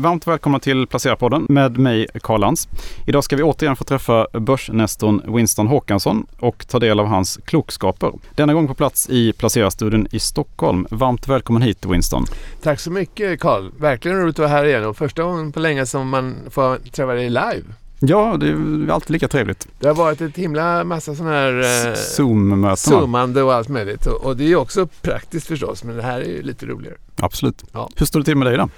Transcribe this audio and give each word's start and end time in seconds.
Varmt 0.00 0.26
välkomna 0.26 0.58
till 0.58 0.86
Placerarpodden 0.86 1.46
med 1.48 1.78
mig, 1.78 2.06
Karl 2.22 2.40
Lantz. 2.40 2.68
Idag 3.06 3.24
ska 3.24 3.36
vi 3.36 3.42
återigen 3.42 3.76
få 3.76 3.84
träffa 3.84 4.26
börsnestorn 4.32 5.34
Winston 5.36 5.66
Håkansson 5.66 6.26
och 6.38 6.68
ta 6.68 6.78
del 6.78 7.00
av 7.00 7.06
hans 7.06 7.38
klokskaper. 7.44 8.12
Denna 8.34 8.54
gång 8.54 8.68
på 8.68 8.74
plats 8.74 9.08
i 9.10 9.32
Placerarstudion 9.32 10.06
i 10.10 10.18
Stockholm. 10.18 10.86
Varmt 10.90 11.28
välkommen 11.28 11.62
hit 11.62 11.86
Winston. 11.86 12.24
Tack 12.62 12.80
så 12.80 12.90
mycket 12.90 13.40
Karl. 13.40 13.70
Verkligen 13.78 14.18
roligt 14.18 14.34
att 14.34 14.38
vara 14.38 14.48
här 14.48 14.64
igen 14.64 14.84
och 14.84 14.96
första 14.96 15.22
gången 15.22 15.52
på 15.52 15.60
länge 15.60 15.86
som 15.86 16.08
man 16.08 16.34
får 16.50 16.76
träffa 16.76 17.12
dig 17.12 17.28
live. 17.30 17.64
Ja, 18.08 18.36
det 18.40 18.48
är 18.48 18.90
alltid 18.90 19.10
lika 19.10 19.28
trevligt. 19.28 19.68
Det 19.78 19.88
har 19.88 19.94
varit 19.94 20.20
ett 20.20 20.36
himla 20.36 20.84
massa 20.84 21.14
sådana 21.14 21.34
här 21.34 21.86
eh, 21.88 21.94
Zoom-möten. 21.94 22.76
Zoomande 22.76 23.42
och 23.42 23.54
allt 23.54 23.68
möjligt. 23.68 24.06
Och, 24.06 24.24
och, 24.24 24.36
det 24.36 24.52
är 24.52 24.56
också 24.56 24.86
praktiskt 24.86 25.46
förstås, 25.46 25.84
men 25.84 25.96
det 25.96 26.02
här 26.02 26.20
är 26.20 26.24
ju 26.24 26.42
lite 26.42 26.66
roligare. 26.66 26.96
Absolut. 27.16 27.64
Ja. 27.72 27.90
Hur 27.96 28.06
står 28.06 28.20
det 28.20 28.24
till 28.24 28.36
med 28.36 28.46
dig 28.46 28.56
då? 28.56 28.68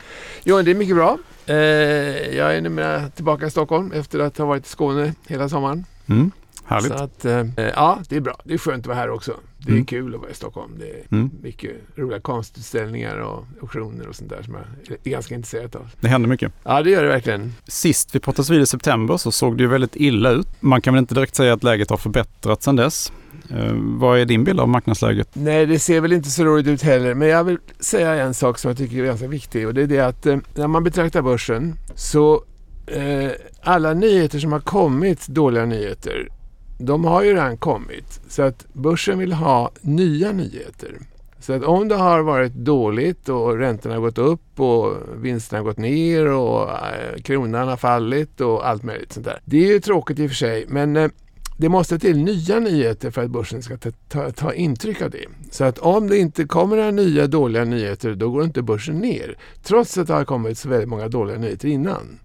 Jo, 0.45 0.63
det 0.63 0.71
är 0.71 0.75
mycket 0.75 0.97
bra. 0.97 1.19
Eh, 1.47 1.57
jag 2.37 2.57
är 2.57 2.61
numera 2.61 3.09
tillbaka 3.09 3.47
i 3.47 3.51
Stockholm 3.51 3.93
efter 3.93 4.19
att 4.19 4.39
ha 4.39 4.45
varit 4.45 4.67
i 4.67 4.69
Skåne 4.69 5.15
hela 5.27 5.49
sommaren. 5.49 5.85
Mm. 6.07 6.31
Härligt. 6.65 6.93
Så 6.93 7.05
att, 7.05 7.25
eh, 7.25 7.47
ja, 7.57 7.99
det 8.09 8.17
är 8.17 8.21
bra. 8.21 8.41
Det 8.45 8.55
är 8.55 8.59
skönt 8.59 8.83
att 8.83 8.87
vara 8.87 8.97
här 8.97 9.11
också. 9.11 9.33
Det 9.59 9.71
är 9.71 9.75
mm. 9.75 9.87
kul 9.87 10.15
att 10.15 10.21
vara 10.21 10.31
i 10.31 10.35
Stockholm. 10.35 10.73
Det 10.79 10.91
är 10.91 11.03
mm. 11.11 11.31
mycket 11.43 11.71
roliga 11.95 12.21
konstutställningar 12.21 13.17
och 13.17 13.45
auktioner 13.61 14.09
och 14.09 14.17
sånt 14.17 14.31
där 14.31 14.43
som 14.43 14.55
jag 14.55 14.99
är 15.05 15.11
ganska 15.11 15.35
intresserad 15.35 15.77
av. 15.77 15.91
Det 16.01 16.09
händer 16.09 16.29
mycket. 16.29 16.53
Ja, 16.63 16.83
det 16.83 16.91
gör 16.91 17.03
det 17.03 17.09
verkligen. 17.09 17.55
Sist 17.67 18.15
vi 18.15 18.21
pratades 18.21 18.51
vid 18.51 18.61
i 18.61 18.67
september 18.67 19.17
så 19.17 19.31
såg 19.31 19.57
det 19.57 19.63
ju 19.63 19.69
väldigt 19.69 19.97
illa 19.97 20.31
ut. 20.31 20.47
Man 20.61 20.81
kan 20.81 20.95
väl 20.95 20.99
inte 20.99 21.15
direkt 21.15 21.35
säga 21.35 21.53
att 21.53 21.63
läget 21.63 21.91
har 21.91 21.97
förbättrats 21.97 22.65
sedan 22.65 22.77
dess. 22.77 23.13
Eh, 23.51 23.73
vad 23.75 24.19
är 24.19 24.25
din 24.25 24.45
bild 24.45 24.61
av 24.61 24.69
marknadsläget? 24.69 25.29
Nej, 25.33 25.67
det 25.67 25.79
ser 25.79 26.01
väl 26.01 26.13
inte 26.13 26.31
så 26.31 26.45
roligt 26.45 26.67
ut 26.67 26.83
heller. 26.83 27.15
Men 27.15 27.29
jag 27.29 27.45
vill 27.45 27.59
säga 27.81 28.15
en 28.15 28.35
sak 28.35 28.59
som 28.59 28.69
jag 28.69 28.79
tycker 28.79 28.99
är 28.99 29.05
ganska 29.05 29.29
viktig 29.29 29.67
och 29.67 29.75
det 29.75 29.83
är 29.83 29.87
det 29.87 30.01
att 30.01 30.27
eh, 30.27 30.37
när 30.55 30.69
man 30.69 30.85
betraktar 30.85 31.23
börsen 31.23 31.75
så 31.95 32.45
eh, 32.87 33.31
alla 33.63 33.95
nyheter 33.95 34.39
som 34.39 34.53
har 34.53 34.61
kommit, 34.61 35.29
dåliga 35.29 35.65
nyheter, 35.65 36.29
de 36.79 37.05
har 37.05 37.23
ju 37.23 37.33
redan 37.33 37.57
kommit. 37.57 38.21
Så 38.29 38.43
att 38.43 38.67
börsen 38.73 39.19
vill 39.19 39.33
ha 39.33 39.71
nya 39.81 40.33
nyheter. 40.33 40.99
Så 41.41 41.53
att 41.53 41.65
om 41.65 41.89
det 41.89 41.95
har 41.95 42.23
varit 42.23 42.53
dåligt 42.53 43.29
och 43.29 43.59
räntorna 43.59 43.95
har 43.95 44.01
gått 44.01 44.19
upp 44.19 44.61
och 44.61 44.97
vinsterna 45.17 45.59
har 45.59 45.65
gått 45.65 45.79
ner 45.79 46.27
och 46.27 46.71
eh, 46.71 47.21
kronan 47.25 47.69
har 47.69 47.77
fallit 47.77 48.41
och 48.41 48.69
allt 48.69 48.83
möjligt 48.83 49.13
sånt 49.13 49.27
där. 49.27 49.41
Det 49.45 49.57
är 49.57 49.73
ju 49.73 49.81
tråkigt 49.81 50.19
i 50.19 50.27
och 50.27 50.31
för 50.31 50.37
sig 50.37 50.65
men 50.69 50.97
eh, 50.97 51.11
det 51.57 51.69
måste 51.69 51.99
till 51.99 52.19
nya 52.19 52.61
nyheter 52.61 53.11
för 53.11 53.25
att 53.25 53.31
börsen 53.31 53.63
ska 53.63 53.77
ta, 53.77 53.91
ta, 54.09 54.31
ta, 54.31 54.53
intryck 54.53 55.03
av 55.03 55.11
det. 55.11 55.25
Så 55.51 55.65
att 55.65 55.79
om 55.79 56.09
det 56.09 56.19
inte 56.19 56.45
kommer 56.45 56.77
några 56.77 56.91
nya 56.91 57.27
dåliga 57.27 57.65
nyheter 57.65 58.15
då 58.15 58.31
går 58.31 58.45
inte 58.45 58.63
börsen 58.63 58.99
ner. 58.99 59.39
Trots 59.63 59.99
att 59.99 60.07
det 60.07 60.15
har 60.15 60.25
kommit 60.25 60.59
så 60.59 60.69
väldigt 60.69 60.89
många 60.89 61.09
dåliga 61.09 61.39
nyheter 61.39 61.69
innan. 61.69 62.19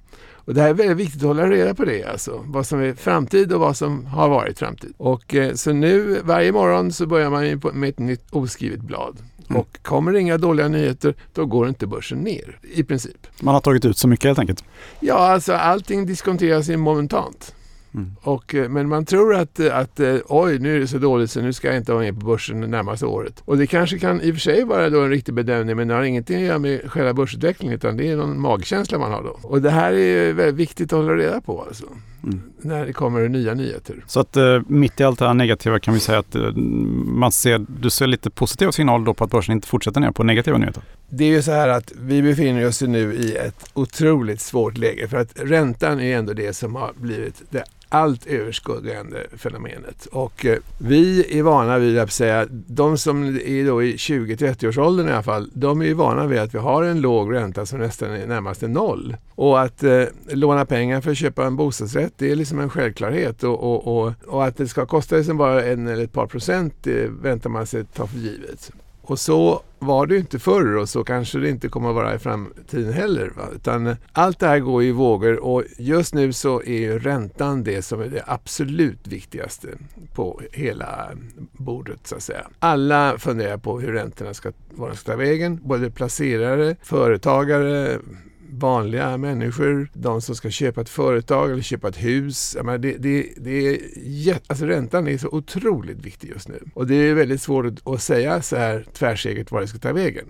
Och 0.45 0.53
det 0.53 0.61
här 0.61 0.69
är 0.69 0.73
väldigt 0.73 0.97
viktigt 0.97 1.21
att 1.21 1.27
hålla 1.27 1.49
reda 1.49 1.73
på 1.73 1.85
det, 1.85 2.03
alltså. 2.03 2.43
vad 2.45 2.67
som 2.67 2.81
är 2.81 2.93
framtid 2.93 3.53
och 3.53 3.59
vad 3.59 3.77
som 3.77 4.05
har 4.05 4.29
varit 4.29 4.59
framtid. 4.59 4.93
Och 4.97 5.35
eh, 5.35 5.53
så 5.53 5.73
nu 5.73 6.19
varje 6.23 6.51
morgon 6.51 6.91
så 6.91 7.05
börjar 7.05 7.29
man 7.29 7.79
med 7.79 7.89
ett 7.89 7.99
nytt 7.99 8.25
oskrivet 8.29 8.81
blad. 8.81 9.17
Mm. 9.49 9.61
Och 9.61 9.77
kommer 9.81 10.11
det 10.11 10.19
inga 10.19 10.37
dåliga 10.37 10.67
nyheter, 10.67 11.15
då 11.33 11.45
går 11.45 11.67
inte 11.67 11.87
börsen 11.87 12.17
ner 12.17 12.59
i 12.61 12.83
princip. 12.83 13.27
Man 13.39 13.53
har 13.53 13.61
tagit 13.61 13.85
ut 13.85 13.97
så 13.97 14.07
mycket 14.07 14.25
helt 14.25 14.39
enkelt? 14.39 14.63
Ja, 14.99 15.15
alltså 15.15 15.53
allting 15.53 16.05
diskonteras 16.05 16.69
momentant. 16.69 17.55
Mm. 17.95 18.15
Och, 18.21 18.55
eh, 18.55 18.69
men 18.69 18.89
man 18.89 19.05
tror 19.05 19.35
att, 19.35 19.59
eh, 19.59 19.77
att 19.77 19.99
eh, 19.99 20.15
oj, 20.27 20.59
nu 20.59 20.75
är 20.75 20.79
det 20.79 20.87
så 20.87 20.97
dåligt 20.97 21.31
så 21.31 21.41
nu 21.41 21.53
ska 21.53 21.67
jag 21.67 21.77
inte 21.77 21.91
vara 21.91 22.03
med 22.03 22.19
på 22.19 22.25
börsen 22.25 22.61
det 22.61 22.67
närmaste 22.67 23.05
året. 23.05 23.41
Och 23.45 23.57
det 23.57 23.67
kanske 23.67 23.99
kan 23.99 24.21
i 24.21 24.31
och 24.31 24.35
för 24.35 24.41
sig 24.41 24.63
vara 24.63 24.89
då 24.89 25.01
en 25.01 25.09
riktig 25.09 25.33
bedömning 25.33 25.75
men 25.75 25.87
det 25.87 25.93
har 25.93 26.03
ingenting 26.03 26.35
att 26.35 26.41
göra 26.41 26.59
med 26.59 26.91
själva 26.91 27.13
börsutvecklingen 27.13 27.75
utan 27.75 27.97
det 27.97 28.11
är 28.11 28.15
någon 28.15 28.41
magkänsla 28.41 28.99
man 28.99 29.11
har 29.11 29.23
då. 29.23 29.39
Och 29.41 29.61
det 29.61 29.69
här 29.69 29.93
är 29.93 30.33
väldigt 30.33 30.55
viktigt 30.55 30.93
att 30.93 30.99
hålla 30.99 31.13
reda 31.13 31.41
på 31.41 31.61
alltså. 31.61 31.85
Mm. 32.23 32.41
När 32.61 32.85
det 32.85 32.93
kommer 32.93 33.29
nya 33.29 33.53
nyheter. 33.53 34.03
Så 34.07 34.19
att 34.19 34.37
eh, 34.37 34.61
mitt 34.67 34.99
i 34.99 35.03
allt 35.03 35.19
det 35.19 35.27
här 35.27 35.33
negativa 35.33 35.79
kan 35.79 35.93
vi 35.93 35.99
säga 35.99 36.19
att 36.19 36.35
eh, 36.35 36.51
man 37.05 37.31
ser, 37.31 37.65
du 37.81 37.89
ser 37.89 38.07
lite 38.07 38.29
positiva 38.29 38.71
signaler 38.71 39.05
då 39.05 39.13
på 39.13 39.23
att 39.23 39.31
börsen 39.31 39.55
inte 39.55 39.67
fortsätter 39.67 40.01
ner 40.01 40.11
på 40.11 40.23
negativa 40.23 40.57
nyheter? 40.57 40.83
Det 41.09 41.23
är 41.23 41.29
ju 41.29 41.41
så 41.41 41.51
här 41.51 41.67
att 41.67 41.91
vi 42.01 42.21
befinner 42.21 42.67
oss 42.67 42.81
nu 42.81 43.13
i 43.13 43.35
ett 43.35 43.69
otroligt 43.73 44.41
svårt 44.41 44.77
läge 44.77 45.07
för 45.07 45.17
att 45.17 45.33
räntan 45.35 45.99
är 45.99 46.17
ändå 46.17 46.33
det 46.33 46.53
som 46.53 46.75
har 46.75 46.91
blivit 46.95 47.41
det 47.49 47.63
allt 47.93 48.27
överskuggande 48.27 49.27
fenomenet. 49.37 50.05
Och 50.05 50.45
eh, 50.45 50.57
vi 50.77 51.39
är 51.39 51.43
vana 51.43 51.77
vid 51.77 51.99
att 51.99 52.11
säga, 52.11 52.47
de 52.49 52.97
som 52.97 53.23
är 53.25 53.65
då 53.65 53.83
i 53.83 53.95
20-30-årsåldern 53.95 55.07
i 55.07 55.11
alla 55.11 55.23
fall, 55.23 55.49
de 55.53 55.81
är 55.81 55.85
ju 55.85 55.93
vana 55.93 56.27
vid 56.27 56.39
att 56.39 56.53
vi 56.53 56.59
har 56.59 56.83
en 56.83 57.01
låg 57.01 57.33
ränta 57.33 57.65
som 57.65 57.79
nästan 57.79 58.11
är 58.11 58.27
närmast 58.27 58.61
noll. 58.61 59.17
Och 59.35 59.61
att 59.61 59.83
eh, 59.83 60.03
låna 60.27 60.65
pengar 60.65 61.01
för 61.01 61.11
att 61.11 61.17
köpa 61.17 61.45
en 61.45 61.55
bostadsrätt, 61.55 62.13
det 62.17 62.31
är 62.31 62.35
liksom 62.35 62.59
en 62.59 62.69
självklarhet. 62.69 63.43
Och, 63.43 63.63
och, 63.63 63.97
och, 63.97 64.13
och 64.27 64.45
att 64.45 64.57
det 64.57 64.67
ska 64.67 64.85
kosta 64.85 65.15
liksom 65.15 65.37
bara 65.37 65.63
en 65.63 65.87
eller 65.87 66.03
ett 66.03 66.13
par 66.13 66.27
procent, 66.27 66.73
det 66.81 67.07
väntar 67.21 67.49
man 67.49 67.67
sig 67.67 67.85
ta 67.85 68.07
för 68.07 68.17
givet. 68.17 68.71
Och 69.05 69.19
så 69.19 69.61
var 69.79 70.05
det 70.07 70.17
inte 70.17 70.39
förr 70.39 70.75
och 70.75 70.89
så 70.89 71.03
kanske 71.03 71.39
det 71.39 71.49
inte 71.49 71.69
kommer 71.69 71.89
att 71.89 71.95
vara 71.95 72.15
i 72.15 72.19
framtiden 72.19 72.93
heller. 72.93 73.31
Va? 73.37 73.43
Utan 73.55 73.87
eh, 73.87 73.95
allt 74.11 74.39
det 74.39 74.47
här 74.47 74.59
går 74.59 74.83
i 74.83 74.91
vågor 74.91 75.43
och 75.43 75.63
just 75.77 76.13
nu 76.13 76.33
så 76.33 76.63
är 76.63 76.99
räntan 76.99 77.63
det 77.63 77.81
som 77.81 78.01
är 78.01 78.07
det 78.07 78.23
absolut 78.27 79.07
viktigaste 79.07 79.67
på 80.13 80.41
hela 80.51 81.09
bordet 81.51 82.07
så 82.07 82.15
att 82.15 82.23
säga. 82.23 82.47
Alla 82.59 83.17
funderar 83.17 83.57
på 83.57 83.79
hur 83.79 83.93
räntorna 83.93 84.33
ska, 84.33 84.51
var 84.69 84.93
ska 84.93 85.11
ta 85.11 85.17
vägen. 85.17 85.59
Både 85.63 85.89
placerare, 85.91 86.75
företagare, 86.81 87.99
vanliga 88.59 89.17
människor, 89.17 89.89
de 89.93 90.21
som 90.21 90.35
ska 90.35 90.49
köpa 90.49 90.81
ett 90.81 90.89
företag 90.89 91.51
eller 91.51 91.61
köpa 91.61 91.87
ett 91.87 92.03
hus. 92.03 92.55
Menar, 92.55 92.77
det, 92.77 92.97
det, 92.97 93.29
det 93.37 93.67
är 93.67 93.77
jätt, 94.03 94.43
alltså 94.47 94.65
räntan 94.65 95.07
är 95.07 95.17
så 95.17 95.27
otroligt 95.27 96.05
viktig 96.05 96.29
just 96.29 96.47
nu. 96.47 96.59
Och 96.73 96.87
det 96.87 96.95
är 96.95 97.13
väldigt 97.13 97.41
svårt 97.41 97.65
att 97.83 98.01
säga 98.01 98.41
så 98.41 98.55
här 98.55 98.85
tvärsäkert 98.93 99.51
var 99.51 99.61
det 99.61 99.67
ska 99.67 99.77
ta 99.77 99.93
vägen. 99.93 100.25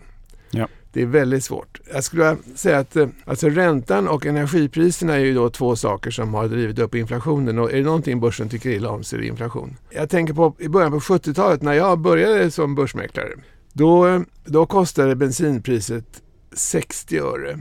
Ja. 0.51 0.67
Det 0.93 1.01
är 1.01 1.05
väldigt 1.05 1.43
svårt. 1.43 1.81
Jag 1.93 2.03
skulle 2.03 2.37
säga 2.55 2.79
att 2.79 2.95
eh, 2.95 3.07
alltså 3.25 3.49
räntan 3.49 4.07
och 4.07 4.25
energipriserna 4.25 5.13
är 5.13 5.19
ju 5.19 5.33
då 5.33 5.49
två 5.49 5.75
saker 5.75 6.11
som 6.11 6.33
har 6.33 6.47
drivit 6.47 6.79
upp 6.79 6.95
inflationen 6.95 7.59
och 7.59 7.71
är 7.71 7.77
det 7.77 7.83
någonting 7.83 8.19
börsen 8.19 8.49
tycker 8.49 8.69
illa 8.69 8.89
om 8.89 9.03
så 9.03 9.15
är 9.15 9.19
det 9.19 9.27
inflation. 9.27 9.77
Jag 9.89 10.09
tänker 10.09 10.33
på 10.33 10.55
i 10.59 10.67
början 10.67 10.91
på 10.91 10.99
70-talet 10.99 11.61
när 11.61 11.73
jag 11.73 11.99
började 11.99 12.51
som 12.51 12.75
börsmäklare. 12.75 13.29
Då, 13.73 14.23
då 14.45 14.65
kostade 14.65 15.15
bensinpriset 15.15 16.21
60 16.53 17.19
öre 17.19 17.59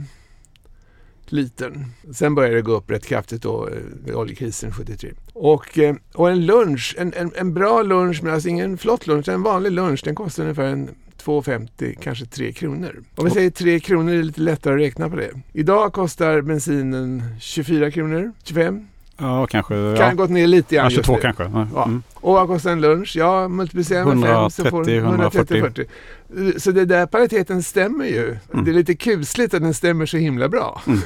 litern. 1.32 1.84
Sen 2.12 2.34
började 2.34 2.56
det 2.56 2.62
gå 2.62 2.72
upp 2.72 2.90
rätt 2.90 3.06
kraftigt 3.06 3.42
då 3.42 3.68
vid 4.04 4.14
eh, 4.14 4.20
oljekrisen 4.20 4.72
73. 4.72 5.12
Och, 5.32 5.78
eh, 5.78 5.96
och 6.14 6.30
en 6.30 6.46
lunch, 6.46 6.94
en, 6.98 7.12
en, 7.16 7.32
en 7.36 7.54
bra 7.54 7.82
lunch, 7.82 8.22
men 8.22 8.34
alltså 8.34 8.48
ingen 8.48 8.78
flott 8.78 9.06
lunch, 9.06 9.28
en 9.28 9.42
vanlig 9.42 9.72
lunch, 9.72 10.00
den 10.04 10.14
kostar 10.14 10.42
ungefär 10.42 10.64
en 10.66 10.90
2,50, 11.24 11.96
kanske 12.00 12.26
3 12.26 12.52
kronor. 12.52 13.02
Om 13.14 13.24
vi 13.24 13.30
säger 13.30 13.50
3 13.50 13.80
kronor 13.80 14.12
är 14.12 14.16
det 14.16 14.22
lite 14.22 14.40
lättare 14.40 14.74
att 14.74 14.80
räkna 14.80 15.10
på 15.10 15.16
det. 15.16 15.30
Idag 15.52 15.92
kostar 15.92 16.40
bensinen 16.40 17.22
24 17.40 17.90
kronor, 17.90 18.32
25. 18.44 18.86
Ja, 19.22 19.46
kanske. 19.46 19.74
Kan 19.96 20.06
ha 20.06 20.14
gått 20.14 20.30
ner 20.30 20.46
lite 20.46 20.74
grann 20.74 20.84
ja, 20.84 20.90
22 20.90 21.16
kanske. 21.16 21.42
Ja. 21.74 21.84
Mm. 21.84 22.02
Och 22.14 22.34
vad 22.34 22.46
kostar 22.46 22.70
en 22.70 22.80
lunch? 22.80 23.16
Ja, 23.16 23.48
multiplicera 23.48 24.14
med 24.14 24.28
5 24.28 24.50
så 24.50 24.64
får 24.64 24.90
130, 24.90 25.60
40. 25.60 26.60
Så 26.60 26.70
det 26.70 26.84
där 26.84 27.06
pariteten 27.06 27.62
stämmer 27.62 28.04
ju. 28.04 28.36
Mm. 28.52 28.64
Det 28.64 28.70
är 28.70 28.74
lite 28.74 28.94
kusligt 28.94 29.54
att 29.54 29.62
den 29.62 29.74
stämmer 29.74 30.06
så 30.06 30.16
himla 30.16 30.48
bra. 30.48 30.82
Mm. 30.86 31.00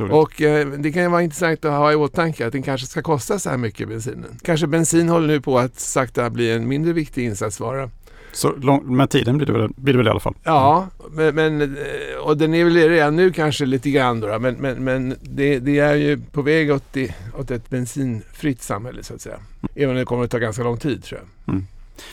Och 0.10 0.42
eh, 0.42 0.68
det 0.68 0.92
kan 0.92 1.02
ju 1.02 1.08
vara 1.08 1.22
intressant 1.22 1.64
att 1.64 1.72
ha 1.72 1.92
i 1.92 1.94
åtanke 1.94 2.46
att 2.46 2.52
den 2.52 2.62
kanske 2.62 2.86
ska 2.86 3.02
kosta 3.02 3.38
så 3.38 3.50
här 3.50 3.56
mycket 3.56 3.88
bensinen. 3.88 4.38
Kanske 4.42 4.66
bensin 4.66 5.08
håller 5.08 5.26
nu 5.26 5.40
på 5.40 5.58
att 5.58 5.80
sakta 5.80 6.30
bli 6.30 6.52
en 6.52 6.68
mindre 6.68 6.92
viktig 6.92 7.24
insatsvara. 7.24 7.90
Så 8.38 8.52
lång, 8.56 8.96
med 8.96 9.10
tiden 9.10 9.36
blir 9.36 9.46
det, 9.46 9.52
väl, 9.52 9.68
blir 9.76 9.94
det 9.94 9.96
väl 9.96 10.06
i 10.06 10.10
alla 10.10 10.20
fall? 10.20 10.34
Ja, 10.42 10.88
men, 11.10 11.34
men, 11.34 11.62
eh, 11.62 12.18
och 12.22 12.36
den 12.36 12.54
är 12.54 12.64
väl 12.64 12.74
redan 12.74 13.16
nu 13.16 13.32
kanske 13.32 13.66
lite 13.66 13.90
grann 13.90 14.20
då, 14.20 14.38
men, 14.38 14.54
men, 14.54 14.84
men 14.84 15.16
det, 15.22 15.58
det, 15.58 15.78
är 15.78 15.94
ju 15.94 16.20
på 16.32 16.42
väg 16.42 16.70
åt, 16.72 16.84
det, 16.92 17.14
åt 17.38 17.50
ett 17.50 17.70
bensinfritt 17.70 18.62
samhälle 18.62 19.02
så 19.02 19.14
att 19.14 19.20
säga. 19.20 19.34
Mm. 19.34 19.68
Även 19.74 19.90
om 19.90 19.96
det 19.96 20.04
kommer 20.04 20.24
att 20.24 20.30
ta 20.30 20.38
ganska 20.38 20.62
lång 20.62 20.76
tid 20.76 21.04
tror 21.04 21.20
jag. 21.20 21.54
Mm. 21.54 21.66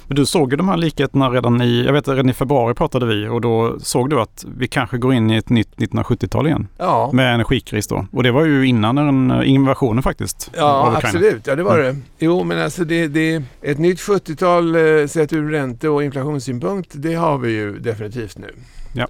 Men 0.08 0.16
du 0.16 0.26
såg 0.26 0.52
ju 0.52 0.58
de 0.58 0.70
här 0.70 0.78
likheterna 0.78 1.30
redan 1.30 1.62
i, 1.62 1.84
jag 1.86 1.94
vet 1.94 2.08
redan 2.08 2.30
i 2.30 2.34
februari 2.34 2.74
pratade 2.74 3.06
vi 3.06 3.28
och 3.28 3.42
då 3.42 3.80
såg 3.80 4.10
du 4.10 4.22
att 4.22 4.46
vi 4.58 4.68
kanske 4.68 4.98
går 4.98 5.14
in 5.14 5.32
i 5.32 5.38
ett 5.38 5.50
nytt 5.50 5.76
1970-tal 5.76 6.48
igen. 6.48 6.68
Ja. 6.78 7.10
Med 7.14 7.34
energikris 7.34 7.88
då. 7.88 8.06
Och 8.12 8.24
det 8.24 8.32
var 8.32 8.46
ju 8.46 8.68
innan 8.68 8.96
den 8.96 9.44
invasionen 9.44 10.04
faktiskt. 10.04 10.52
Ja, 10.58 10.94
absolut. 11.04 11.48
Ja, 11.48 11.56
det 11.56 11.64
var 11.64 11.80
mm. 11.80 11.96
det. 11.96 12.02
Jo, 12.26 12.44
men 12.44 12.62
alltså 12.62 12.84
det, 12.84 13.08
det 13.08 13.44
ett 13.62 13.80
nytt 13.80 14.00
70-tal 14.00 14.76
eh, 14.76 15.08
sett 15.08 15.34
ur 15.34 15.52
ränte 15.52 15.90
och 15.90 16.04
inflationssynpunkt, 16.04 16.90
det 16.94 17.14
har 17.14 17.38
vi 17.38 17.52
ju 17.52 17.80
definitivt 17.80 18.38
nu. 18.38 18.54
Ja. 18.94 19.08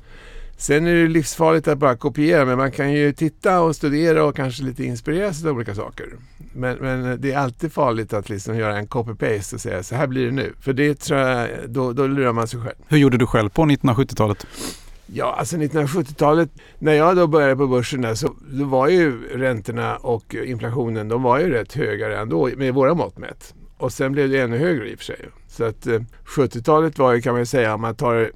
Sen 0.57 0.87
är 0.87 0.93
det 0.93 1.07
livsfarligt 1.07 1.67
att 1.67 1.77
bara 1.77 1.95
kopiera 1.95 2.45
men 2.45 2.57
man 2.57 2.71
kan 2.71 2.93
ju 2.93 3.13
titta 3.13 3.61
och 3.61 3.75
studera 3.75 4.23
och 4.23 4.35
kanske 4.35 4.63
lite 4.63 4.83
inspireras 4.83 5.45
av 5.45 5.55
olika 5.55 5.75
saker. 5.75 6.05
Men, 6.53 6.77
men 6.77 7.21
det 7.21 7.31
är 7.31 7.37
alltid 7.37 7.73
farligt 7.73 8.13
att 8.13 8.29
liksom 8.29 8.57
göra 8.57 8.77
en 8.77 8.87
copy-paste 8.87 9.53
och 9.55 9.61
säga 9.61 9.83
så 9.83 9.95
här 9.95 10.07
blir 10.07 10.25
det 10.25 10.31
nu. 10.31 10.53
För 10.59 10.73
det 10.73 10.95
tror 10.95 11.19
jag, 11.19 11.49
då, 11.67 11.93
då 11.93 12.07
lurar 12.07 12.33
man 12.33 12.47
sig 12.47 12.59
själv. 12.59 12.75
Hur 12.87 12.97
gjorde 12.97 13.17
du 13.17 13.27
själv 13.27 13.49
på 13.49 13.61
1970-talet? 13.61 14.47
Ja, 15.05 15.35
alltså 15.39 15.57
1970-talet, 15.57 16.49
när 16.79 16.93
jag 16.93 17.15
då 17.15 17.27
började 17.27 17.55
på 17.55 17.67
börsen 17.67 18.01
där, 18.01 18.15
så 18.15 18.33
då 18.51 18.65
var 18.65 18.87
ju 18.87 19.27
räntorna 19.27 19.95
och 19.95 20.35
inflationen, 20.35 21.07
de 21.07 21.23
var 21.23 21.39
ju 21.39 21.49
rätt 21.49 21.73
höga 21.73 22.09
redan 22.09 22.29
då 22.29 22.49
med 22.57 22.73
våra 22.73 22.93
mått 22.93 23.17
mätt. 23.17 23.53
Och 23.77 23.93
sen 23.93 24.11
blev 24.11 24.29
det 24.29 24.41
ännu 24.41 24.57
högre 24.57 24.89
i 24.89 24.95
och 24.95 24.99
för 24.99 25.05
sig. 25.05 25.19
Så 25.47 25.63
att 25.63 25.87
eh, 25.87 26.01
70-talet 26.25 26.97
var 26.97 27.13
ju, 27.13 27.21
kan 27.21 27.35
man 27.35 27.45
säga, 27.45 27.73
om 27.73 27.81
man 27.81 27.95
tar 27.95 28.31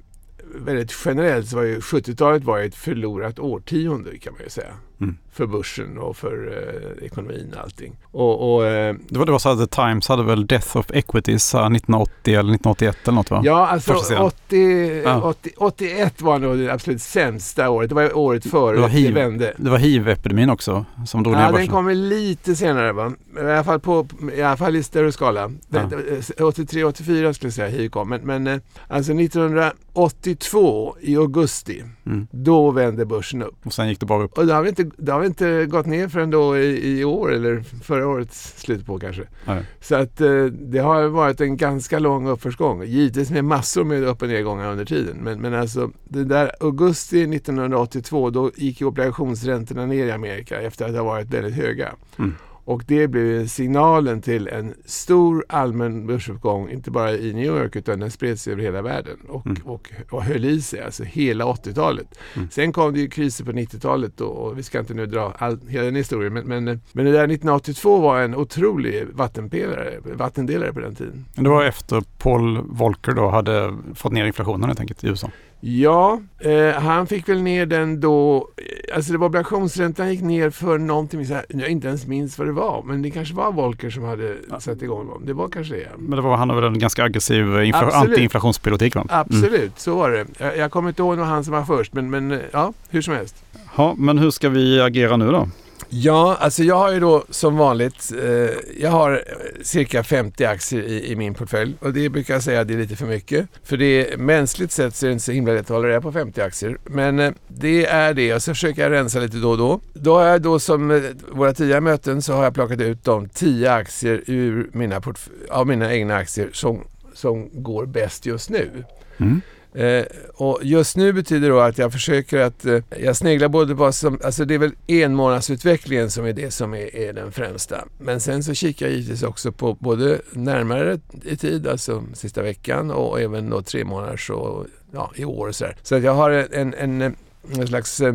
väldigt 0.54 0.96
generellt 1.04 1.48
så 1.48 1.56
var 1.56 1.62
ju 1.62 1.78
70-talet 1.78 2.44
var 2.44 2.60
ett 2.60 2.74
förlorat 2.74 3.38
årtionde 3.38 4.18
kan 4.18 4.32
man 4.32 4.42
ju 4.42 4.50
säga. 4.50 4.74
Mm. 5.00 5.16
För 5.32 5.46
börsen 5.46 5.98
och 5.98 6.16
för 6.16 6.52
eh, 6.98 7.06
ekonomin 7.06 7.54
och 7.56 7.62
allting. 7.62 7.96
Och, 8.02 8.54
och 8.54 8.66
eh, 8.66 8.94
det, 9.08 9.18
var, 9.18 9.26
det 9.26 9.32
var 9.32 9.38
så 9.38 9.48
att 9.48 9.58
The 9.58 9.66
Times 9.66 10.08
hade 10.08 10.22
väl 10.22 10.46
Death 10.46 10.76
of 10.76 10.90
Equities 10.90 11.54
1980 11.54 12.12
eller 12.24 12.54
1981 12.54 12.96
eller 13.02 13.14
något 13.14 13.30
va? 13.30 13.40
Ja, 13.44 13.66
alltså 13.66 13.94
80, 14.18 15.02
ja. 15.04 15.22
80, 15.22 15.50
81 15.56 16.22
var 16.22 16.38
nog 16.38 16.58
det 16.58 16.72
absolut 16.72 17.02
sämsta 17.02 17.70
året. 17.70 17.88
Det 17.88 17.94
var 17.94 18.16
året 18.16 18.50
före 18.50 18.76
det, 18.76 18.82
var 18.82 18.88
hiv, 18.88 19.14
det 19.14 19.20
vände. 19.20 19.54
Det 19.56 19.70
var 19.70 19.78
hiv-epidemin 19.78 20.50
också 20.50 20.84
som 21.06 21.22
drog 21.22 21.34
ja, 21.34 21.38
ner 21.38 21.52
börsen. 21.52 21.66
den 21.66 21.74
kommer 21.74 21.94
lite 21.94 22.56
senare 22.56 22.92
va? 22.92 23.12
I 23.36 23.40
alla 23.40 23.64
fall, 23.64 23.80
på, 23.80 24.06
i, 24.34 24.42
alla 24.42 24.56
fall 24.56 24.76
i 24.76 24.82
större 24.82 25.12
skala. 25.12 25.50
Ja. 25.68 25.80
83-84 25.80 27.32
skulle 27.32 27.46
jag 27.46 27.52
säga 27.52 27.68
hiv 27.68 27.88
kom. 27.88 28.08
Men, 28.08 28.20
men 28.20 28.46
eh, 28.46 28.60
alltså 28.88 29.12
1982 29.12 30.96
i 31.00 31.16
augusti, 31.16 31.84
mm. 32.06 32.26
då 32.30 32.70
vände 32.70 33.06
börsen 33.06 33.42
upp. 33.42 33.56
Och 33.64 33.72
sen 33.72 33.88
gick 33.88 34.00
det 34.00 34.06
bara 34.06 34.22
upp. 34.22 34.38
Och 34.38 34.46
det 34.46 34.54
har 34.54 34.62
vi 34.62 34.68
inte 34.68 34.89
det 34.96 35.12
har 35.12 35.24
inte 35.24 35.66
gått 35.66 35.86
ner 35.86 36.08
förrän 36.08 36.30
då 36.30 36.58
i, 36.58 36.98
i 36.98 37.04
år 37.04 37.32
eller 37.32 37.60
förra 37.82 38.08
årets 38.08 38.60
slut 38.60 38.86
på 38.86 38.98
kanske. 38.98 39.22
Nej. 39.44 39.64
Så 39.80 39.94
att 39.94 40.20
eh, 40.20 40.44
det 40.44 40.78
har 40.78 41.08
varit 41.08 41.40
en 41.40 41.56
ganska 41.56 41.98
lång 41.98 42.28
uppförsgång. 42.28 42.84
Givetvis 42.84 43.30
med 43.30 43.44
massor 43.44 43.84
med 43.84 44.04
upp 44.04 44.22
och 44.22 44.28
nedgångar 44.28 44.70
under 44.70 44.84
tiden. 44.84 45.16
Men, 45.16 45.40
men 45.40 45.54
alltså 45.54 45.90
det 46.04 46.24
där 46.24 46.52
augusti 46.60 47.22
1982 47.22 48.30
då 48.30 48.50
gick 48.56 48.82
obligationsräntorna 48.82 49.86
ner 49.86 50.06
i 50.06 50.10
Amerika 50.10 50.60
efter 50.60 50.88
att 50.88 50.94
ha 50.94 51.02
varit 51.02 51.34
väldigt 51.34 51.54
höga. 51.54 51.92
Mm. 52.18 52.34
Och 52.64 52.84
det 52.86 53.08
blev 53.08 53.46
signalen 53.46 54.22
till 54.22 54.48
en 54.48 54.74
stor 54.84 55.44
allmän 55.48 56.06
börsuppgång, 56.06 56.70
inte 56.70 56.90
bara 56.90 57.12
i 57.12 57.32
New 57.32 57.44
York 57.44 57.76
utan 57.76 58.00
den 58.00 58.10
spred 58.10 58.40
sig 58.40 58.52
över 58.52 58.62
hela 58.62 58.82
världen 58.82 59.16
och, 59.28 59.46
mm. 59.46 59.62
och, 59.64 59.92
och 60.10 60.22
höll 60.22 60.44
i 60.44 60.62
sig, 60.62 60.82
alltså 60.82 61.04
hela 61.04 61.44
80-talet. 61.44 62.18
Mm. 62.36 62.48
Sen 62.50 62.72
kom 62.72 62.92
det 62.92 63.00
ju 63.00 63.08
kriser 63.08 63.44
på 63.44 63.52
90-talet 63.52 64.20
och, 64.20 64.46
och, 64.46 64.58
vi 64.58 64.62
ska 64.62 64.78
inte 64.78 64.94
nu 64.94 65.06
dra 65.06 65.34
all, 65.38 65.60
hela 65.68 65.84
den 65.84 65.96
historien, 65.96 66.32
men, 66.32 66.46
men, 66.46 66.64
men 66.92 67.04
det 67.04 67.12
där 67.12 67.24
1982 67.24 68.00
var 68.00 68.20
en 68.20 68.34
otrolig 68.34 69.06
vattenpelare, 69.12 69.98
vattendelare 70.04 70.72
på 70.72 70.80
den 70.80 70.94
tiden. 70.94 71.24
Det 71.34 71.48
var 71.48 71.64
efter 71.64 72.02
Paul 72.18 72.58
Volcker 72.58 73.12
då 73.12 73.28
hade 73.28 73.76
fått 73.94 74.12
ner 74.12 74.24
inflationen 74.24 74.64
helt 74.64 74.80
enkelt 74.80 75.04
i 75.04 75.08
USA? 75.08 75.30
Ja, 75.60 76.20
eh, 76.38 76.70
han 76.82 77.06
fick 77.06 77.28
väl 77.28 77.42
ner 77.42 77.66
den 77.66 78.00
då, 78.00 78.48
alltså 78.94 79.12
det 79.12 79.18
var 79.18 79.26
obligationsräntan 79.26 80.10
gick 80.10 80.22
ner 80.22 80.50
för 80.50 80.78
någonting, 80.78 81.26
så 81.26 81.34
här, 81.34 81.44
jag 81.48 81.68
inte 81.68 81.88
ens 81.88 82.06
minns 82.06 82.38
vad 82.38 82.48
det 82.48 82.52
var, 82.52 82.82
men 82.82 83.02
det 83.02 83.10
kanske 83.10 83.34
var 83.34 83.52
Volcker 83.52 83.90
som 83.90 84.04
hade 84.04 84.36
ja. 84.50 84.60
satt 84.60 84.82
igång 84.82 85.06
dem. 85.08 85.22
Det 85.26 85.32
var 85.32 85.48
kanske 85.48 85.74
det. 85.74 85.88
Men 85.98 86.16
det 86.16 86.22
var, 86.22 86.36
han 86.36 86.48
har 86.48 86.56
väl 86.56 86.64
en 86.64 86.78
ganska 86.78 87.04
aggressiv 87.04 87.44
infla- 87.44 87.92
antiinflationspolitik 87.92 88.94
va? 88.94 89.06
Mm. 89.10 89.20
Absolut, 89.20 89.78
så 89.78 89.94
var 89.94 90.10
det. 90.10 90.26
Jag, 90.38 90.56
jag 90.56 90.70
kommer 90.70 90.88
inte 90.88 91.02
ihåg 91.02 91.18
vad 91.18 91.26
han 91.26 91.44
som 91.44 91.52
var 91.52 91.64
först, 91.64 91.92
men, 91.92 92.10
men 92.10 92.40
ja, 92.52 92.72
hur 92.88 93.02
som 93.02 93.14
helst. 93.14 93.44
Ja, 93.76 93.94
men 93.98 94.18
hur 94.18 94.30
ska 94.30 94.48
vi 94.48 94.80
agera 94.80 95.16
nu 95.16 95.30
då? 95.30 95.48
Ja, 95.88 96.36
alltså 96.40 96.62
jag 96.62 96.76
har 96.76 96.92
ju 96.92 97.00
då 97.00 97.24
som 97.30 97.56
vanligt, 97.56 98.12
eh, 98.22 98.50
jag 98.80 98.90
har 98.90 99.24
cirka 99.62 100.02
50 100.02 100.44
aktier 100.44 100.82
i, 100.82 101.12
i, 101.12 101.16
min 101.16 101.34
portfölj 101.34 101.74
och 101.80 101.92
det 101.92 102.08
brukar 102.08 102.34
jag 102.34 102.42
säga 102.42 102.64
det 102.64 102.74
är 102.74 102.78
lite 102.78 102.96
för 102.96 103.06
mycket. 103.06 103.48
För 103.64 103.76
det 103.76 104.18
mänskligt 104.18 104.72
sett 104.72 104.94
så 104.94 105.06
är 105.06 105.08
det 105.08 105.12
inte 105.12 105.24
så 105.24 105.32
himla 105.32 105.52
lätt 105.52 105.60
att 105.60 105.68
hålla 105.68 105.88
reda 105.88 106.00
på 106.00 106.12
50 106.12 106.40
aktier. 106.40 106.78
Men 106.84 107.18
eh, 107.18 107.32
det 107.48 107.86
är 107.86 108.14
det 108.14 108.34
och 108.34 108.42
så 108.42 108.54
försöker 108.54 108.82
jag 108.82 108.92
rensa 108.92 109.20
lite 109.20 109.36
då 109.36 109.50
och 109.50 109.58
då. 109.58 109.80
Då 109.92 110.14
har 110.14 110.24
jag 110.24 110.42
då 110.42 110.58
som 110.58 110.90
eh, 110.90 111.02
våra 111.32 111.54
tidigare 111.54 111.80
möten 111.80 112.22
så 112.22 112.32
har 112.32 112.44
jag 112.44 112.54
plockat 112.54 112.80
ut 112.80 113.04
de 113.04 113.28
10 113.28 113.72
aktier 113.72 114.22
ur 114.26 114.70
mina, 114.72 115.02
av 115.50 115.66
mina 115.66 115.94
egna 115.94 116.16
aktier 116.16 116.50
som, 116.52 116.84
som 117.14 117.62
går 117.62 117.86
bäst 117.86 118.26
just 118.26 118.50
nu. 118.50 118.84
Mm. 119.18 119.40
Eh, 119.74 120.04
och 120.34 120.60
just 120.62 120.96
nu 120.96 121.12
betyder 121.12 121.50
det 121.50 121.64
att 121.64 121.78
jag 121.78 121.92
försöker 121.92 122.40
att, 122.40 122.64
eh, 122.64 122.78
jag 122.98 123.16
sneglar 123.16 123.48
både 123.48 123.76
på, 123.76 123.92
som, 123.92 124.20
alltså 124.24 124.44
det 124.44 124.54
är 124.54 124.58
väl 124.58 124.72
enmånadsutvecklingen 124.86 126.10
som 126.10 126.26
är 126.26 126.32
det 126.32 126.50
som 126.50 126.74
är, 126.74 126.96
är, 126.96 127.12
den 127.12 127.32
främsta. 127.32 127.84
Men 127.98 128.20
sen 128.20 128.44
så 128.44 128.54
kikar 128.54 128.86
jag 128.86 128.94
givetvis 128.94 129.22
också 129.22 129.52
på 129.52 129.74
både 129.74 130.20
närmare 130.32 130.98
i 131.24 131.36
tid, 131.36 131.66
alltså 131.66 132.04
sista 132.14 132.42
veckan 132.42 132.90
och 132.90 133.20
även 133.20 133.50
då 133.50 133.62
tre 133.62 133.84
månader 133.84 134.32
och 134.32 134.66
ja, 134.92 135.12
i 135.14 135.24
år 135.24 135.48
och 135.48 135.54
så 135.54 135.64
där. 135.64 135.76
Så 135.82 135.94
att 135.94 136.02
jag 136.02 136.14
har 136.14 136.30
en, 136.30 136.48
en, 136.52 136.74
en, 136.74 137.02
eh, 137.02 137.12
en 137.60 137.66
slags 137.66 138.00
eh, 138.00 138.14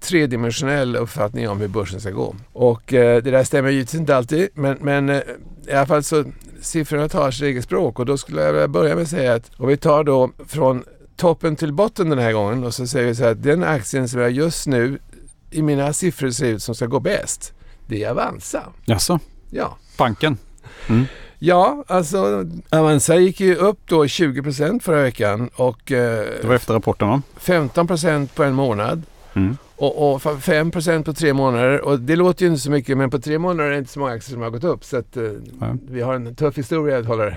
tredimensionell 0.00 0.96
uppfattning 0.96 1.48
om 1.48 1.60
hur 1.60 1.68
börsen 1.68 2.00
ska 2.00 2.10
gå. 2.10 2.34
Och 2.52 2.94
eh, 2.94 3.22
det 3.22 3.30
där 3.30 3.44
stämmer 3.44 3.70
givetvis 3.70 4.00
inte 4.00 4.16
alltid, 4.16 4.48
men, 4.54 4.76
men 4.80 5.08
eh, 5.08 5.20
i 5.68 5.72
alla 5.72 5.86
fall 5.86 6.02
så 6.02 6.24
siffrorna 6.64 7.08
tar 7.08 7.30
sitt 7.30 7.42
eget 7.42 7.64
språk 7.64 7.98
och 7.98 8.06
då 8.06 8.16
skulle 8.16 8.42
jag 8.42 8.52
vilja 8.52 8.68
börja 8.68 8.94
med 8.94 9.02
att 9.02 9.08
säga 9.08 9.34
att 9.34 9.50
om 9.56 9.68
vi 9.68 9.76
tar 9.76 10.04
då 10.04 10.30
från 10.48 10.84
toppen 11.16 11.56
till 11.56 11.72
botten 11.72 12.10
den 12.10 12.18
här 12.18 12.32
gången 12.32 12.64
och 12.64 12.74
så 12.74 12.86
säger 12.86 13.06
vi 13.06 13.14
så 13.14 13.22
här 13.22 13.30
att 13.30 13.42
den 13.42 13.64
aktien 13.64 14.08
som 14.08 14.20
jag 14.20 14.30
just 14.30 14.66
nu 14.66 14.98
i 15.50 15.62
mina 15.62 15.92
siffror 15.92 16.30
ser 16.30 16.46
ut 16.46 16.62
som 16.62 16.74
ska 16.74 16.86
gå 16.86 17.00
bäst, 17.00 17.52
det 17.86 18.04
är 18.04 18.10
Avanza. 18.10 18.62
Jaså? 18.84 19.20
Ja. 19.50 19.76
Banken? 19.98 20.38
Mm. 20.86 21.04
Ja, 21.38 21.84
alltså 21.86 22.44
Avanza 22.70 23.16
gick 23.16 23.40
ju 23.40 23.54
upp 23.54 23.78
då 23.86 24.04
20% 24.04 24.80
förra 24.80 25.02
veckan 25.02 25.50
och... 25.54 25.92
Eh, 25.92 26.26
det 26.40 26.46
var 26.46 26.54
efter 26.54 26.74
rapporten 26.74 27.08
va? 27.08 27.22
15 27.36 27.86
på 28.34 28.42
en 28.42 28.54
månad. 28.54 29.02
Mm. 29.34 29.56
Och, 29.76 30.14
och 30.14 30.22
5 30.42 30.70
på 31.04 31.12
tre 31.12 31.32
månader. 31.32 31.80
Och 31.80 32.00
det 32.00 32.16
låter 32.16 32.44
ju 32.44 32.50
inte 32.50 32.62
så 32.62 32.70
mycket 32.70 32.98
men 32.98 33.10
på 33.10 33.18
tre 33.18 33.38
månader 33.38 33.68
är 33.68 33.72
det 33.72 33.78
inte 33.78 33.90
så 33.90 34.00
många 34.00 34.12
aktier 34.12 34.32
som 34.32 34.42
har 34.42 34.50
gått 34.50 34.64
upp. 34.64 34.84
Så 34.84 34.96
att, 34.96 35.16
mm. 35.16 35.80
vi 35.88 36.00
har 36.00 36.14
en 36.14 36.34
tuff 36.34 36.58
historia 36.58 36.98
att 36.98 37.06
hålla, 37.06 37.34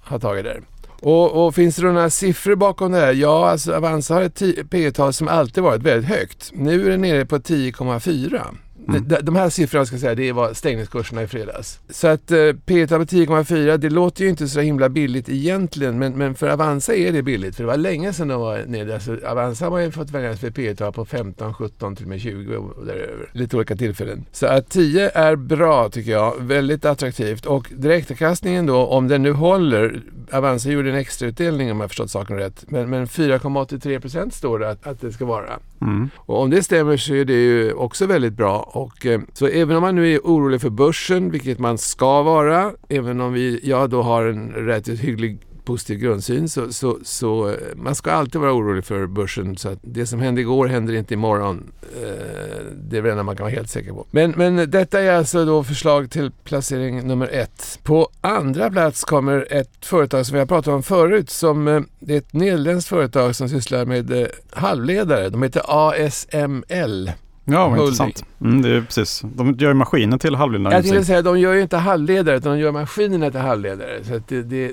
ha 0.00 0.18
tagit 0.18 0.44
där. 0.44 0.60
Och, 1.00 1.46
och, 1.46 1.54
finns 1.54 1.76
det 1.76 1.82
några 1.82 2.10
siffror 2.10 2.54
bakom 2.54 2.92
det 2.92 2.98
här? 2.98 3.12
Ja, 3.12 3.50
alltså 3.50 3.72
Avanza 3.74 4.14
har 4.14 4.22
ett 4.22 4.42
P 4.70 4.90
tal 4.90 5.12
som 5.12 5.28
alltid 5.28 5.62
varit 5.62 5.82
väldigt 5.82 6.08
högt. 6.10 6.50
Nu 6.54 6.86
är 6.86 6.90
det 6.90 6.96
nere 6.96 7.26
på 7.26 7.38
10,4. 7.38 8.40
Mm. 8.88 9.08
De, 9.08 9.16
de 9.22 9.36
här 9.36 9.50
siffrorna 9.50 9.86
ska 9.86 9.94
jag 9.94 10.00
säga, 10.00 10.14
det 10.14 10.32
var 10.32 10.54
stängningskurserna 10.54 11.22
i 11.22 11.26
fredags. 11.26 11.80
Så 11.90 12.06
att 12.08 12.30
eh, 12.30 12.52
P 12.66 12.86
tal 12.86 12.98
på 12.98 13.04
10,4, 13.04 13.76
det 13.76 13.90
låter 13.90 14.24
ju 14.24 14.30
inte 14.30 14.48
så 14.48 14.60
himla 14.60 14.88
billigt 14.88 15.28
egentligen, 15.28 15.98
men, 15.98 16.12
men 16.12 16.34
för 16.34 16.48
Avanza 16.48 16.94
är 16.94 17.12
det 17.12 17.22
billigt. 17.22 17.56
För 17.56 17.62
det 17.62 17.66
var 17.66 17.76
länge 17.76 18.12
sedan 18.12 18.28
de 18.28 18.40
var 18.40 18.64
nere. 18.66 18.94
Alltså, 18.94 19.16
Avanza 19.26 19.68
har 19.68 19.78
ju 19.78 19.90
fått 19.90 20.10
väljas 20.10 20.40
för 20.40 20.50
P 20.50 20.74
tal 20.74 20.92
på 20.92 21.04
15, 21.04 21.54
17 21.54 21.96
till 21.96 22.04
och 22.04 22.08
med 22.08 22.20
20 22.20 22.56
och 22.56 22.86
däröver. 22.86 23.30
Lite 23.32 23.56
olika 23.56 23.76
tillfällen. 23.76 24.24
Så 24.32 24.46
att 24.46 24.70
10 24.70 25.10
är 25.14 25.36
bra 25.36 25.88
tycker 25.88 26.10
jag. 26.10 26.34
Väldigt 26.40 26.84
attraktivt. 26.84 27.46
Och 27.46 27.70
direktavkastningen 27.76 28.66
då, 28.66 28.86
om 28.86 29.08
den 29.08 29.22
nu 29.22 29.32
håller. 29.32 30.02
Avanza 30.32 30.70
gjorde 30.70 30.90
en 30.90 30.96
extrautdelning 30.96 31.72
om 31.72 31.80
jag 31.80 31.90
förstått 31.90 32.10
saken 32.10 32.36
rätt. 32.36 32.64
Men, 32.68 32.90
men 32.90 33.06
4,83% 33.06 34.30
står 34.30 34.58
det 34.58 34.70
att, 34.70 34.86
att 34.86 35.00
det 35.00 35.12
ska 35.12 35.24
vara. 35.24 35.58
Mm. 35.80 36.10
Och 36.16 36.42
om 36.42 36.50
det 36.50 36.62
stämmer 36.62 36.96
så 36.96 37.14
är 37.14 37.24
det 37.24 37.32
ju 37.32 37.72
också 37.72 38.06
väldigt 38.06 38.32
bra. 38.32 38.70
Och, 38.78 39.06
eh, 39.06 39.20
så 39.32 39.46
även 39.46 39.76
om 39.76 39.82
man 39.82 39.94
nu 39.94 40.14
är 40.14 40.18
orolig 40.18 40.60
för 40.60 40.70
börsen, 40.70 41.30
vilket 41.30 41.58
man 41.58 41.78
ska 41.78 42.22
vara, 42.22 42.72
även 42.88 43.20
om 43.20 43.32
vi, 43.32 43.60
jag 43.62 43.90
då 43.90 44.02
har 44.02 44.24
en 44.24 44.50
rätt 44.52 44.88
hygglig 44.88 45.38
positiv 45.64 45.98
grundsyn 45.98 46.48
så, 46.48 46.72
så, 46.72 46.98
så, 47.02 47.48
eh, 47.48 47.54
man 47.76 47.94
ska 47.94 48.10
alltid 48.12 48.40
vara 48.40 48.52
orolig 48.52 48.84
för 48.84 49.06
börsen. 49.06 49.56
Så 49.56 49.68
att 49.68 49.78
det 49.82 50.06
som 50.06 50.20
hände 50.20 50.40
igår 50.40 50.66
händer 50.66 50.94
inte 50.94 51.14
imorgon. 51.14 51.72
Eh, 51.96 52.64
det 52.74 52.98
är 52.98 53.02
det 53.02 53.10
enda 53.10 53.22
man 53.22 53.36
kan 53.36 53.44
vara 53.44 53.54
helt 53.54 53.70
säker 53.70 53.92
på. 53.92 54.06
Men, 54.10 54.34
men 54.36 54.70
detta 54.70 55.00
är 55.00 55.12
alltså 55.12 55.44
då 55.44 55.64
förslag 55.64 56.10
till 56.10 56.30
placering 56.44 57.06
nummer 57.06 57.28
ett. 57.28 57.78
På 57.82 58.08
andra 58.20 58.70
plats 58.70 59.04
kommer 59.04 59.46
ett 59.50 59.86
företag 59.86 60.26
som 60.26 60.34
vi 60.34 60.38
har 60.38 60.46
pratat 60.46 60.74
om 60.74 60.82
förut. 60.82 61.30
Som, 61.30 61.86
det 62.00 62.14
är 62.14 62.18
ett 62.18 62.32
nederländskt 62.32 62.88
företag 62.88 63.36
som 63.36 63.48
sysslar 63.48 63.84
med 63.84 64.28
halvledare. 64.50 65.28
De 65.28 65.42
heter 65.42 65.62
ASML. 65.66 67.10
Ja, 67.48 67.68
vad 67.68 67.78
intressant. 67.78 68.24
Mm, 68.40 68.62
det 68.62 68.68
är 68.68 68.80
precis. 68.80 69.22
De 69.24 69.54
gör 69.58 69.74
maskiner 69.74 70.18
till 70.18 70.34
halvledare. 70.34 70.74
Jag 70.74 70.84
tänkte 70.84 71.04
säga, 71.04 71.22
de 71.22 71.40
gör 71.40 71.54
ju 71.54 71.62
inte 71.62 71.76
halvledare 71.76 72.36
utan 72.36 72.52
de 72.52 72.58
gör 72.58 72.72
maskinerna 72.72 73.30
till 73.30 73.40
halvledare. 73.40 74.04
Så 74.04 74.20
det, 74.28 74.42
det, 74.42 74.72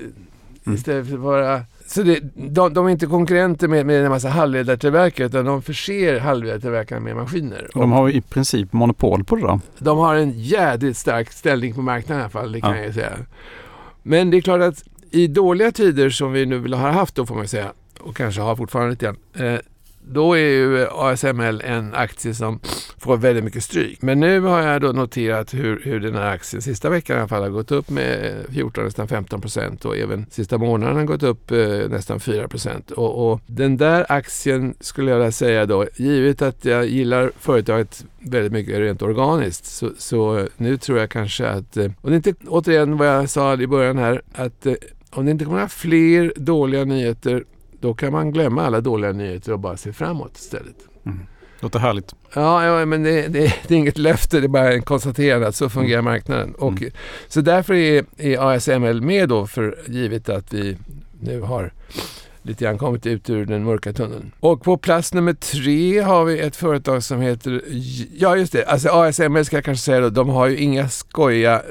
Mm. 0.66 0.76
Istället 0.76 1.06
för 1.06 1.14
att 1.14 1.20
vara... 1.20 1.62
Så 1.86 2.02
det, 2.02 2.20
de, 2.34 2.74
de 2.74 2.86
är 2.86 2.90
inte 2.90 3.06
konkurrenter 3.06 3.68
med, 3.68 3.86
med 3.86 4.04
en 4.04 4.10
massa 4.10 4.28
halvledartillverkare 4.28 5.26
utan 5.26 5.44
de 5.44 5.62
förser 5.62 6.20
halvledartillverkarna 6.20 7.00
med 7.00 7.16
maskiner. 7.16 7.70
De 7.74 7.92
har 7.92 8.08
i 8.10 8.20
princip 8.20 8.72
monopol 8.72 9.24
på 9.24 9.36
det 9.36 9.42
då? 9.42 9.60
De 9.78 9.98
har 9.98 10.14
en 10.14 10.32
jädrigt 10.40 10.98
stark 10.98 11.32
ställning 11.32 11.74
på 11.74 11.82
marknaden 11.82 12.20
i 12.20 12.22
alla 12.22 12.30
fall, 12.30 12.52
det 12.52 12.60
kan 12.60 12.76
ja. 12.76 12.84
jag 12.84 12.94
säga. 12.94 13.12
Men 14.02 14.30
det 14.30 14.36
är 14.36 14.40
klart 14.40 14.60
att 14.60 14.84
i 15.10 15.26
dåliga 15.26 15.72
tider 15.72 16.10
som 16.10 16.32
vi 16.32 16.46
nu 16.46 16.58
vill 16.58 16.74
ha 16.74 16.90
haft 16.90 17.14
då 17.14 17.26
får 17.26 17.34
man 17.34 17.48
säga 17.48 17.72
och 18.00 18.16
kanske 18.16 18.40
har 18.40 18.56
fortfarande 18.56 18.90
lite 18.90 19.04
grann. 19.04 19.16
Eh, 19.34 19.60
då 20.08 20.34
är 20.34 20.48
ju 20.48 20.86
ASML 20.90 21.62
en 21.64 21.94
aktie 21.94 22.34
som 22.34 22.60
får 22.98 23.16
väldigt 23.16 23.44
mycket 23.44 23.64
stryk. 23.64 24.02
Men 24.02 24.20
nu 24.20 24.40
har 24.40 24.62
jag 24.62 24.80
då 24.80 24.92
noterat 24.92 25.54
hur, 25.54 25.80
hur 25.84 26.00
den 26.00 26.14
här 26.14 26.34
aktien 26.34 26.62
sista 26.62 26.90
veckan 26.90 27.16
i 27.16 27.18
alla 27.18 27.28
fall 27.28 27.42
har 27.42 27.50
gått 27.50 27.72
upp 27.72 27.90
med 27.90 28.44
14, 28.52 28.84
nästan 28.84 29.08
15 29.08 29.40
procent 29.40 29.84
och 29.84 29.96
även 29.96 30.26
sista 30.30 30.58
månaden 30.58 30.96
har 30.96 31.04
gått 31.04 31.22
upp 31.22 31.50
eh, 31.50 31.58
nästan 31.88 32.20
4 32.20 32.48
procent. 32.48 32.90
Och, 32.90 33.32
och, 33.32 33.40
den 33.46 33.76
där 33.76 34.06
aktien 34.08 34.74
skulle 34.80 35.10
jag 35.10 35.18
vilja 35.18 35.32
säga 35.32 35.66
då, 35.66 35.86
givet 35.96 36.42
att 36.42 36.64
jag 36.64 36.86
gillar 36.86 37.30
företaget 37.38 38.04
väldigt 38.18 38.52
mycket 38.52 38.78
rent 38.78 39.02
organiskt 39.02 39.66
så, 39.66 39.90
så 39.98 40.38
eh, 40.38 40.46
nu 40.56 40.76
tror 40.76 40.98
jag 40.98 41.10
kanske 41.10 41.48
att, 41.48 41.76
eh, 41.76 41.90
och 42.00 42.10
det 42.10 42.14
är 42.14 42.16
inte 42.16 42.34
återigen 42.46 42.96
vad 42.96 43.08
jag 43.08 43.30
sa 43.30 43.54
i 43.54 43.66
början 43.66 43.98
här, 43.98 44.22
att 44.34 44.66
eh, 44.66 44.74
om 45.10 45.24
det 45.24 45.30
inte 45.30 45.44
kommer 45.44 45.66
fler 45.66 46.32
dåliga 46.36 46.84
nyheter 46.84 47.44
då 47.86 47.94
kan 47.94 48.12
man 48.12 48.32
glömma 48.32 48.66
alla 48.66 48.80
dåliga 48.80 49.12
nyheter 49.12 49.52
och 49.52 49.58
bara 49.58 49.76
se 49.76 49.92
framåt 49.92 50.36
istället. 50.36 50.76
Mm. 51.06 51.20
Låter 51.60 51.78
härligt. 51.78 52.14
Ja, 52.34 52.64
ja 52.64 52.86
men 52.86 53.02
det, 53.02 53.28
det, 53.28 53.54
det, 53.68 53.74
är 53.74 53.78
inget 53.78 53.98
löfte, 53.98 54.40
det 54.40 54.46
är 54.46 54.48
bara 54.48 54.72
en 54.72 54.82
konstaterande 54.82 55.48
att 55.48 55.54
så 55.54 55.68
fungerar 55.68 55.98
mm. 55.98 56.12
marknaden. 56.12 56.54
Och, 56.54 56.72
mm. 56.72 56.90
Så 57.28 57.40
därför 57.40 57.74
är, 57.74 58.04
är 58.16 58.54
ASML 58.54 59.02
med 59.02 59.28
då, 59.28 59.46
för 59.46 59.78
givet 59.86 60.28
att 60.28 60.52
vi 60.52 60.76
nu 61.20 61.40
har 61.40 61.72
lite 62.46 62.64
grann 62.64 62.78
kommit 62.78 63.06
ut 63.06 63.30
ur 63.30 63.46
den 63.46 63.64
mörka 63.64 63.92
tunneln. 63.92 64.32
Och 64.40 64.62
på 64.62 64.76
plats 64.76 65.14
nummer 65.14 65.32
tre 65.32 66.00
har 66.00 66.24
vi 66.24 66.40
ett 66.40 66.56
företag 66.56 67.02
som 67.02 67.20
heter, 67.20 67.62
ja 68.18 68.36
just 68.36 68.52
det, 68.52 68.64
alltså 68.64 68.88
ASML 68.88 69.44
ska 69.44 69.56
jag 69.56 69.64
kanske 69.64 69.84
säga 69.84 70.00
då, 70.00 70.10
de 70.10 70.28
har 70.28 70.46
ju 70.46 70.56
inga 70.56 70.88
skoja 70.88 71.54
eh, 71.54 71.62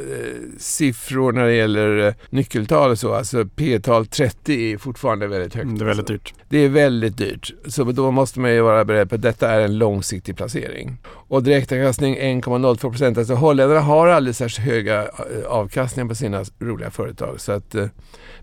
siffror 0.57 1.31
när 1.31 1.45
det 1.45 1.53
gäller 1.53 2.07
eh, 2.07 2.13
nyckeltal 2.29 2.91
och 2.91 2.99
så. 2.99 3.13
Alltså 3.13 3.45
P-tal 3.55 4.05
30 4.05 4.73
är 4.73 4.77
fortfarande 4.77 5.27
väldigt 5.27 5.53
högt. 5.53 5.65
Mm, 5.65 5.77
det 5.77 5.83
är 5.83 5.87
väldigt 5.87 6.07
dyrt. 6.07 6.33
Det 6.49 6.57
är 6.57 6.69
väldigt 6.69 7.17
dyrt. 7.17 7.53
Så 7.67 7.83
då 7.83 8.11
måste 8.11 8.39
man 8.39 8.51
ju 8.51 8.61
vara 8.61 8.85
beredd 8.85 9.09
på 9.09 9.15
att 9.15 9.21
detta 9.21 9.51
är 9.51 9.61
en 9.61 9.77
långsiktig 9.77 10.37
placering. 10.37 10.97
Och 11.27 11.43
direktavkastning 11.43 12.15
1,02 12.15 12.77
procent. 12.77 13.17
Alltså 13.17 13.33
holländarna 13.33 13.81
har 13.81 14.07
alldeles 14.07 14.37
särskilt 14.37 14.67
höga 14.67 15.01
eh, 15.03 15.45
avkastningar 15.47 16.09
på 16.09 16.15
sina 16.15 16.43
roliga 16.59 16.91
företag. 16.91 17.41
Så 17.41 17.51
att, 17.51 17.75
eh, 17.75 17.87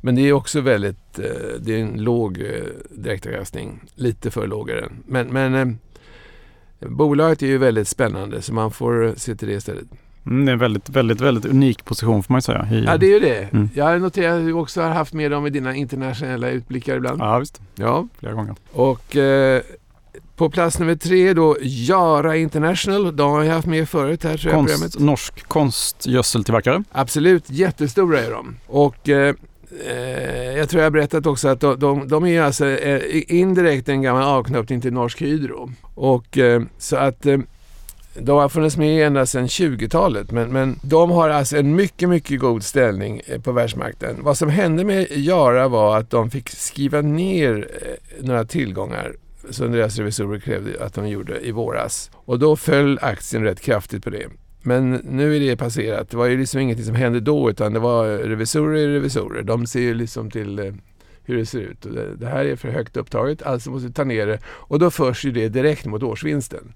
men 0.00 0.14
det 0.14 0.22
är 0.22 0.32
också 0.32 0.60
väldigt, 0.60 1.18
eh, 1.18 1.24
det 1.60 1.74
är 1.74 1.78
en 1.78 2.02
låg 2.02 2.44
direktavkastning. 2.90 3.80
Lite 3.94 4.30
för 4.30 4.46
låg 4.46 4.70
är 4.70 4.76
den. 4.76 5.02
Men, 5.06 5.28
men 5.28 5.78
bolaget 6.80 7.42
är 7.42 7.46
ju 7.46 7.58
väldigt 7.58 7.88
spännande 7.88 8.42
så 8.42 8.54
man 8.54 8.70
får 8.70 9.14
se 9.16 9.34
till 9.34 9.48
det 9.48 9.54
istället. 9.54 9.84
Mm, 10.26 10.44
det 10.44 10.50
är 10.50 10.52
en 10.52 10.58
väldigt, 10.58 10.88
väldigt, 10.88 11.20
väldigt 11.20 11.44
unik 11.44 11.84
position 11.84 12.22
får 12.22 12.32
man 12.32 12.38
ju 12.38 12.42
säga. 12.42 12.68
I, 12.72 12.84
ja, 12.84 12.96
det 12.96 13.06
är 13.06 13.10
ju 13.10 13.20
det. 13.20 13.52
Mm. 13.52 13.68
Jag 13.74 13.84
har 13.84 13.98
noterat 13.98 14.38
att 14.38 14.46
du 14.46 14.52
också 14.52 14.82
har 14.82 14.90
haft 14.90 15.12
med 15.12 15.30
dem 15.30 15.46
i 15.46 15.50
dina 15.50 15.74
internationella 15.74 16.50
utblickar 16.50 16.96
ibland. 16.96 17.20
Ja, 17.20 17.38
visst. 17.38 17.60
Ja. 17.74 18.08
Flera 18.18 18.32
gånger. 18.32 18.54
Och 18.72 19.16
eh, 19.16 19.62
på 20.36 20.50
plats 20.50 20.78
nummer 20.78 20.94
tre 20.94 21.34
då, 21.34 21.56
Jara 21.62 22.36
International. 22.36 23.16
De 23.16 23.30
har 23.30 23.42
jag 23.42 23.54
haft 23.54 23.66
med 23.66 23.88
förut 23.88 24.24
här 24.24 24.36
tror 24.36 24.52
Konst, 24.52 24.70
jag 24.70 24.78
programmet. 24.78 24.98
Norsk 24.98 25.48
konstgödseltillverkare. 25.48 26.84
Absolut, 26.92 27.50
jättestora 27.50 28.20
är 28.20 28.30
de. 28.30 28.56
Och 28.66 29.08
eh, 29.08 29.34
eh, 29.86 30.58
jag 30.58 30.68
tror 30.68 30.80
jag 30.80 30.86
har 30.86 30.90
berättat 30.90 31.26
också 31.26 31.48
att 31.48 31.60
de, 31.60 31.78
de, 31.78 32.08
de 32.08 32.26
är 32.26 32.42
alltså 32.42 32.66
eh, 32.66 33.22
indirekt 33.28 33.88
en 33.88 34.02
gammal 34.02 34.22
avknoppning 34.22 34.80
till 34.80 34.92
Norsk 34.92 35.22
Hydro. 35.22 35.72
Och 35.94 36.38
eh, 36.38 36.62
så 36.78 36.96
att 36.96 37.26
de 38.14 38.36
har 38.36 38.48
funnits 38.48 38.76
med 38.76 39.06
ända 39.06 39.26
sedan 39.26 39.46
20-talet 39.46 40.30
men, 40.30 40.52
men 40.52 40.78
de 40.82 41.10
har 41.10 41.28
alltså 41.28 41.56
en 41.56 41.76
mycket, 41.76 42.08
mycket 42.08 42.40
god 42.40 42.64
ställning 42.64 43.20
på 43.42 43.52
världsmarknaden. 43.52 44.16
Vad 44.20 44.38
som 44.38 44.48
hände 44.48 44.84
med 44.84 45.06
Jara 45.10 45.68
var 45.68 45.98
att 45.98 46.10
de 46.10 46.30
fick 46.30 46.48
skriva 46.50 47.00
ner 47.00 47.68
några 48.20 48.44
tillgångar 48.44 49.12
som 49.50 49.72
deras 49.72 49.98
revisorer 49.98 50.38
krävde 50.38 50.84
att 50.84 50.94
de 50.94 51.08
gjorde 51.08 51.46
i 51.46 51.52
våras. 51.52 52.10
Och 52.14 52.38
då 52.38 52.56
föll 52.56 52.98
aktien 53.02 53.42
rätt 53.42 53.60
kraftigt 53.60 54.04
på 54.04 54.10
det. 54.10 54.26
Men 54.62 54.92
nu 54.92 55.36
är 55.36 55.40
det 55.40 55.56
passerat. 55.56 56.10
Det 56.10 56.16
var 56.16 56.26
ju 56.26 56.38
liksom 56.38 56.60
ingenting 56.60 56.86
som 56.86 56.94
hände 56.94 57.20
då 57.20 57.50
utan 57.50 57.72
det 57.72 57.78
var 57.78 58.06
revisorer 58.08 58.88
revisorer. 58.88 59.42
De 59.42 59.66
ser 59.66 59.80
ju 59.80 59.94
liksom 59.94 60.30
till 60.30 60.58
eh, 60.58 60.72
hur 61.24 61.36
det 61.36 61.46
ser 61.46 61.60
ut. 61.60 61.84
Och 61.84 61.92
det, 61.92 62.16
det, 62.16 62.26
här 62.26 62.44
är 62.44 62.56
för 62.56 62.68
högt 62.68 62.96
upptaget, 62.96 63.42
alltså 63.42 63.70
måste 63.70 63.88
vi 63.88 63.92
ta 63.94 64.04
ner 64.04 64.26
det. 64.26 64.38
Och 64.46 64.78
då 64.78 64.90
förs 64.90 65.24
ju 65.24 65.32
det 65.32 65.48
direkt 65.48 65.86
mot 65.86 66.02
årsvinsten. 66.02 66.72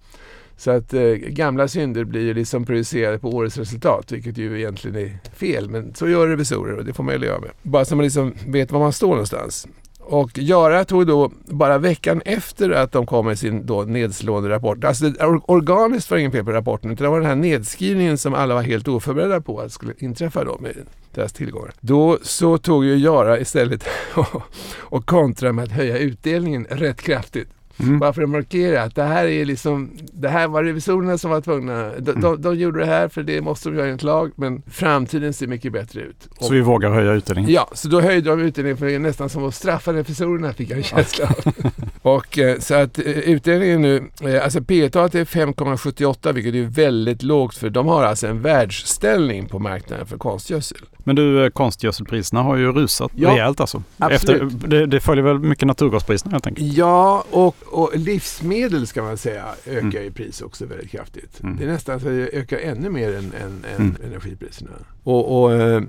Så 0.57 0.71
att 0.71 0.95
eh, 0.95 1.03
gamla 1.13 1.69
synder 1.69 2.05
blir 2.05 2.21
ju 2.21 2.35
liksom 2.35 2.65
projicerade 2.65 3.19
på 3.19 3.31
årets 3.31 3.59
resultat, 3.59 4.13
vilket 4.13 4.39
ju 4.39 4.59
egentligen 4.59 4.97
är 4.97 5.19
fel. 5.35 5.71
Men 5.71 5.95
så 5.95 6.09
gör 6.09 6.29
revisorer 6.29 6.77
och 6.77 6.85
det 6.85 6.93
får 6.93 7.05
man 7.05 7.15
ju 7.15 7.21
leva 7.21 7.41
med. 7.41 7.51
Bara 7.63 7.85
så 7.85 7.97
man 7.97 8.05
liksom 8.05 8.35
vet 8.47 8.73
var 8.73 8.81
man 8.81 8.93
står 8.93 9.11
någonstans. 9.11 9.67
Och 10.09 10.39
Göra 10.39 10.85
tog 10.85 11.07
då 11.07 11.31
bara 11.45 11.79
veckan 11.79 12.23
efter 12.25 12.71
att 12.71 12.93
de 12.93 13.07
kom 13.07 13.27
med 13.27 13.39
sin 13.39 13.67
då 13.67 13.83
nedslående 13.83 14.49
rapport. 14.49 14.85
Alltså 14.85 15.13
organiskt 15.47 16.11
var 16.11 16.17
det 16.17 16.21
ingen 16.21 16.33
fel 16.33 16.45
på 16.45 16.53
rapporten 16.53 16.91
utan 16.91 17.05
det 17.05 17.11
var 17.11 17.21
den 17.21 17.29
här 17.29 17.37
nedskrivningen 17.37 18.19
som 18.19 18.35
alla 18.35 18.55
var 18.55 18.63
helt 18.63 18.89
oförberedda 18.89 19.41
på 19.41 19.61
att 19.61 19.73
skulle 19.73 19.93
inträffa 19.99 20.45
då 20.45 20.59
med 20.61 20.75
deras 21.15 21.33
tillgångar. 21.33 21.73
Då 21.81 22.19
så 22.23 22.59
tog 22.59 22.85
ju 22.85 22.97
Göra 22.97 23.41
istället 23.41 23.85
och, 24.15 24.43
och 24.77 25.07
kontra 25.07 25.53
med 25.53 25.65
att 25.65 25.73
höja 25.73 25.99
utdelningen 25.99 26.67
rätt 26.71 27.03
kraftigt. 27.03 27.49
Mm. 27.79 27.99
Bara 27.99 28.13
för 28.13 28.23
att 28.23 28.29
markera 28.29 28.83
att 28.83 28.95
det 28.95 29.03
här 29.03 29.27
är 29.27 29.45
liksom, 29.45 29.91
det 30.13 30.29
här 30.29 30.49
var 30.49 30.65
revisorerna 30.65 31.19
som 31.19 31.31
var 31.31 31.41
tvungna. 31.41 31.91
De, 31.99 32.11
mm. 32.11 32.23
de, 32.23 32.43
de 32.43 32.55
gjorde 32.55 32.81
det 32.81 32.87
här 32.87 33.09
för 33.09 33.23
det 33.23 33.41
måste 33.41 33.69
de 33.69 33.77
göra 33.77 33.87
enligt 33.87 34.03
lag, 34.03 34.33
men 34.37 34.63
framtiden 34.71 35.33
ser 35.33 35.47
mycket 35.47 35.73
bättre 35.73 36.01
ut. 36.01 36.29
Och, 36.39 36.45
så 36.45 36.53
vi 36.53 36.61
vågar 36.61 36.91
höja 36.91 37.13
utdelningen? 37.13 37.51
Ja, 37.53 37.69
så 37.73 37.89
då 37.89 38.01
höjde 38.01 38.31
de 38.31 38.41
utdelningen 38.41 38.77
för 38.77 38.99
nästan 38.99 39.29
som 39.29 39.45
att 39.45 39.55
straffa 39.55 39.93
revisorerna 39.93 40.53
fick 40.53 40.71
jag 40.71 40.79
en 40.79 40.85
känsla 40.85 41.27
av. 41.27 41.55
och 42.03 42.39
eh, 42.39 42.59
så 42.59 42.75
att 42.75 42.99
eh, 42.99 43.05
utdelningen 43.05 43.83
nu, 43.83 44.05
eh, 44.21 44.45
alltså 44.45 44.63
P 44.63 44.91
talet 44.91 45.15
är 45.15 45.25
5,78 45.25 46.33
vilket 46.33 46.55
är 46.55 46.63
väldigt 46.63 47.23
lågt 47.23 47.55
för 47.55 47.71
de 47.71 47.87
har 47.87 48.05
alltså 48.05 48.27
en 48.27 48.43
världsställning 48.43 49.49
på 49.49 49.59
marknaden 49.59 50.07
för 50.07 50.19
konstgödsel. 50.19 50.79
Men 51.07 51.17
du, 51.17 51.51
konstgödselpriserna 51.51 52.43
har 52.43 52.57
ju 52.57 52.73
rusat 52.73 53.13
ja, 53.15 53.31
rejält 53.31 53.61
alltså. 53.61 53.83
Efter, 54.11 54.51
det, 54.69 54.87
det 54.87 55.01
följer 55.01 55.25
väl 55.25 55.39
mycket 55.39 55.67
naturgaspriserna 55.67 56.33
helt 56.33 56.47
enkelt? 56.47 56.73
Ja, 56.73 57.25
och 57.31 57.57
och 57.67 57.91
livsmedel 57.95 58.87
ska 58.87 59.03
man 59.03 59.17
säga 59.17 59.45
ökar 59.67 59.81
mm. 59.81 60.03
i 60.03 60.11
pris 60.11 60.43
också 60.43 60.67
väldigt 60.67 60.91
kraftigt. 60.91 61.43
Mm. 61.43 61.57
Det 61.57 61.65
är 61.65 61.69
nästan 61.69 62.01
så 62.01 62.07
att 62.07 62.15
det 62.15 62.39
ökar 62.39 62.59
ännu 62.59 62.91
mer 62.91 63.09
än, 63.09 63.33
än, 63.43 63.65
än 63.75 63.81
mm. 63.81 63.97
energipriserna. 64.05 64.71
Och, 65.03 65.43
och 65.43 65.53
eh, 65.53 65.83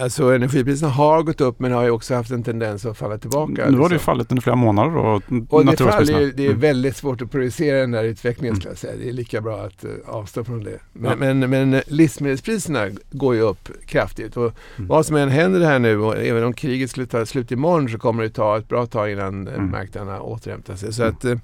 Alltså 0.00 0.34
energipriserna 0.34 0.92
har 0.92 1.22
gått 1.22 1.40
upp 1.40 1.60
men 1.60 1.72
har 1.72 1.84
ju 1.84 1.90
också 1.90 2.14
haft 2.14 2.30
en 2.30 2.42
tendens 2.42 2.86
att 2.86 2.98
falla 2.98 3.18
tillbaka. 3.18 3.52
Nu 3.52 3.62
har 3.62 3.70
liksom. 3.70 3.88
det 3.88 3.98
fallit 3.98 4.32
under 4.32 4.42
flera 4.42 4.56
månader 4.56 4.90
då. 4.90 5.20
Och 5.48 5.66
det, 5.66 5.76
faller, 5.76 6.32
det 6.36 6.42
är 6.42 6.48
mm. 6.48 6.60
väldigt 6.60 6.96
svårt 6.96 7.22
att 7.22 7.30
projicera 7.30 7.80
den 7.80 7.90
där 7.90 8.04
utvecklingen 8.04 8.56
ska 8.56 8.68
jag 8.68 8.78
säga. 8.78 8.96
Det 8.96 9.08
är 9.08 9.12
lika 9.12 9.40
bra 9.40 9.60
att 9.60 9.84
uh, 9.84 9.90
avstå 10.06 10.44
från 10.44 10.64
det. 10.64 10.78
Men, 10.92 11.10
ja. 11.10 11.16
men, 11.16 11.50
men, 11.50 11.82
livsmedelspriserna 11.86 12.88
går 13.10 13.34
ju 13.34 13.40
upp 13.40 13.68
kraftigt. 13.86 14.36
Och 14.36 14.52
mm. 14.76 14.88
Vad 14.88 15.06
som 15.06 15.16
än 15.16 15.28
händer 15.28 15.60
här 15.60 15.78
nu 15.78 15.98
och 15.98 16.16
även 16.16 16.44
om 16.44 16.52
kriget 16.52 16.90
skulle 16.90 17.06
ta 17.06 17.26
slut 17.26 17.50
imorgon 17.50 17.88
så 17.88 17.98
kommer 17.98 18.22
det 18.22 18.30
ta 18.30 18.58
ett 18.58 18.68
bra 18.68 18.86
tag 18.86 19.10
innan 19.12 19.48
mm. 19.48 19.70
marknaderna 19.70 20.20
återhämtar 20.20 20.76
sig. 20.76 20.92
Så 20.92 21.02
mm. 21.02 21.14
att 21.14 21.42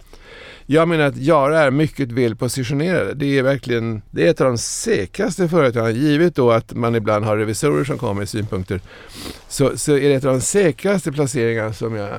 jag 0.70 0.88
menar 0.88 1.04
att 1.04 1.16
Jara 1.16 1.60
är 1.60 1.70
mycket 1.70 2.12
väl 2.12 2.36
positionerade. 2.36 3.14
Det 3.14 3.38
är 3.38 3.42
verkligen 3.42 4.02
det 4.10 4.26
är 4.26 4.30
ett 4.30 4.40
av 4.40 4.46
de 4.46 4.58
säkraste 4.58 5.48
företagen. 5.48 5.94
Givet 5.94 6.34
då 6.34 6.50
att 6.50 6.74
man 6.74 6.94
ibland 6.94 7.24
har 7.24 7.36
revisorer 7.36 7.84
som 7.84 7.98
kommer 7.98 8.24
synpunkter 8.28 8.80
så, 9.48 9.78
så 9.78 9.92
är 9.92 10.08
det 10.08 10.14
ett 10.14 10.24
av 10.24 10.32
de 10.32 10.40
säkraste 10.40 11.12
placeringarna 11.12 11.72
som 11.72 11.94
jag 11.94 12.08
eh, 12.08 12.14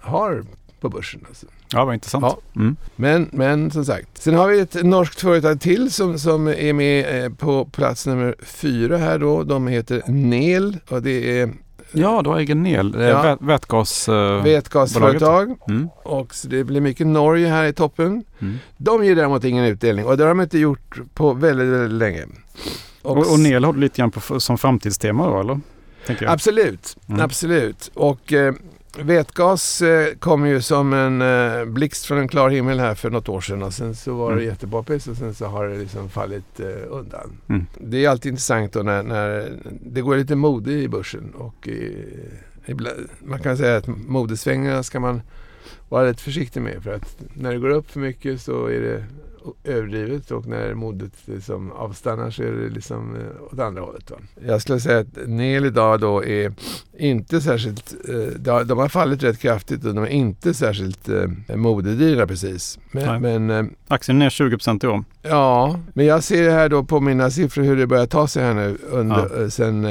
har 0.00 0.44
på 0.80 0.88
börsen. 0.88 1.20
Alltså. 1.28 1.46
Ja, 1.72 1.84
vad 1.84 1.94
intressant. 1.94 2.24
Ja. 2.24 2.60
Mm. 2.60 2.76
Men, 2.96 3.28
men 3.32 3.70
som 3.70 3.84
sagt. 3.84 4.08
Sen 4.18 4.34
har 4.34 4.48
vi 4.48 4.60
ett 4.60 4.84
norskt 4.84 5.20
företag 5.20 5.60
till 5.60 5.90
som, 5.90 6.18
som 6.18 6.48
är 6.48 6.72
med 6.72 7.24
eh, 7.24 7.32
på 7.32 7.64
plats 7.64 8.06
nummer 8.06 8.34
fyra 8.42 8.96
här 8.96 9.18
då. 9.18 9.42
De 9.42 9.66
heter 9.66 10.02
Nel 10.06 10.78
och 10.88 11.02
det 11.02 11.40
är 11.40 11.50
Ja, 11.92 12.22
då 12.22 12.34
äger 12.34 12.54
Nel, 12.54 12.96
ja. 12.98 13.36
vätgas, 13.40 14.08
uh, 14.08 14.42
vätgasföretag. 14.42 15.58
Mm. 15.68 15.88
Och 16.02 16.34
det 16.44 16.64
blir 16.64 16.80
mycket 16.80 17.06
Norge 17.06 17.48
här 17.48 17.64
i 17.64 17.72
toppen. 17.72 18.24
Mm. 18.38 18.58
De 18.76 19.04
ger 19.04 19.16
däremot 19.16 19.44
ingen 19.44 19.64
utdelning 19.64 20.04
och 20.04 20.16
det 20.16 20.24
har 20.24 20.28
de 20.28 20.40
inte 20.40 20.58
gjort 20.58 21.00
på 21.14 21.32
väldigt, 21.32 21.68
väldigt 21.68 21.98
länge. 21.98 22.26
Och, 23.06 23.18
och, 23.18 23.32
och 23.32 23.40
Nel 23.40 23.64
har 23.64 23.72
du 23.72 23.80
lite 23.80 23.98
grann 23.98 24.10
på, 24.10 24.40
som 24.40 24.58
framtidstema 24.58 25.26
då 25.30 25.40
eller? 25.40 25.60
Absolut, 26.26 26.96
mm. 27.08 27.20
absolut. 27.20 27.90
Och 27.94 28.32
eh, 28.32 28.54
Vätgas 28.98 29.82
eh, 29.82 30.14
kom 30.14 30.46
ju 30.46 30.60
som 30.60 30.92
en 30.92 31.22
eh, 31.22 31.64
blixt 31.64 32.06
från 32.06 32.18
en 32.18 32.28
klar 32.28 32.50
himmel 32.50 32.80
här 32.80 32.94
för 32.94 33.10
något 33.10 33.28
år 33.28 33.40
sedan 33.40 33.62
och 33.62 33.72
sen 33.72 33.94
så 33.94 34.14
var 34.14 34.30
det 34.30 34.36
mm. 34.36 34.44
jättepoppis 34.44 35.06
och 35.06 35.16
sen 35.16 35.34
så 35.34 35.46
har 35.46 35.68
det 35.68 35.78
liksom 35.78 36.08
fallit 36.08 36.60
eh, 36.60 36.66
undan. 36.88 37.38
Mm. 37.48 37.66
Det 37.80 38.04
är 38.04 38.08
alltid 38.08 38.30
intressant 38.30 38.72
då 38.72 38.82
när, 38.82 39.02
när 39.02 39.52
det 39.82 40.00
går 40.00 40.16
lite 40.16 40.36
mode 40.36 40.72
i 40.72 40.88
börsen 40.88 41.32
och 41.34 41.68
ibland, 42.66 43.08
man 43.24 43.42
kan 43.42 43.56
säga 43.56 43.76
att 43.76 43.86
modesvängarna 43.86 44.82
ska 44.82 45.00
man 45.00 45.22
vara 45.88 46.08
lite 46.08 46.22
försiktig 46.22 46.62
med 46.62 46.82
för 46.82 46.94
att 46.94 47.16
när 47.34 47.52
det 47.52 47.58
går 47.58 47.70
upp 47.70 47.90
för 47.90 48.00
mycket 48.00 48.40
så 48.40 48.66
är 48.66 48.80
det 48.80 49.04
överdrivet 49.64 50.30
och 50.30 50.46
när 50.46 50.74
modet 50.74 51.12
liksom 51.24 51.72
avstannar 51.72 52.30
så 52.30 52.42
är 52.42 52.52
det 52.52 52.68
liksom 52.68 53.16
eh, 53.16 53.52
åt 53.52 53.60
andra 53.60 53.82
hållet. 53.82 54.10
Va? 54.10 54.16
Jag 54.46 54.62
skulle 54.62 54.80
säga 54.80 54.98
att 54.98 55.28
NEL 55.28 55.64
idag 55.64 56.00
då 56.00 56.24
är 56.24 56.52
inte 56.98 57.40
särskilt, 57.40 57.94
eh, 58.08 58.64
de 58.64 58.78
har 58.78 58.88
fallit 58.88 59.22
rätt 59.22 59.38
kraftigt 59.38 59.84
och 59.84 59.94
de 59.94 60.04
är 60.04 60.08
inte 60.08 60.54
särskilt 60.54 61.08
eh, 61.08 61.56
modedyra 61.56 62.26
precis. 62.26 62.78
Men, 62.90 63.22
men 63.22 63.74
Aktien 63.88 64.16
är 64.16 64.24
ner 64.24 64.30
20 64.30 64.56
i 64.82 64.86
år. 64.86 65.04
Ja, 65.22 65.80
men 65.94 66.06
jag 66.06 66.24
ser 66.24 66.50
här 66.50 66.68
då 66.68 66.84
på 66.84 67.00
mina 67.00 67.30
siffror 67.30 67.62
hur 67.62 67.76
det 67.76 67.86
börjar 67.86 68.06
ta 68.06 68.26
sig 68.26 68.42
här 68.44 68.54
nu 68.54 68.78
under, 68.90 69.42
ja. 69.42 69.50
sen 69.50 69.82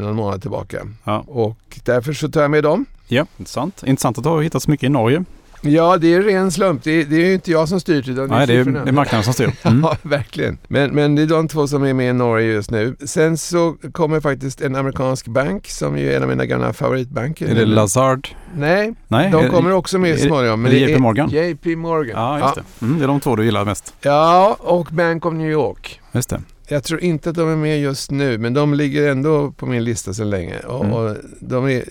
någon 0.00 0.16
månad 0.16 0.40
tillbaka. 0.40 0.86
Ja. 1.04 1.24
Och 1.26 1.80
därför 1.84 2.12
så 2.12 2.28
tar 2.28 2.42
jag 2.42 2.50
med 2.50 2.62
dem. 2.62 2.86
Ja, 3.06 3.26
intressant. 3.36 3.82
Intressant 3.86 4.18
att 4.18 4.24
du 4.24 4.30
har 4.30 4.42
hittat 4.42 4.62
så 4.62 4.70
mycket 4.70 4.86
i 4.86 4.88
Norge. 4.88 5.24
Ja, 5.60 5.96
det 5.96 6.14
är 6.14 6.22
ren 6.22 6.50
slump. 6.52 6.84
Det 6.84 6.90
är, 6.90 7.04
det 7.04 7.16
är 7.16 7.26
ju 7.26 7.34
inte 7.34 7.50
jag 7.50 7.68
som 7.68 7.80
styr 7.80 8.10
utan 8.10 8.28
Nej, 8.28 8.46
det 8.46 8.54
är, 8.54 8.64
det 8.64 8.88
är 8.88 8.92
marknaden 8.92 9.24
som 9.24 9.32
styr. 9.32 9.52
Mm. 9.68 9.80
ja, 9.82 9.96
verkligen. 10.02 10.58
Men, 10.68 10.90
men 10.90 11.14
det 11.14 11.22
är 11.22 11.26
de 11.26 11.48
två 11.48 11.66
som 11.66 11.82
är 11.84 11.94
med 11.94 12.10
i 12.10 12.12
Norge 12.12 12.52
just 12.52 12.70
nu. 12.70 12.96
Sen 13.06 13.38
så 13.38 13.76
kommer 13.92 14.20
faktiskt 14.20 14.60
en 14.60 14.76
amerikansk 14.76 15.26
bank 15.26 15.68
som 15.68 15.98
ju 15.98 16.12
är 16.12 16.16
en 16.16 16.22
av 16.22 16.28
mina 16.28 16.46
gamla 16.46 16.72
favoritbanker. 16.72 17.48
Är 17.48 17.54
det 17.54 17.66
Lazard? 17.66 18.28
Nej, 18.56 18.94
Nej 19.08 19.30
de 19.30 19.48
kommer 19.48 19.72
också 19.72 19.98
med 19.98 20.18
så 20.18 20.26
småningom. 20.26 20.66
Är 20.66 20.70
det 20.70 20.78
JP 20.78 20.98
Morgan? 20.98 21.30
JP 21.30 21.76
Morgan. 21.76 22.22
Ja, 22.22 22.38
just 22.38 22.56
ja. 22.56 22.62
det. 22.78 22.84
Mm, 22.86 22.98
det 22.98 23.04
är 23.04 23.08
de 23.08 23.20
två 23.20 23.36
du 23.36 23.44
gillar 23.44 23.64
mest. 23.64 23.94
Ja, 24.00 24.56
och 24.60 24.88
Bank 24.90 25.26
of 25.26 25.34
New 25.34 25.50
York. 25.50 26.00
Just 26.12 26.30
det. 26.30 26.40
Jag 26.70 26.84
tror 26.84 27.00
inte 27.00 27.30
att 27.30 27.36
de 27.36 27.48
är 27.48 27.56
med 27.56 27.80
just 27.80 28.10
nu, 28.10 28.38
men 28.38 28.54
de 28.54 28.74
ligger 28.74 29.08
ändå 29.08 29.50
på 29.52 29.66
min 29.66 29.84
lista 29.84 30.14
sedan 30.14 30.30
länge. 30.30 30.58
Och, 30.58 30.84
mm. 30.84 30.96
och 30.96 31.16
de 31.40 31.68
är, 31.68 31.84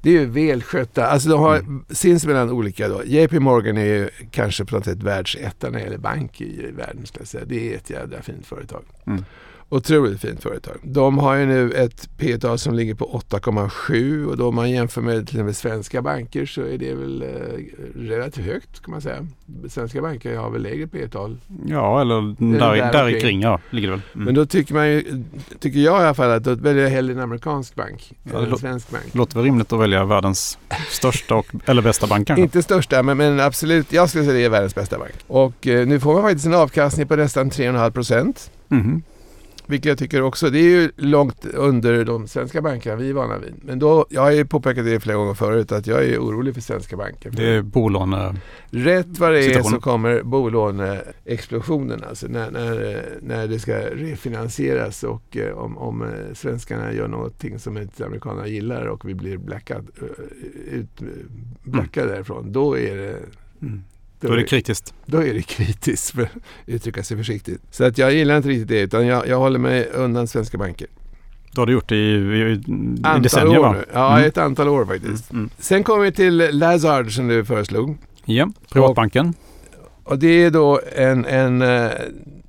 det 0.00 0.10
är 0.10 0.20
ju 0.20 0.26
välskötta. 0.26 1.06
Alltså 1.06 1.28
de 1.28 1.40
har 1.40 1.56
mm. 1.56 1.84
sinsemellan 1.90 2.50
olika 2.50 2.88
då. 2.88 3.02
JP 3.04 3.40
Morgan 3.40 3.78
är 3.78 3.84
ju 3.84 4.08
kanske 4.30 4.64
på 4.64 4.74
något 4.74 4.84
sätt 4.84 5.02
världsetta 5.02 5.70
när 5.70 5.78
det 5.78 5.84
gäller 5.84 5.98
bank 5.98 6.40
i, 6.40 6.70
världen. 6.76 7.06
Ska 7.06 7.20
jag 7.20 7.28
säga. 7.28 7.44
Det 7.46 7.72
är 7.72 7.76
ett 7.76 7.90
jävla 7.90 8.22
fint 8.22 8.46
företag. 8.46 8.82
Mm. 9.06 9.24
Otroligt 9.72 10.20
fint 10.20 10.42
företag. 10.42 10.76
De 10.82 11.18
har 11.18 11.34
ju 11.34 11.46
nu 11.46 11.70
ett 11.70 12.08
P 12.18 12.38
tal 12.38 12.58
som 12.58 12.74
ligger 12.74 12.94
på 12.94 13.22
8,7 13.30 14.26
och 14.26 14.36
då 14.36 14.48
om 14.48 14.54
man 14.54 14.70
jämför 14.70 15.00
med 15.00 15.28
till 15.28 15.36
exempel 15.36 15.54
svenska 15.54 16.02
banker 16.02 16.46
så 16.46 16.62
är 16.62 16.78
det 16.78 16.94
väl 16.94 17.22
eh, 17.22 17.28
relativt 18.00 18.44
högt 18.44 18.82
kan 18.82 18.92
man 18.92 19.00
säga. 19.00 19.26
Svenska 19.68 20.02
banker 20.02 20.36
har 20.36 20.50
väl 20.50 20.62
lägre 20.62 20.86
P 20.86 21.08
tal 21.08 21.38
Ja, 21.66 22.00
eller 22.00 22.34
där, 22.58 22.76
där, 22.76 22.92
där 22.92 23.20
kring 23.20 23.40
ja, 23.40 23.60
ligger 23.70 23.88
det 23.88 23.94
väl. 23.94 24.02
Mm. 24.14 24.24
Men 24.24 24.34
då 24.34 24.46
tycker 24.46 24.74
man 24.74 24.88
ju, 24.88 25.24
tycker 25.58 25.78
jag 25.78 26.02
i 26.02 26.04
alla 26.04 26.14
fall 26.14 26.30
att 26.30 26.44
då 26.44 26.54
väljer 26.54 26.82
jag 26.82 26.90
hellre 26.90 27.14
en 27.14 27.20
amerikansk 27.20 27.74
bank 27.74 28.12
ja, 28.32 28.38
än 28.38 28.52
en 28.52 28.58
svensk 28.58 28.90
bank. 28.90 29.14
Låter 29.14 29.34
väl 29.34 29.44
rimligt 29.44 29.72
att 29.72 29.80
välja 29.80 30.04
världens 30.04 30.58
största 30.90 31.34
och, 31.34 31.46
eller 31.64 31.82
bästa 31.82 32.06
bank 32.06 32.26
kanske? 32.26 32.42
Inte 32.42 32.62
största, 32.62 33.02
men, 33.02 33.16
men 33.16 33.40
absolut. 33.40 33.92
Jag 33.92 34.08
skulle 34.08 34.24
säga 34.24 34.36
det 34.36 34.44
är 34.44 34.50
världens 34.50 34.74
bästa 34.74 34.98
bank. 34.98 35.14
Och 35.26 35.66
eh, 35.66 35.86
nu 35.86 36.00
får 36.00 36.14
man 36.14 36.22
faktiskt 36.22 36.46
en 36.46 36.54
avkastning 36.54 37.08
på 37.08 37.16
nästan 37.16 37.50
3,5 37.50 37.90
procent. 37.90 38.50
Mm. 38.70 39.02
Vilket 39.66 39.88
jag 39.88 39.98
tycker 39.98 40.22
också, 40.22 40.50
det 40.50 40.58
är 40.58 40.80
ju 40.80 40.90
långt 40.96 41.44
under 41.44 42.04
de 42.04 42.28
svenska 42.28 42.62
bankerna 42.62 42.96
vi 42.96 43.10
är 43.10 43.14
vana 43.14 43.38
vid. 43.38 43.54
Men 43.62 43.78
då, 43.78 44.06
jag 44.08 44.22
har 44.22 44.30
ju 44.30 44.44
påpekat 44.44 44.84
det 44.84 45.00
flera 45.00 45.16
gånger 45.16 45.34
förut 45.34 45.72
att 45.72 45.86
jag 45.86 46.04
är 46.04 46.18
orolig 46.18 46.54
för 46.54 46.60
svenska 46.60 46.96
banker. 46.96 47.30
Det 47.30 47.44
är 47.44 47.62
bolåne... 47.62 48.34
Rätt 48.70 49.18
vad 49.18 49.32
det 49.32 49.44
är 49.44 49.62
så 49.62 49.80
kommer 49.80 50.22
bolåneexplosionen. 50.22 52.04
Alltså 52.08 52.26
när, 52.26 52.50
när, 52.50 53.04
när 53.22 53.48
det 53.48 53.58
ska 53.58 53.76
refinansieras 53.78 55.04
och 55.04 55.36
eh, 55.36 55.58
om, 55.58 55.78
om 55.78 56.02
eh, 56.02 56.34
svenskarna 56.34 56.92
gör 56.92 57.08
någonting 57.08 57.58
som 57.58 57.78
inte 57.78 58.06
amerikanerna 58.06 58.46
gillar 58.46 58.86
och 58.86 59.08
vi 59.08 59.14
blir 59.14 59.36
blackad, 59.36 59.88
eh, 60.00 60.74
ut, 60.74 61.02
blackade 61.62 62.06
mm. 62.06 62.14
därifrån. 62.14 62.52
Då 62.52 62.78
är 62.78 62.96
det 62.96 63.16
mm. 63.62 63.82
Då, 64.22 64.28
då 64.28 64.34
är 64.34 64.38
det 64.38 64.44
kritiskt. 64.44 64.94
Då 65.06 65.18
är 65.22 65.34
det 65.34 65.42
kritiskt, 65.42 66.10
för 66.10 66.22
att 66.22 66.28
uttrycka 66.66 67.02
sig 67.02 67.16
försiktigt. 67.16 67.60
Så 67.70 67.84
att 67.84 67.98
jag 67.98 68.12
gillar 68.12 68.36
inte 68.36 68.48
riktigt 68.48 68.68
det, 68.68 68.80
utan 68.80 69.06
jag, 69.06 69.28
jag 69.28 69.38
håller 69.38 69.58
mig 69.58 69.88
undan 69.94 70.28
svenska 70.28 70.58
banker. 70.58 70.86
Du 71.52 71.60
har 71.60 71.66
du 71.66 71.72
gjort 71.72 71.88
det 71.88 71.96
i, 71.96 72.14
i, 72.14 72.52
i 73.16 73.20
decennier 73.22 73.58
va? 73.58 73.72
Nu. 73.72 73.84
Ja, 73.92 74.16
mm. 74.16 74.28
ett 74.28 74.38
antal 74.38 74.68
år 74.68 74.84
faktiskt. 74.84 75.32
Mm. 75.32 75.50
Sen 75.58 75.84
kommer 75.84 76.04
vi 76.04 76.12
till 76.12 76.36
Lazard 76.36 77.16
som 77.16 77.28
du 77.28 77.44
föreslog. 77.44 77.98
Ja, 78.24 78.48
privatbanken. 78.72 79.34
Och, 80.04 80.12
och 80.12 80.18
det 80.18 80.44
är 80.44 80.50
då 80.50 80.80
en, 80.96 81.24
en 81.24 81.62
eh, 81.62 81.90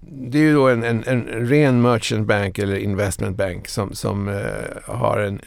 det 0.01 0.37
är 0.37 0.41
ju 0.41 0.53
då 0.53 0.69
en, 0.69 0.83
en, 0.83 1.03
en, 1.07 1.47
ren 1.47 1.81
merchant 1.81 2.27
bank 2.27 2.59
eller 2.59 2.75
investment 2.75 3.37
bank 3.37 3.67
som, 3.67 3.93
som 3.93 4.27
uh, 4.27 4.41
har 4.85 5.19
en 5.19 5.41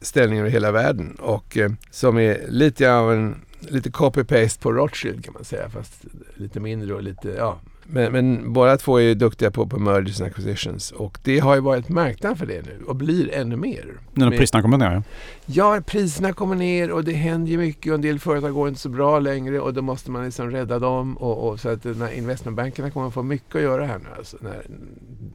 ställning 0.00 0.38
över 0.38 0.50
hela 0.50 0.70
världen 0.70 1.16
och 1.20 1.56
uh, 1.56 1.68
som 1.90 2.18
är 2.18 2.40
lite 2.48 2.92
av 2.92 3.12
en 3.12 3.36
lite 3.60 3.90
copy-paste 3.90 4.60
på 4.60 4.72
Rothschild 4.72 5.24
kan 5.24 5.34
man 5.34 5.44
säga. 5.44 5.70
Fast 5.70 6.04
lite 6.34 6.60
mindre 6.60 6.94
och 6.94 7.02
lite, 7.02 7.28
ja. 7.28 7.58
Men, 7.90 8.12
men 8.12 8.52
båda 8.52 8.76
två 8.76 9.00
är 9.00 9.14
duktiga 9.14 9.50
på, 9.50 9.66
på 9.66 9.78
mergers 9.78 10.20
and 10.20 10.30
acquisitions. 10.30 10.90
Och 10.90 11.18
det 11.22 11.38
har 11.38 11.54
ju 11.54 11.60
varit 11.60 11.88
marknaden 11.88 12.36
för 12.36 12.46
det 12.46 12.66
nu 12.66 12.84
och 12.86 12.96
blir 12.96 13.34
ännu 13.34 13.56
mer. 13.56 13.84
Nu 14.12 14.24
när 14.24 14.38
priserna 14.38 14.62
kommer 14.62 14.78
ner? 14.78 15.02
Ja. 15.46 15.74
ja, 15.76 15.80
priserna 15.86 16.32
kommer 16.32 16.56
ner 16.56 16.90
och 16.90 17.04
det 17.04 17.12
händer 17.12 17.50
ju 17.52 17.58
mycket 17.58 17.90
och 17.90 17.94
en 17.94 18.00
del 18.00 18.18
företag 18.18 18.52
går 18.52 18.68
inte 18.68 18.80
så 18.80 18.88
bra 18.88 19.18
längre 19.18 19.60
och 19.60 19.74
då 19.74 19.82
måste 19.82 20.10
man 20.10 20.24
liksom 20.24 20.50
rädda 20.50 20.78
dem. 20.78 21.16
Och, 21.16 21.48
och 21.48 21.60
så 21.60 21.68
att 21.68 21.84
när 21.84 22.12
investmentbankerna 22.12 22.90
kommer 22.90 23.08
att 23.08 23.14
få 23.14 23.22
mycket 23.22 23.56
att 23.56 23.62
göra 23.62 23.86
här 23.86 23.98
nu. 23.98 24.08
Alltså, 24.18 24.36
när, 24.40 24.62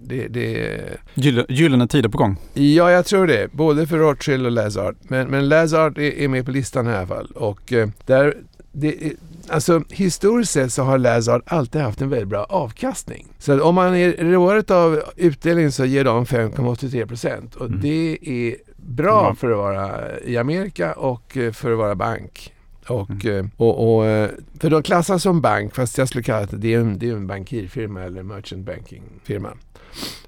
det, 0.01 0.27
det... 0.27 0.79
Gyllene 1.49 1.87
tider 1.87 2.09
på 2.09 2.17
gång? 2.17 2.37
Ja, 2.53 2.91
jag 2.91 3.05
tror 3.05 3.27
det. 3.27 3.51
Både 3.51 3.87
för 3.87 3.97
Rothschild 3.97 4.45
och 4.45 4.51
Lazard. 4.51 4.95
Men, 5.01 5.27
men 5.27 5.49
Lazard 5.49 5.97
är, 5.97 6.19
är 6.19 6.27
med 6.27 6.45
på 6.45 6.51
listan 6.51 6.87
i 6.87 6.93
alla 6.93 7.07
fall. 7.07 7.31
Och 7.35 7.73
eh, 7.73 7.89
där, 8.05 8.35
det, 8.75 9.13
alltså 9.47 9.83
historiskt 9.89 10.51
sett 10.51 10.73
så 10.73 10.83
har 10.83 10.97
Lazard 10.97 11.41
alltid 11.45 11.81
haft 11.81 12.01
en 12.01 12.09
väldigt 12.09 12.27
bra 12.27 12.43
avkastning. 12.43 13.27
Så 13.39 13.63
om 13.63 13.75
man 13.75 13.95
är 13.95 14.35
året 14.35 14.71
av 14.71 15.01
utdelning 15.15 15.71
så 15.71 15.85
ger 15.85 16.03
de 16.03 16.25
5,83 16.25 17.07
procent. 17.07 17.55
Och 17.55 17.65
mm. 17.65 17.79
det 17.81 18.17
är 18.21 18.55
bra 18.75 19.23
mm. 19.23 19.35
för 19.35 19.51
att 19.51 19.57
vara 19.57 20.19
i 20.19 20.37
Amerika 20.37 20.93
och 20.93 21.37
eh, 21.37 21.51
för 21.51 21.71
att 21.71 21.77
vara 21.77 21.95
bank. 21.95 22.53
Och, 22.87 23.25
mm. 23.25 23.45
Eh, 23.45 23.45
och, 23.57 23.95
och, 23.95 24.05
eh, 24.05 24.29
för 24.59 24.69
de 24.69 24.83
klassas 24.83 25.23
som 25.23 25.41
bank 25.41 25.75
fast 25.75 25.97
jag 25.97 26.07
skulle 26.07 26.23
kalla 26.23 26.45
det, 26.45 26.57
det 26.57 26.73
är 26.73 26.79
en, 26.79 26.99
det 26.99 27.09
är 27.09 27.13
en 27.13 27.27
bankirfirma 27.27 28.03
eller 28.03 28.23
merchant 28.23 28.65
banking 28.65 29.03
firma. 29.23 29.49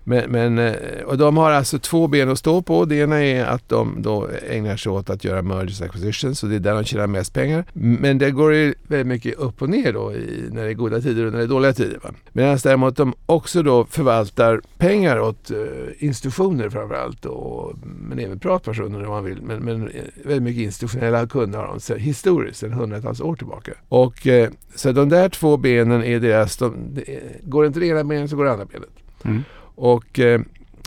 Men, 0.07 0.31
men, 0.31 0.59
eh, 0.59 1.03
och 1.05 1.17
de 1.17 1.37
har 1.37 1.51
alltså 1.51 1.79
två 1.79 2.07
ben 2.07 2.29
att 2.29 2.39
stå 2.39 2.61
på. 2.61 2.85
Det 2.85 2.95
ena 2.95 3.23
är 3.23 3.45
att 3.45 3.69
de 3.69 4.01
då 4.01 4.29
ägnar 4.49 4.77
sig 4.77 4.91
åt 4.91 5.09
att 5.09 5.23
göra 5.23 5.41
mergers 5.41 5.81
acquisitions 5.81 6.43
och 6.43 6.49
det 6.49 6.55
är 6.55 6.59
där 6.59 6.73
de 6.73 6.83
tjänar 6.83 7.07
mest 7.07 7.33
pengar. 7.33 7.65
Men 7.73 8.17
det 8.17 8.31
går 8.31 8.53
ju 8.53 8.73
väldigt 8.87 9.07
mycket 9.07 9.35
upp 9.35 9.61
och 9.61 9.69
ner 9.69 9.93
då 9.93 10.13
i, 10.13 10.49
när 10.51 10.63
det 10.63 10.69
är 10.69 10.73
goda 10.73 11.01
tider 11.01 11.25
och 11.25 11.31
när 11.31 11.39
det 11.39 11.45
är 11.45 11.47
dåliga 11.47 11.73
tider. 11.73 11.99
Medan 12.33 12.57
däremot 12.63 12.97
de 12.97 13.13
också 13.25 13.63
då 13.63 13.85
förvaltar 13.85 14.61
pengar 14.77 15.19
åt 15.19 15.51
uh, 15.51 15.57
institutioner 15.97 16.69
framförallt 16.69 17.25
och, 17.25 17.73
men 17.83 18.19
även 18.19 18.39
privatpersoner 18.39 19.03
om 19.03 19.09
man 19.09 19.23
vill. 19.23 19.41
Men, 19.41 19.63
men 19.63 19.87
eh, 19.87 20.01
väldigt 20.23 20.43
mycket 20.43 20.63
institutionella 20.63 21.27
kunder 21.27 21.59
har 21.59 21.67
de 21.67 21.79
sedan, 21.79 21.99
historiskt 21.99 22.59
sedan 22.59 22.73
hundratals 22.73 23.21
år 23.21 23.35
tillbaka. 23.35 23.71
Och 23.89 24.27
uh, 24.27 24.47
så 24.75 24.91
de 24.91 25.09
där 25.09 25.29
två 25.29 25.57
benen 25.57 26.03
är 26.03 26.19
deras, 26.19 26.57
de, 26.57 26.75
de, 26.93 27.05
går 27.43 27.65
inte 27.65 27.79
det 27.79 27.87
ena 27.87 28.03
benet 28.03 28.29
så 28.29 28.35
går 28.35 28.45
det 28.45 28.51
andra 28.51 28.65
benet. 28.65 28.89
Mm. 29.23 29.43
Och, 29.75 30.19
eh, 30.19 30.41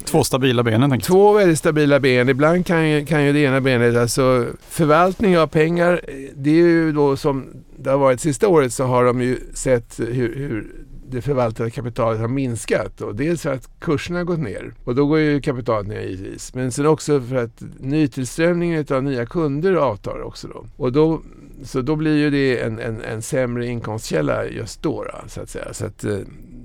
Två 0.04 0.24
stabila 0.24 0.62
ben 0.62 1.00
Två 1.00 1.32
väldigt 1.32 1.58
stabila 1.58 2.00
ben. 2.00 2.28
Ibland 2.28 2.66
kan 2.66 2.88
ju, 2.90 3.06
kan 3.06 3.24
ju 3.24 3.32
det 3.32 3.38
ena 3.38 3.60
benet, 3.60 3.96
alltså 3.96 4.46
förvaltning 4.60 5.38
av 5.38 5.46
pengar, 5.46 6.00
det 6.34 6.50
är 6.50 6.54
ju 6.54 6.92
då 6.92 7.16
som 7.16 7.46
det 7.76 7.90
har 7.90 7.98
varit 7.98 8.20
sista 8.20 8.48
året 8.48 8.72
så 8.72 8.84
har 8.84 9.04
de 9.04 9.22
ju 9.22 9.38
sett 9.54 10.00
hur, 10.00 10.34
hur 10.36 10.72
det 11.10 11.22
förvaltade 11.22 11.70
kapitalet 11.70 12.20
har 12.20 12.28
minskat. 12.28 13.00
Och 13.00 13.14
dels 13.14 13.42
för 13.42 13.52
att 13.52 13.80
kurserna 13.80 14.18
har 14.18 14.24
gått 14.24 14.38
ner 14.38 14.74
och 14.84 14.94
då 14.94 15.06
går 15.06 15.18
ju 15.18 15.40
kapitalet 15.40 15.88
ner 15.88 16.00
givetvis. 16.00 16.54
Men 16.54 16.72
sen 16.72 16.86
också 16.86 17.20
för 17.20 17.36
att 17.36 17.62
nytillströmningen 17.78 18.86
av 18.90 19.02
nya 19.02 19.26
kunder 19.26 19.74
avtar 19.74 20.22
också 20.22 20.48
då. 20.48 20.64
Och 20.76 20.92
då 20.92 21.20
så 21.62 21.80
då 21.80 21.96
blir 21.96 22.16
ju 22.16 22.30
det 22.30 22.60
en, 22.60 22.78
en, 22.78 23.00
en 23.00 23.22
sämre 23.22 23.66
inkomstkälla 23.66 24.46
just 24.46 24.82
då, 24.82 25.04
då 25.04 25.28
så 25.28 25.40
att 25.40 25.50
säga. 25.50 25.74
Så 25.74 25.86
att, 25.86 26.04
eh, 26.04 26.18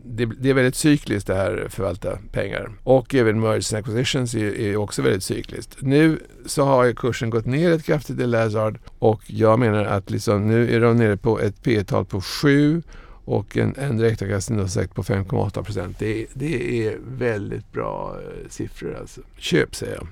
det, 0.06 0.26
det, 0.26 0.50
är 0.50 0.54
väldigt 0.54 0.76
cykliskt 0.76 1.28
det 1.28 1.36
här 1.36 1.68
förvalta 1.70 2.18
pengar. 2.32 2.72
Och 2.84 3.16
även 3.16 3.40
mergers 3.40 3.74
and 3.74 3.80
acquisitions 3.80 4.36
är, 4.36 4.60
är 4.60 4.76
också 4.76 5.02
väldigt 5.02 5.24
cykliskt. 5.24 5.78
Nu 5.82 6.20
så 6.46 6.64
har 6.64 6.94
kursen 6.94 7.30
gått 7.30 7.46
ner 7.46 7.72
ett 7.72 7.86
kraftigt 7.86 8.20
i 8.20 8.28
Lazard 8.28 8.80
och 9.00 9.22
jag 9.28 9.60
menar 9.60 9.86
att 9.86 10.10
liksom, 10.10 10.48
nu 10.48 10.76
är 10.76 10.80
de 10.80 10.98
nere 10.98 11.18
på 11.18 11.40
ett 11.40 11.64
P 11.64 11.84
tal 11.84 12.06
på 12.06 12.22
7 12.22 12.82
och 13.26 13.58
en, 13.58 13.76
en 13.78 13.98
direktavkastning 13.98 14.60
på 14.60 15.04
5,8 15.04 15.64
procent. 15.64 16.00
Det, 16.00 16.26
det 16.34 16.88
är 16.88 16.98
väldigt 17.08 17.72
bra 17.72 18.18
eh, 18.22 18.50
siffror 18.50 18.98
alltså. 19.00 19.22
Köp 19.38 19.76
säger 19.76 19.96
jag. 19.96 20.08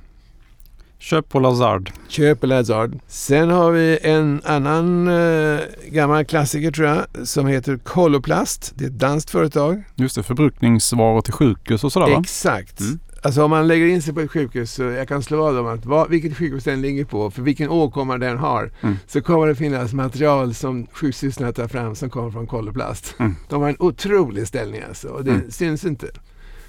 Köp 1.01 1.29
på 1.29 1.39
Lazard. 1.39 1.91
Köp 2.07 2.39
på 2.41 2.47
Lazard. 2.47 2.99
Sen 3.07 3.49
har 3.49 3.71
vi 3.71 3.99
en 4.01 4.41
annan 4.45 5.07
eh, 5.07 5.59
gammal 5.91 6.25
klassiker 6.25 6.71
tror 6.71 6.87
jag 6.87 7.27
som 7.27 7.47
heter 7.47 7.77
Koloplast. 7.77 8.73
Det 8.75 8.85
är 8.85 8.89
ett 8.89 8.99
danskt 8.99 9.29
företag. 9.29 9.83
Just 9.95 10.15
det, 10.15 10.23
förbrukningsvaror 10.23 11.21
till 11.21 11.33
sjukhus 11.33 11.83
och 11.83 11.91
sådär 11.91 12.09
va? 12.11 12.19
Exakt. 12.19 12.79
Mm. 12.79 12.99
Alltså 13.23 13.43
om 13.43 13.49
man 13.49 13.67
lägger 13.67 13.85
in 13.85 14.01
sig 14.01 14.13
på 14.13 14.19
ett 14.19 14.31
sjukhus, 14.31 14.73
så 14.73 14.83
jag 14.83 15.07
kan 15.07 15.23
slå 15.23 15.37
vad 15.37 15.57
om 15.59 15.67
att 15.67 15.85
vad, 15.85 16.09
vilket 16.09 16.37
sjukhus 16.37 16.63
den 16.63 16.81
ligger 16.81 17.05
på, 17.05 17.31
för 17.31 17.41
vilken 17.41 17.69
åkomma 17.69 18.17
den 18.17 18.37
har, 18.37 18.71
Mm. 18.81 18.95
så 19.07 19.21
kommer 19.21 19.47
det 19.47 19.55
finnas 19.55 19.93
material 19.93 20.53
som 20.53 20.87
sjuksystrarna 20.93 21.51
tar 21.53 21.67
fram 21.67 21.95
som 21.95 22.09
kommer 22.09 22.31
från 22.31 22.47
Koloplast. 22.47 23.15
Mm. 23.19 23.35
De 23.49 23.61
har 23.61 23.69
en 23.69 23.75
otrolig 23.79 24.47
ställning 24.47 24.81
alltså 24.87 25.07
och 25.07 25.23
det 25.23 25.31
Mm. 25.31 25.51
syns 25.51 25.85
inte. 25.85 26.07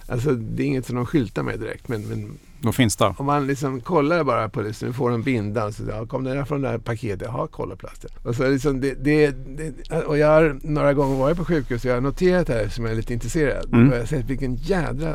Alltså 0.08 0.32
det 0.32 0.62
är 0.62 0.66
inget 0.66 0.86
som 0.86 0.96
de 0.96 1.06
skyltar 1.06 1.42
med 1.42 1.60
direkt 1.60 1.88
men, 1.88 2.02
men 2.02 2.38
Vad 2.62 2.74
finns 2.74 2.96
där? 2.96 3.14
om 3.18 3.26
man 3.26 3.46
liksom 3.46 3.80
kollar 3.80 4.24
bara 4.24 4.48
på 4.48 4.62
det 4.62 4.72
så 4.72 4.86
nu 4.86 4.92
får 4.92 5.10
en 5.10 5.22
binda 5.22 5.72
så 5.72 5.82
ja, 5.88 6.06
kom 6.06 6.24
den 6.24 6.36
här 6.36 6.44
från 6.44 6.62
det 6.62 6.68
här 6.68 6.78
paketet? 6.78 7.28
Ja, 7.32 7.46
Koloplast. 7.46 8.06
Och, 8.22 8.34
så 8.34 8.48
liksom 8.48 8.80
det, 8.80 8.94
det, 9.04 9.30
det, 9.30 10.02
och 10.02 10.18
jag 10.18 10.28
har 10.28 10.58
några 10.62 10.94
gånger 10.94 11.16
varit 11.16 11.36
på 11.36 11.44
sjukhus 11.44 11.84
och 11.84 11.90
jag 11.90 11.94
har 11.94 12.00
noterat 12.00 12.46
det 12.46 12.52
här 12.52 12.68
som 12.68 12.84
jag 12.84 12.92
är 12.92 12.96
lite 12.96 13.12
intresserad. 13.12 13.64
Mm. 13.72 13.88
Och 13.88 13.94
jag 13.94 14.00
har 14.00 14.06
sett 14.06 14.24
vilken 14.24 14.54
jädra 14.54 15.14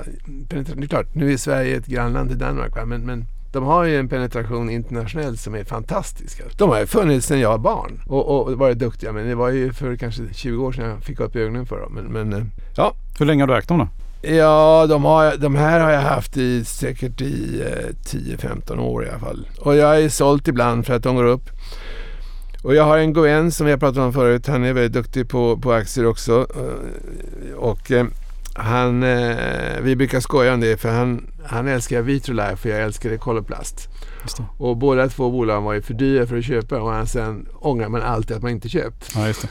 penetration. 0.49 0.81
Det 0.81 0.86
är 0.86 0.88
klart, 0.88 1.15
nu 1.15 1.33
är 1.33 1.38
Sverige 1.38 1.77
ett 1.77 1.86
grannland 1.86 2.29
till 2.29 2.38
Danmark 2.38 2.75
va? 2.75 2.86
men, 2.86 3.01
men 3.01 3.25
de 3.51 3.63
har 3.63 3.83
ju 3.83 3.97
en 3.97 4.10
penetration 4.10 4.69
internationellt 4.69 5.39
som 5.39 5.55
är 5.55 5.63
fantastisk. 5.63 6.41
De 6.57 6.69
har 6.69 6.79
ju 6.79 6.86
funnits 6.86 7.27
sedan 7.27 7.39
jag 7.39 7.49
var 7.49 7.57
barn 7.57 8.01
och, 8.05 8.47
och 8.47 8.57
varit 8.57 8.79
duktiga. 8.79 9.12
Men 9.12 9.27
det 9.27 9.36
var 9.36 9.49
ju 9.49 9.73
för 9.73 9.95
kanske 9.95 10.33
20 10.33 10.65
år 10.65 10.71
sedan 10.71 10.89
jag 10.89 11.03
fick 11.03 11.19
upp 11.19 11.36
ögonen 11.36 11.65
för 11.65 11.79
dem. 11.79 11.93
Men, 11.93 12.05
men 12.05 12.33
eh, 12.33 12.45
ja, 12.75 12.93
Hur 13.19 13.25
länge 13.25 13.43
har 13.43 13.47
du 13.47 13.57
ägt 13.57 13.67
dem 13.67 13.77
då? 13.77 13.88
Ja, 14.21 14.86
de, 14.89 15.03
har, 15.06 15.38
de 15.38 15.56
här 15.56 15.80
har 15.80 15.91
jag 15.91 16.01
haft 16.01 16.38
i 16.38 16.65
säkert 16.65 17.21
i 17.21 17.62
eh, 17.62 17.95
10-15 18.12 18.80
år 18.80 19.06
i 19.06 19.10
alla 19.10 19.19
fall. 19.19 19.47
Och 19.60 19.75
jag 19.75 20.01
ju 20.01 20.10
sålt 20.10 20.47
ibland 20.47 20.86
för 20.86 20.93
att 20.93 21.03
de 21.03 21.15
går 21.15 21.23
upp. 21.23 21.49
Och 22.63 22.75
jag 22.75 22.84
har 22.84 22.97
en 22.97 23.13
Goen 23.13 23.51
som 23.51 23.67
har 23.67 23.77
pratat 23.77 23.97
om 23.97 24.13
förut. 24.13 24.47
Han 24.47 24.63
är 24.63 24.73
väldigt 24.73 24.93
duktig 24.93 25.30
på, 25.30 25.58
på 25.58 25.73
aktier 25.73 26.06
också. 26.06 26.47
Eh, 26.56 27.53
Och 27.58 27.91
eh, 27.91 28.06
han, 28.53 29.03
eh, 29.03 29.38
vi 29.82 29.95
brukar 29.95 30.19
skoja 30.19 30.53
om 30.53 30.60
det 30.60 30.77
för 30.77 30.89
han, 30.89 31.27
han 31.45 31.67
älskar 31.67 32.01
Vitrolife 32.01 32.69
och 32.69 32.75
jag. 32.75 32.82
Just 34.23 34.38
det. 34.38 34.43
Och 34.58 34.77
båda 34.77 35.08
två 35.10 35.32
bolagen 35.32 35.63
var 35.63 35.73
ju 35.73 35.82
för 35.82 35.93
dyra 35.93 36.27
för 36.27 36.38
att 36.38 36.45
köpa 36.45 36.82
och 36.82 37.08
sen 37.10 37.47
ångrar 37.53 37.89
man 37.89 38.01
alltid 38.01 38.38
att 38.38 38.43
man 38.43 38.51
inte 38.51 38.69
köpt. 38.69 39.12
Ja, 39.15 39.27
just 39.27 39.41
det. 39.41 39.49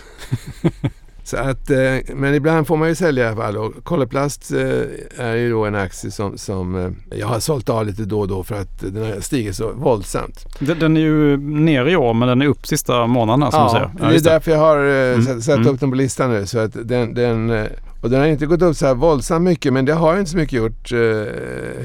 Så 1.27 1.37
att, 1.37 1.71
eh, 1.71 2.15
men 2.15 2.35
ibland 2.35 2.67
får 2.67 2.77
man 2.77 2.89
ju 2.89 2.95
sälja 2.95 3.25
i 3.25 3.27
alla 3.29 3.37
fall. 3.37 3.57
Och 3.57 3.85
Koloplast 3.85 4.53
eh, 4.53 5.27
är 5.27 5.35
ju 5.35 5.51
då 5.51 5.65
en 5.65 5.75
aktie 5.75 6.11
som, 6.11 6.39
som 6.39 6.77
eh, 6.77 7.19
jag 7.19 7.27
har 7.27 7.41
sålt 7.41 7.69
av 7.69 7.87
lite 7.87 8.05
då 8.05 8.21
och 8.21 8.29
då 8.29 8.45
för 8.45 8.55
att 8.61 8.81
den 8.81 9.03
har 9.03 9.21
stigit 9.21 9.57
så 9.57 9.73
våldsamt. 9.73 10.47
Den, 10.59 10.97
är 10.97 11.01
ju 11.01 11.37
ner 11.37 11.87
i 11.87 11.97
år 11.97 12.15
men 12.15 12.29
den 12.29 12.43
är 12.43 12.47
upp 12.47 12.67
sista 12.67 13.07
månaderna 13.07 13.51
som 13.51 13.65
du 13.65 13.71
säger. 13.71 14.11
det 14.11 14.17
är 14.17 14.33
därför 14.33 14.51
jag 14.51 14.59
har 14.59 14.77
Mm, 14.77 15.43
satt, 15.43 15.57
mm. 15.57 15.69
upp 15.69 15.81
den 15.81 15.91
på 15.91 15.97
listan 15.97 16.31
nu. 16.31 16.47
Så 16.47 16.59
att 16.59 16.73
den, 16.89 17.15
den, 17.15 17.67
och 18.03 18.11
den 18.11 18.21
har 18.21 18.27
inte 18.27 18.47
gått 18.47 18.63
upp 18.63 18.77
så 18.77 18.87
här 18.87 18.95
våldsamt 18.95 19.45
mycket 19.45 19.73
men 19.73 19.85
det 19.85 19.93
har 19.95 20.19
inte 20.19 20.31
så 20.31 20.37
mycket 20.37 20.53
gjort 20.53 20.93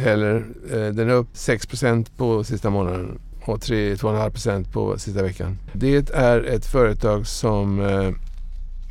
heller. 0.04 0.46
Den 0.92 1.10
är 1.10 1.14
upp 1.14 1.34
6% 1.34 2.06
på 2.18 2.44
sista 2.44 2.70
månaden 2.70 3.20
och 3.46 3.58
3-2,5 3.58 4.72
på 4.72 4.98
sista 4.98 5.24
veckan. 5.24 5.58
Det 5.74 6.14
är 6.14 6.44
ett 6.44 6.66
företag 6.66 7.28
som 7.28 7.80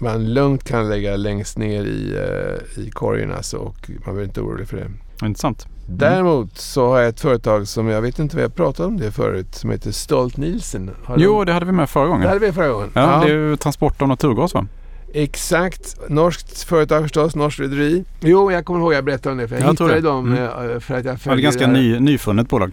man 0.01 0.35
lugnt 0.35 0.65
kan 0.65 0.89
lägga 0.89 1.17
längst 1.17 1.59
ner 1.59 1.85
i, 1.85 2.15
eh, 2.17 2.83
i 2.85 2.91
korgen 2.91 3.33
alltså, 3.33 3.57
och 3.57 3.77
man 3.89 3.99
behöver 4.05 4.25
inte 4.25 4.41
orolig 4.41 4.69
för 4.69 4.77
det. 4.77 5.27
Intressant. 5.27 5.67
Däremot 5.93 6.59
så 6.59 6.89
har 6.89 6.99
jag 6.99 7.09
ett 7.09 7.21
företag 7.21 7.69
som 7.69 7.89
jag 7.89 8.03
vet 8.03 8.19
inte 8.19 8.37
vad 8.37 8.45
jag 8.45 8.55
pratade 8.55 8.87
om 8.89 8.97
det 8.97 9.11
förut 9.13 9.55
som 9.55 9.71
heter 9.71 9.91
Stolt 9.93 10.37
Nielsen. 10.37 10.91
Har 11.05 11.17
de- 11.17 11.23
Jo, 11.25 11.45
det 11.45 11.53
hade 11.53 11.67
vi 11.67 11.73
med 11.73 11.91
förra 11.91 12.07
gången. 12.07 12.23
det 12.23 12.29
hade 12.29 12.41
vi 12.41 12.53
förra 12.53 12.69
gången. 12.69 12.91
Ja, 12.95 13.23
det 13.27 13.31
är 13.33 13.37
ju 13.37 13.57
transport 13.57 14.03
av 14.03 14.09
naturgas 14.09 14.55
va? 14.55 14.67
Exakt. 15.15 15.97
Norskt 16.09 16.63
företag 16.63 17.03
förstås, 17.03 17.35
norskt 17.37 17.61
rederi. 17.61 18.05
Jo, 18.21 18.53
jag 18.53 18.65
kommer 18.65 18.81
ihåg 18.81 18.93
jag 18.95 19.05
berättade 19.05 19.33
om 19.33 19.39
det 19.39 19.49
för 19.49 19.55
jag, 19.57 19.65
Jag 19.65 19.71
hittade 19.71 20.01
dem 20.01 20.33
Mm. 20.33 20.45
eh, 20.71 20.79
för 20.81 20.95
att 20.95 21.05
jag 21.05 21.05
Ja, 21.05 21.05
det 21.05 21.11
är 21.11 21.17
följer, 21.17 21.43
ganska 21.45 21.67
det 21.67 21.73
ny, 21.73 21.99
nyfunnet 21.99 22.49
bolag. 22.49 22.73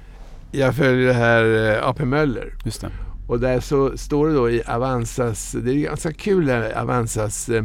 jag 0.52 0.76
följer 0.76 1.08
det 1.08 1.14
här 1.14 1.76
eh, 1.82 1.90
AP 1.90 2.06
Möller. 2.06 2.54
Just 2.66 2.82
det. 2.82 2.90
Och 3.28 3.40
där 3.40 3.60
så 3.60 3.98
står 3.98 4.28
det 4.28 4.34
då 4.34 4.50
i 4.50 4.64
Avanzas, 4.68 5.52
det 5.52 5.72
är 5.72 5.76
ganska 5.76 6.14
kul 6.14 6.46
det 6.46 6.54
här 6.54 6.82
Avanzas 6.82 7.50
eh, 7.50 7.64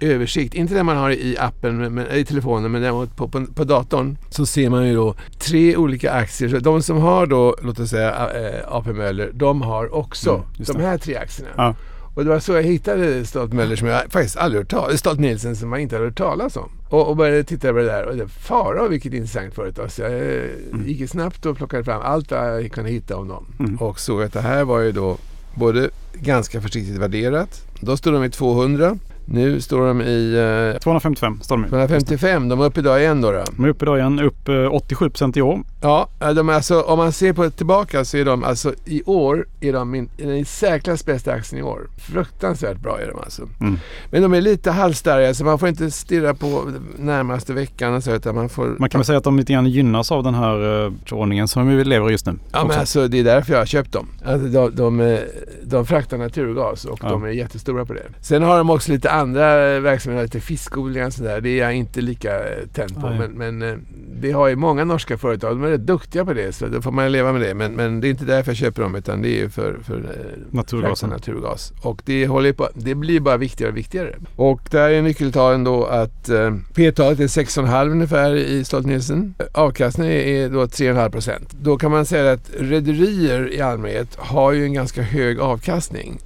översikt. 0.00 0.54
Inte 0.54 0.74
den 0.74 0.86
man 0.86 0.96
har 0.96 1.10
i 1.10 1.36
appen, 1.38 1.94
men, 1.94 2.12
i 2.12 2.24
telefonen, 2.24 2.72
men 2.72 2.82
däremot 2.82 3.16
på, 3.16 3.28
på, 3.28 3.46
på 3.46 3.64
datorn 3.64 4.18
så 4.30 4.46
ser 4.46 4.70
man 4.70 4.88
ju 4.88 4.94
då 4.94 5.14
tre 5.38 5.76
olika 5.76 6.12
aktier. 6.12 6.48
Så 6.48 6.58
de 6.58 6.82
som 6.82 6.96
har 6.98 7.26
då, 7.26 7.56
låt 7.62 7.78
oss 7.78 7.90
säga 7.90 8.30
eh, 8.30 8.72
AP 8.72 8.92
Möller, 8.92 9.30
de 9.34 9.62
har 9.62 9.94
också 9.94 10.34
Mm, 10.34 10.46
de 10.66 10.80
här 10.80 10.98
tre 10.98 11.16
aktierna. 11.16 11.50
Ja. 11.56 11.74
Och 12.16 12.24
det 12.24 12.30
var 12.30 12.40
så 12.40 12.52
jag 12.52 12.62
hittade 12.62 13.26
Stolt 13.26 13.52
Möller 13.52 13.76
som 13.76 13.88
jag 13.88 14.12
faktiskt 14.12 14.36
aldrig 14.36 14.60
hört 14.60 14.70
talas 14.70 15.00
Stolt 15.00 15.20
Nielsen 15.20 15.56
som 15.56 15.72
jag 15.72 15.82
inte 15.82 15.96
hade 15.96 16.06
hört 16.06 16.18
talas 16.18 16.56
om. 16.56 16.70
Och, 16.88 17.08
och 17.08 17.16
började 17.16 17.44
titta 17.44 17.68
på 17.68 17.78
det 17.78 17.84
där 17.84 18.06
och 18.06 18.16
det 18.16 18.28
fara 18.28 18.88
vilket 18.88 19.12
intressant 19.12 19.54
företag. 19.54 19.92
Så 19.92 20.02
jag 20.02 20.12
eh, 20.12 20.50
gick 20.86 21.00
ju 21.00 21.06
snabbt 21.06 21.46
och 21.46 21.56
plockade 21.56 21.84
fram 21.84 22.02
allt 22.02 22.30
jag 22.30 22.72
kunde 22.72 22.90
hitta 22.90 23.16
om 23.16 23.28
dem. 23.28 23.46
Mm. 23.58 23.76
Och 23.76 24.00
såg 24.00 24.22
att 24.22 24.32
det 24.32 24.40
här 24.40 24.64
var 24.64 24.80
ju 24.80 24.92
då 24.92 25.18
både 25.54 25.90
ganska 26.14 26.60
försiktigt 26.60 26.96
värderat. 26.96 27.62
Då 27.80 27.96
stod 27.96 28.12
de 28.12 28.24
i 28.24 28.30
200. 28.30 28.98
Nu 29.28 29.60
står 29.60 29.86
de 29.86 30.02
i 30.02 30.34
eh, 30.74 30.80
255 30.80 31.40
står 31.42 31.56
de 31.56 31.64
i. 31.64 31.68
255. 31.68 32.48
De 32.48 32.60
är 32.60 32.64
uppe 32.64 32.80
idag 32.80 33.00
igen 33.00 33.20
då. 33.20 33.32
då. 33.32 33.44
De 33.56 33.64
är 33.64 33.68
uppe 33.68 33.84
idag 33.84 33.98
igen, 33.98 34.20
upp 34.20 34.48
eh, 34.48 34.74
87 34.74 35.10
procent 35.10 35.36
i 35.36 35.42
år. 35.42 35.60
Ja, 35.80 36.08
de 36.18 36.48
är 36.48 36.52
alltså, 36.52 36.80
om 36.80 36.98
man 36.98 37.12
ser 37.12 37.32
på 37.32 37.50
tillbaka 37.50 38.04
så 38.04 38.16
är 38.16 38.24
de 38.24 38.44
alltså 38.44 38.74
i 38.84 39.02
år 39.06 39.46
är 39.60 39.72
de 39.72 39.90
min, 39.90 40.08
den 40.16 40.36
i 40.36 40.44
särklass 40.44 41.06
bästa 41.06 41.32
aktien 41.32 41.60
i 41.60 41.62
år. 41.62 41.80
Fruktansvärt 41.98 42.78
bra 42.78 43.00
är 43.00 43.06
de 43.06 43.18
alltså. 43.18 43.42
Mm. 43.60 43.78
Men 44.10 44.22
de 44.22 44.34
är 44.34 44.40
lite 44.40 44.70
halvstarriga 44.70 45.34
så 45.34 45.44
man 45.44 45.58
får 45.58 45.68
inte 45.68 45.90
stirra 45.90 46.34
på 46.34 46.62
närmaste 46.98 47.52
veckan 47.52 47.94
och 47.94 48.04
så 48.04 48.12
utan 48.12 48.34
man 48.34 48.48
får... 48.48 48.76
Man 48.78 48.90
kan 48.90 48.98
väl 48.98 49.06
säga 49.06 49.18
att 49.18 49.24
de 49.24 49.36
lite 49.38 49.52
grann 49.52 49.66
gynnas 49.66 50.12
av 50.12 50.22
den 50.22 50.34
här 50.34 50.84
uh, 50.84 50.92
ordningen 51.10 51.48
som 51.48 51.68
vi 51.68 51.84
lever 51.84 52.10
just 52.10 52.26
nu. 52.26 52.32
Ja 52.52 52.64
men 52.66 52.78
alltså 52.78 53.08
det 53.08 53.18
är 53.18 53.24
därför 53.24 53.52
jag 53.52 53.60
har 53.60 53.66
köpt 53.66 53.92
dem. 53.92 54.08
Alltså, 54.24 54.48
de, 54.48 54.74
de, 54.74 55.00
eh, 55.00 55.18
de 55.62 55.86
fraktar 55.86 56.18
naturgas 56.18 56.84
och 56.84 57.00
Ja. 57.02 57.08
de 57.08 57.24
är 57.24 57.28
jättestora 57.28 57.84
på 57.84 57.92
det. 57.92 58.02
Sen 58.20 58.42
har 58.42 58.58
de 58.58 58.70
också 58.70 58.92
lite 58.92 59.10
andra 59.16 59.74
eh, 59.74 59.80
verksamheter, 59.80 60.22
lite 60.22 60.40
fiskodlingar 60.40 61.06
och 61.06 61.12
sådär. 61.12 61.40
Det 61.40 61.48
är 61.48 61.64
jag 61.64 61.74
inte 61.74 62.00
lika 62.00 62.34
eh, 62.34 62.66
tänd 62.72 63.00
på. 63.00 63.08
Nej. 63.08 63.18
Men, 63.18 63.32
men 63.32 63.70
eh, 63.70 63.78
det 64.20 64.32
har 64.32 64.48
ju 64.48 64.56
många 64.56 64.84
norska 64.84 65.18
företag. 65.18 65.50
De 65.56 65.64
är 65.64 65.68
rätt 65.70 65.86
duktiga 65.86 66.24
på 66.24 66.32
det 66.32 66.52
så 66.52 66.66
då 66.66 66.82
får 66.82 66.92
man 66.92 67.12
leva 67.12 67.32
med 67.32 67.40
det. 67.40 67.54
Men, 67.54 67.72
men 67.72 68.00
det 68.00 68.08
är 68.08 68.10
inte 68.10 68.24
därför 68.24 68.50
jag 68.50 68.56
köper 68.56 68.82
dem 68.82 68.94
utan 68.94 69.22
det 69.22 69.42
är 69.42 69.48
för, 69.48 69.78
för 69.84 69.96
eh, 69.96 70.56
Naturgasen. 70.56 71.10
naturgas. 71.10 71.72
Och 71.82 72.02
det, 72.04 72.26
håller 72.26 72.52
på, 72.52 72.68
det 72.74 72.94
blir 72.94 73.20
bara 73.20 73.36
viktigare 73.36 73.70
och 73.70 73.76
viktigare. 73.76 74.16
Och 74.36 74.60
där 74.70 74.90
är 74.90 75.02
nyckeltalen 75.02 75.64
då 75.64 75.84
att 75.84 76.28
eh, 76.28 76.54
P-talet 76.74 77.20
är 77.20 77.26
6,5 77.26 77.90
ungefär 77.90 78.34
i 78.34 78.64
Stolt 78.64 78.86
Nielsen. 78.86 79.34
Avkastningen 79.52 80.12
är 80.12 80.48
då 80.48 80.64
3,5 80.64 81.10
procent. 81.10 81.56
Då 81.60 81.76
kan 81.76 81.90
man 81.90 82.06
säga 82.06 82.32
att 82.32 82.50
rederier 82.58 83.52
i 83.52 83.60
allmänhet 83.60 84.16
har 84.16 84.52
ju 84.52 84.64
en 84.64 84.72
ganska 84.72 85.02
hög 85.02 85.40
avkastning. 85.40 86.18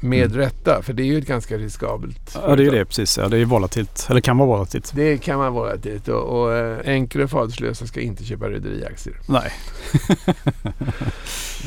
Med 0.00 0.24
Mm. 0.26 0.38
rätta, 0.38 0.82
för 0.82 0.92
det 0.92 1.02
är 1.02 1.06
ju 1.06 1.18
ett 1.18 1.26
ganska 1.26 1.56
riskabelt 1.58 2.34
Ja, 2.34 2.56
det 2.56 2.66
är 2.66 2.70
det 2.70 2.84
precis. 2.84 3.18
Ja, 3.18 3.28
det 3.28 3.38
är 3.38 3.44
volatilt. 3.44 4.06
Eller 4.10 4.20
kan 4.20 4.38
vara 4.38 4.48
volatilt. 4.48 4.92
Det 4.94 5.18
kan 5.18 5.54
vara 5.54 5.76
dit 5.76 6.08
och, 6.08 6.22
och 6.42 6.52
eh, 6.54 6.78
enkla 6.84 7.24
och 7.24 7.30
faderslösa 7.30 7.86
ska 7.86 8.00
inte 8.00 8.24
köpa 8.24 8.48
rederiaktier. 8.50 9.16
Nej. 9.26 9.52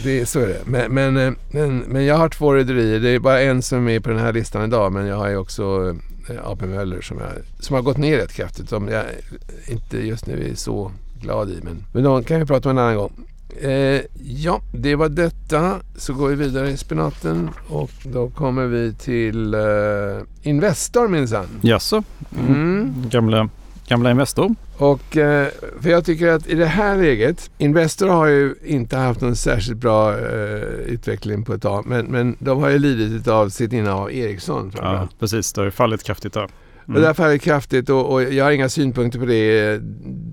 Det, 0.04 0.26
så 0.26 0.40
är 0.40 0.48
det. 0.48 0.62
Men, 0.66 0.94
men, 0.94 1.18
eh, 1.18 1.34
men, 1.52 1.78
men 1.80 2.06
jag 2.06 2.16
har 2.16 2.30
två 2.30 2.54
rederier. 2.54 3.00
Det 3.00 3.10
är 3.10 3.20
bara 3.20 3.42
en 3.42 3.62
som 3.62 3.88
är 3.90 4.00
på 4.00 4.10
den 4.10 4.20
här 4.20 4.34
listan 4.34 4.64
idag. 4.66 4.92
Men 4.92 5.06
jag 5.08 5.16
har 5.16 5.30
ju 5.30 5.38
också 5.38 5.96
eh, 6.30 6.46
AP 6.52 6.66
Möller 6.66 7.02
som, 7.02 7.18
jag, 7.18 7.30
som 7.60 7.76
har 7.76 7.82
gått 7.84 7.98
ner 7.98 8.18
rätt 8.18 8.34
kraftigt. 8.34 8.70
Som 8.70 8.88
jag 8.88 9.04
inte 9.68 9.98
just 10.08 10.26
nu 10.26 10.50
är 10.52 10.56
så 10.56 10.92
glad 11.22 11.50
i. 11.50 11.60
Men, 11.64 11.86
men 11.94 12.04
de 12.04 12.24
kan 12.24 12.40
vi 12.40 12.46
prata 12.46 12.70
om 12.70 12.78
en 12.78 12.84
annan 12.84 12.96
gång. 12.98 13.12
Eh, 13.62 14.02
ja, 14.24 14.62
det 14.74 14.96
var 14.96 15.10
detta. 15.10 15.80
Så 15.96 16.14
går 16.14 16.30
vi 16.30 16.36
vidare 16.36 16.70
i 16.70 16.78
spenaten. 16.78 17.50
Och 17.68 17.92
då 18.04 18.30
kommer 18.30 18.66
vi 18.66 18.94
till 18.94 19.54
eh, 19.54 19.60
Investor 20.42 21.08
minsann. 21.08 21.48
Jaså? 21.62 22.04
Mm. 22.40 22.94
Gamla, 23.10 23.50
gamla 23.88 24.12
Investor. 24.12 24.56
Och 24.78 25.18
eh, 25.18 25.48
för 25.80 25.90
jag 25.90 26.06
tycker 26.06 26.28
att 26.28 26.48
i 26.48 26.56
det 26.56 26.66
här 26.66 26.98
läget, 26.98 27.50
Investor 27.58 28.08
har 28.08 28.28
ju 28.28 28.56
inte 28.66 28.98
haft 28.98 29.22
någon 29.22 29.36
särskilt 29.36 29.78
bra 29.78 30.18
eh, 30.20 30.64
utveckling 30.86 31.44
på 31.44 31.54
ett 31.54 31.62
tag. 31.62 31.86
Men, 31.86 32.06
men 32.06 32.36
de 32.40 32.64
har 32.64 32.70
ju 32.70 32.80
lidit 32.80 33.28
av 33.28 33.50
sitt 33.50 33.74
innehav 33.74 34.02
av 34.02 34.14
Ericsson 34.14 34.72
Ja, 34.78 35.08
precis. 35.20 35.54
Det 35.54 35.62
har 35.62 35.66
ju 35.66 35.72
fallit 35.72 36.04
kraftigt 36.04 36.34
där. 36.34 36.50
Och 36.86 36.94
det 36.94 37.08
har 37.08 37.14
fallit 37.14 37.42
kraftigt 37.42 37.90
och, 37.90 38.12
och 38.12 38.24
jag 38.24 38.44
har 38.44 38.52
inga 38.52 38.70
synpunkter 38.70 39.20
på 39.20 39.26
det. 39.26 39.78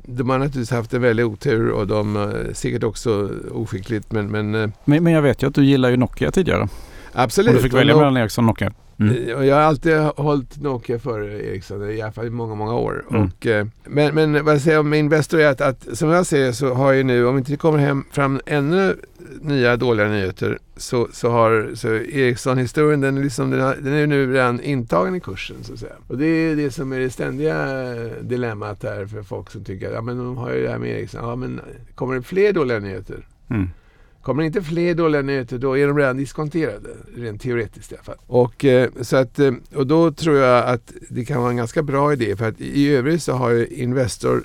De 0.05 0.31
har 0.31 0.39
naturligtvis 0.39 0.71
haft 0.71 0.95
en 0.95 1.03
väldig 1.03 1.27
otur 1.27 1.69
och 1.71 1.87
de 1.87 2.17
eh, 2.17 2.53
säkert 2.53 2.85
också 2.85 3.31
oskickligt 3.51 4.13
men, 4.13 4.27
men 4.31 4.55
eh, 4.55 4.71
Men, 4.85 5.05
men 5.05 5.13
jag 5.13 5.23
vet 5.23 5.43
ju 5.43 5.47
att 5.47 5.55
du 5.55 5.65
gillar 5.65 5.91
ju 5.91 5.97
Nokia 5.97 6.31
tidigare. 6.31 6.69
absolut. 7.13 7.49
Och 7.49 7.57
du 7.57 7.63
fick 7.63 7.73
välja 7.73 7.97
mellan 7.97 8.17
Ericsson 8.17 8.45
och 8.45 8.47
Nokia. 8.47 8.73
Mm. 9.01 9.37
Och 9.37 9.47
jag 9.47 9.55
har 9.55 9.63
alltid 9.63 9.97
hållit 9.97 10.61
Nokia 10.61 10.99
före 10.99 11.47
Ericsson, 11.47 11.91
i 11.91 12.01
alla 12.01 12.13
fall 12.13 12.27
i 12.27 12.31
många, 12.31 12.55
många 12.55 12.75
år. 12.75 13.05
Mm. 13.11 13.23
Och, 13.23 13.47
eh, 13.47 13.67
men, 13.85 14.15
men 14.15 14.45
vad 14.45 14.55
jag 14.55 14.61
säger 14.61 14.79
om 14.79 14.95
Investor 14.95 15.41
är 15.41 15.49
att, 15.49 15.61
att 15.61 15.99
som 15.99 16.09
jag 16.09 16.27
ser 16.27 16.45
det 16.45 16.53
så 16.53 16.75
har 16.75 16.93
ju 16.93 17.03
nu, 17.03 17.27
om 17.27 17.39
inte 17.39 17.53
det 17.53 17.57
kommer 17.57 17.79
hem 17.79 18.05
fram 18.11 18.41
ännu 18.47 18.97
nya 19.41 19.77
dåliga 19.77 20.09
nyheter 20.09 20.59
så, 20.77 21.09
så 21.13 21.31
har 21.31 21.71
så 21.75 21.89
Ericsson-historien 21.95 23.01
den, 23.01 23.19
är 23.19 23.23
liksom, 23.23 23.51
den, 23.51 23.61
har, 23.61 23.77
den 23.81 23.93
är 23.93 24.07
nu 24.07 24.33
redan 24.33 24.61
intagen 24.61 25.15
i 25.15 25.21
kursen 25.21 25.57
så 25.63 25.73
att 25.73 25.79
säga. 25.79 25.95
Och 26.07 26.19
det 26.19 26.27
är 26.27 26.57
det 26.57 26.71
som 26.71 26.93
är 26.93 26.99
det 26.99 27.11
ständiga 27.11 27.67
dilemmat 28.21 28.83
här 28.83 29.07
för 29.07 29.23
folk 29.23 29.51
som 29.51 29.65
tycker 29.65 29.89
att 29.89 29.95
ja, 29.95 30.01
men 30.01 30.19
de 30.19 30.37
har 30.37 30.53
ju 30.53 30.63
det 30.63 30.71
här 30.71 30.79
med 30.79 30.91
Ericsson. 30.91 31.21
Ja, 31.25 31.37
men 31.37 31.61
kommer 31.95 32.15
det 32.15 32.23
fler 32.23 32.53
dåliga 32.53 32.79
nyheter? 32.79 33.27
Mm. 33.51 33.69
Kommer 34.29 34.43
det 34.43 34.47
inte 34.47 34.62
fler 34.62 34.95
dåliga 34.95 35.23
nyheter 35.23 35.59
då 35.59 35.79
är 35.79 35.87
de 35.87 35.99
redan 35.99 36.17
diskonterade. 36.17 36.88
Rent 37.17 37.43
teoretiskt 37.43 37.93
i 37.93 37.95
alla 37.95 38.05
fall. 38.05 38.17
Och, 38.27 38.64
eh, 38.64 38.91
så 39.01 39.17
att, 39.17 39.38
eh, 39.38 39.53
och 39.75 39.87
då 39.87 40.12
tror 40.12 40.37
jag 40.37 40.64
att 40.64 40.93
det 41.09 41.25
kan 41.25 41.41
vara 41.41 41.51
en 41.51 41.57
ganska 41.57 41.83
bra 41.83 42.12
idé 42.12 42.37
för 42.37 42.49
att 42.49 42.61
i 42.61 42.88
övrigt 42.88 43.23
så 43.23 43.33
har 43.33 43.51
ju 43.51 43.67
Investor 43.67 44.43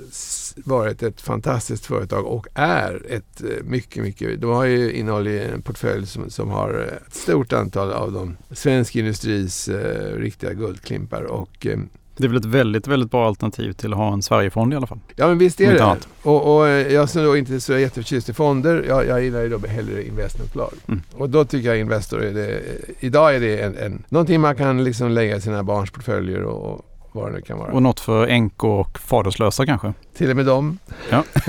varit 0.56 1.04
ett 1.04 1.22
fantastiskt 1.22 1.86
företag 1.86 2.26
och 2.26 2.48
är 2.54 3.02
ett 3.10 3.42
eh, 3.42 3.64
mycket, 3.64 4.04
mycket. 4.04 4.42
De 4.42 4.52
har 4.52 4.66
ju 4.66 4.92
innehåll 4.92 5.28
i 5.28 5.40
en 5.40 5.62
portfölj 5.62 6.08
som, 6.08 6.30
som 6.30 6.50
har 6.50 7.00
ett 7.08 7.16
stort 7.16 7.54
antal 7.54 7.92
av 7.92 8.12
de 8.12 8.38
svensk 8.52 8.96
industris 8.96 9.68
eh, 9.68 10.18
riktiga 10.18 10.54
guldklimpar 10.54 11.24
och 11.24 11.68
eh, 11.68 11.80
det 12.18 12.24
är 12.24 12.28
väl 12.28 12.38
ett 12.38 12.46
väldigt, 12.46 12.88
väldigt 12.88 13.12
bra 13.12 13.28
alternativ 13.28 13.74
till 13.74 13.94
att 13.94 14.00
ha 14.00 14.14
en 14.14 14.22
Sverigefond 14.22 14.74
i 14.74 14.76
alla 14.76 14.88
fall. 14.88 15.00
Ja 15.16 15.28
men 15.28 15.38
visst 15.38 15.62
är 15.62 15.74
det. 15.74 15.84
annat. 15.84 16.08
Och, 16.22 16.56
och 16.56 16.68
eh, 16.68 16.94
jag 16.94 17.10
som 17.10 17.24
då 17.24 17.38
inte 17.38 17.56
är 17.56 17.60
så 17.60 17.78
jätteförtjust 17.78 18.30
i 18.30 18.34
fonder, 18.34 18.86
jag, 18.88 19.08
jag 19.08 19.24
gillar 19.24 19.42
ju 19.42 19.50
då 19.50 19.68
hellre 19.68 20.08
investmentbolag. 20.08 20.74
Mm. 20.88 21.02
Och 21.18 21.30
då 21.30 21.46
tycker 21.46 21.68
jag 21.70 21.80
Investor 21.80 22.24
är 22.24 22.34
det, 22.34 22.62
idag 23.00 23.36
är 23.36 23.40
det 23.40 23.62
en, 23.62 23.78
en, 23.78 24.04
någonting 24.10 24.42
man 24.42 24.56
kan 24.56 24.84
liksom 24.84 25.12
lägga 25.12 25.36
i 25.36 25.42
sina 25.42 25.64
barns 25.64 25.92
portföljer 25.92 26.44
och, 26.44 26.72
och 26.72 26.86
vad 27.12 27.32
det 27.32 27.36
nu 27.36 27.42
kan 27.42 27.58
vara. 27.58 27.72
Och 27.72 27.84
något 27.84 28.00
för 28.00 28.28
änkor 28.28 28.80
och 28.80 29.00
faderslösa 29.00 29.66
kanske. 29.66 29.94
Till 30.18 30.30
och 30.30 30.36
med 30.36 30.46
dem. 30.46 30.80
Ja. 31.10 31.24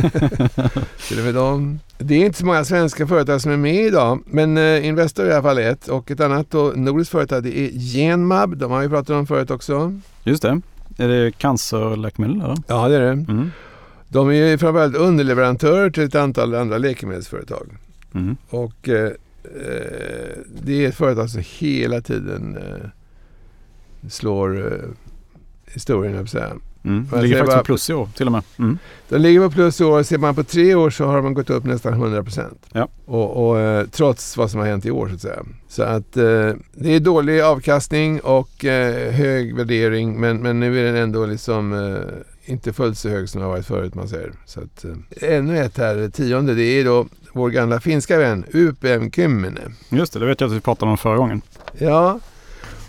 Till 1.09 1.19
och 1.19 1.25
med 1.25 1.35
dem. 1.35 1.81
Det 1.99 2.15
är 2.15 2.27
inte 2.27 2.39
så 2.39 2.47
många 2.47 2.65
svenska 2.65 3.07
företag 3.07 3.41
som 3.41 3.53
är 3.53 3.57
med 3.57 3.85
idag, 3.85 4.23
men 4.27 4.59
eh, 4.59 4.87
Investor 4.87 5.25
är 5.25 5.31
i 5.31 5.33
alla 5.33 5.43
fall 5.43 5.59
ett. 5.59 5.89
Och 5.89 6.11
ett 6.11 6.21
annat 6.21 6.51
då, 6.51 6.73
nordiskt 6.77 7.13
företag, 7.13 7.43
det 7.43 7.59
är 7.59 7.71
Genmab. 7.71 8.57
De 8.57 8.71
har 8.71 8.81
vi 8.81 8.89
pratat 8.89 9.11
om 9.11 9.27
förut 9.27 9.51
också. 9.51 10.01
Just 10.25 10.43
det. 10.43 10.61
Är 10.97 11.09
det 11.09 11.39
cancerläkemedel 11.39 12.41
eller? 12.41 12.57
Ja, 12.67 12.89
det 12.89 12.97
är 12.97 13.01
det. 13.01 13.11
Mm. 13.11 13.51
De 14.09 14.31
är 14.31 14.57
framförallt 14.57 14.97
underleverantörer 14.97 15.91
till 15.91 16.03
ett 16.03 16.15
antal 16.15 16.55
andra 16.55 16.79
läkemedelsföretag. 16.79 17.77
Mm. 18.15 18.37
Och 18.49 18.89
eh, 18.89 19.13
eh, 19.45 20.39
det 20.63 20.85
är 20.85 20.89
ett 20.89 20.95
företag 20.95 21.31
som 21.31 21.43
hela 21.59 22.01
tiden 22.01 22.57
eh, 22.57 22.89
slår 24.09 24.73
eh, 24.73 24.89
historien, 25.67 26.15
jag 26.15 26.29
säga. 26.29 26.53
Mm. 26.85 27.23
Ligger 27.23 27.39
faktiskt 27.39 27.59
på 27.59 27.65
plus 27.65 27.91
i 27.91 27.95
år 27.95 28.09
till 28.17 28.27
och 28.27 28.33
med. 28.33 28.43
Mm. 28.59 28.79
De 29.09 29.19
ligger 29.19 29.41
på 29.41 29.51
plus 29.51 29.81
i 29.81 29.85
år. 29.85 30.03
Ser 30.03 30.19
man 30.19 30.35
på 30.35 30.45
tre 30.45 30.75
år 30.75 30.91
så 30.91 31.05
har 31.05 31.23
de 31.23 31.35
gått 31.35 31.51
upp 31.51 31.65
nästan 31.65 31.93
100 31.93 32.23
procent. 32.23 32.67
Ja. 32.73 32.89
Och, 33.05 33.49
och, 33.49 33.61
eh, 33.61 33.87
trots 33.87 34.37
vad 34.37 34.51
som 34.51 34.61
har 34.61 34.67
hänt 34.67 34.87
i 34.87 34.91
år 34.91 35.09
så 35.09 35.15
att 35.15 35.21
säga. 35.21 35.43
Så 35.69 35.83
att 35.83 36.17
eh, 36.17 36.53
det 36.73 36.95
är 36.95 37.01
dålig 37.01 37.41
avkastning 37.41 38.21
och 38.21 38.65
eh, 38.65 39.13
hög 39.13 39.57
värdering. 39.57 40.21
Men, 40.21 40.37
men 40.37 40.61
nu 40.61 40.81
är 40.81 40.85
den 40.93 41.03
ändå 41.03 41.27
liksom 41.27 41.73
eh, 41.73 42.53
inte 42.53 42.73
fullt 42.73 42.99
så 42.99 43.09
hög 43.09 43.29
som 43.29 43.41
den 43.41 43.49
har 43.49 43.57
varit 43.57 43.67
förut 43.67 43.95
man 43.95 44.09
säger. 44.09 44.33
Så 44.47 44.61
att, 44.61 44.85
eh, 44.85 45.37
ännu 45.37 45.59
ett 45.59 45.79
här, 45.79 46.09
tionde, 46.09 46.55
det 46.55 46.81
är 46.81 46.85
då 46.85 47.07
vår 47.33 47.51
gamla 47.51 47.81
finska 47.81 48.19
vän 48.19 48.45
UPM 48.53 49.11
Kymmene. 49.11 49.61
Just 49.89 50.13
det, 50.13 50.19
det 50.19 50.27
vet 50.27 50.41
jag 50.41 50.49
att 50.49 50.57
vi 50.57 50.61
pratade 50.61 50.91
om 50.91 50.99
förra 50.99 51.17
gången. 51.17 51.43
Ja, 51.79 52.21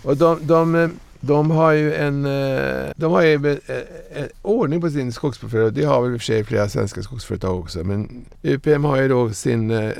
och 0.03 0.17
de, 0.17 0.39
de, 0.41 0.75
eh, 0.75 0.89
de 1.27 1.51
har 1.51 1.71
ju 1.71 1.93
en, 1.93 2.25
eh, 2.25 2.91
de 2.95 3.11
har 3.11 3.21
ju 3.21 3.33
en, 3.33 3.45
en 3.45 4.27
ordning 4.41 4.81
på 4.81 4.89
sin 4.89 5.11
skogsportfölj. 5.11 5.63
och 5.63 5.73
Det 5.73 5.83
har 5.85 6.01
väl 6.01 6.13
i 6.13 6.15
och 6.17 6.21
för 6.21 6.25
sig 6.25 6.43
flera 6.43 6.69
svenska 6.69 7.01
skogsföretag 7.03 7.59
också. 7.59 7.83
Men 7.83 8.25
UPM 8.43 8.83
har 8.83 8.97
ju 9.01 9.07
då 9.07 9.29
sin 9.29 9.71
eh, 9.71 9.91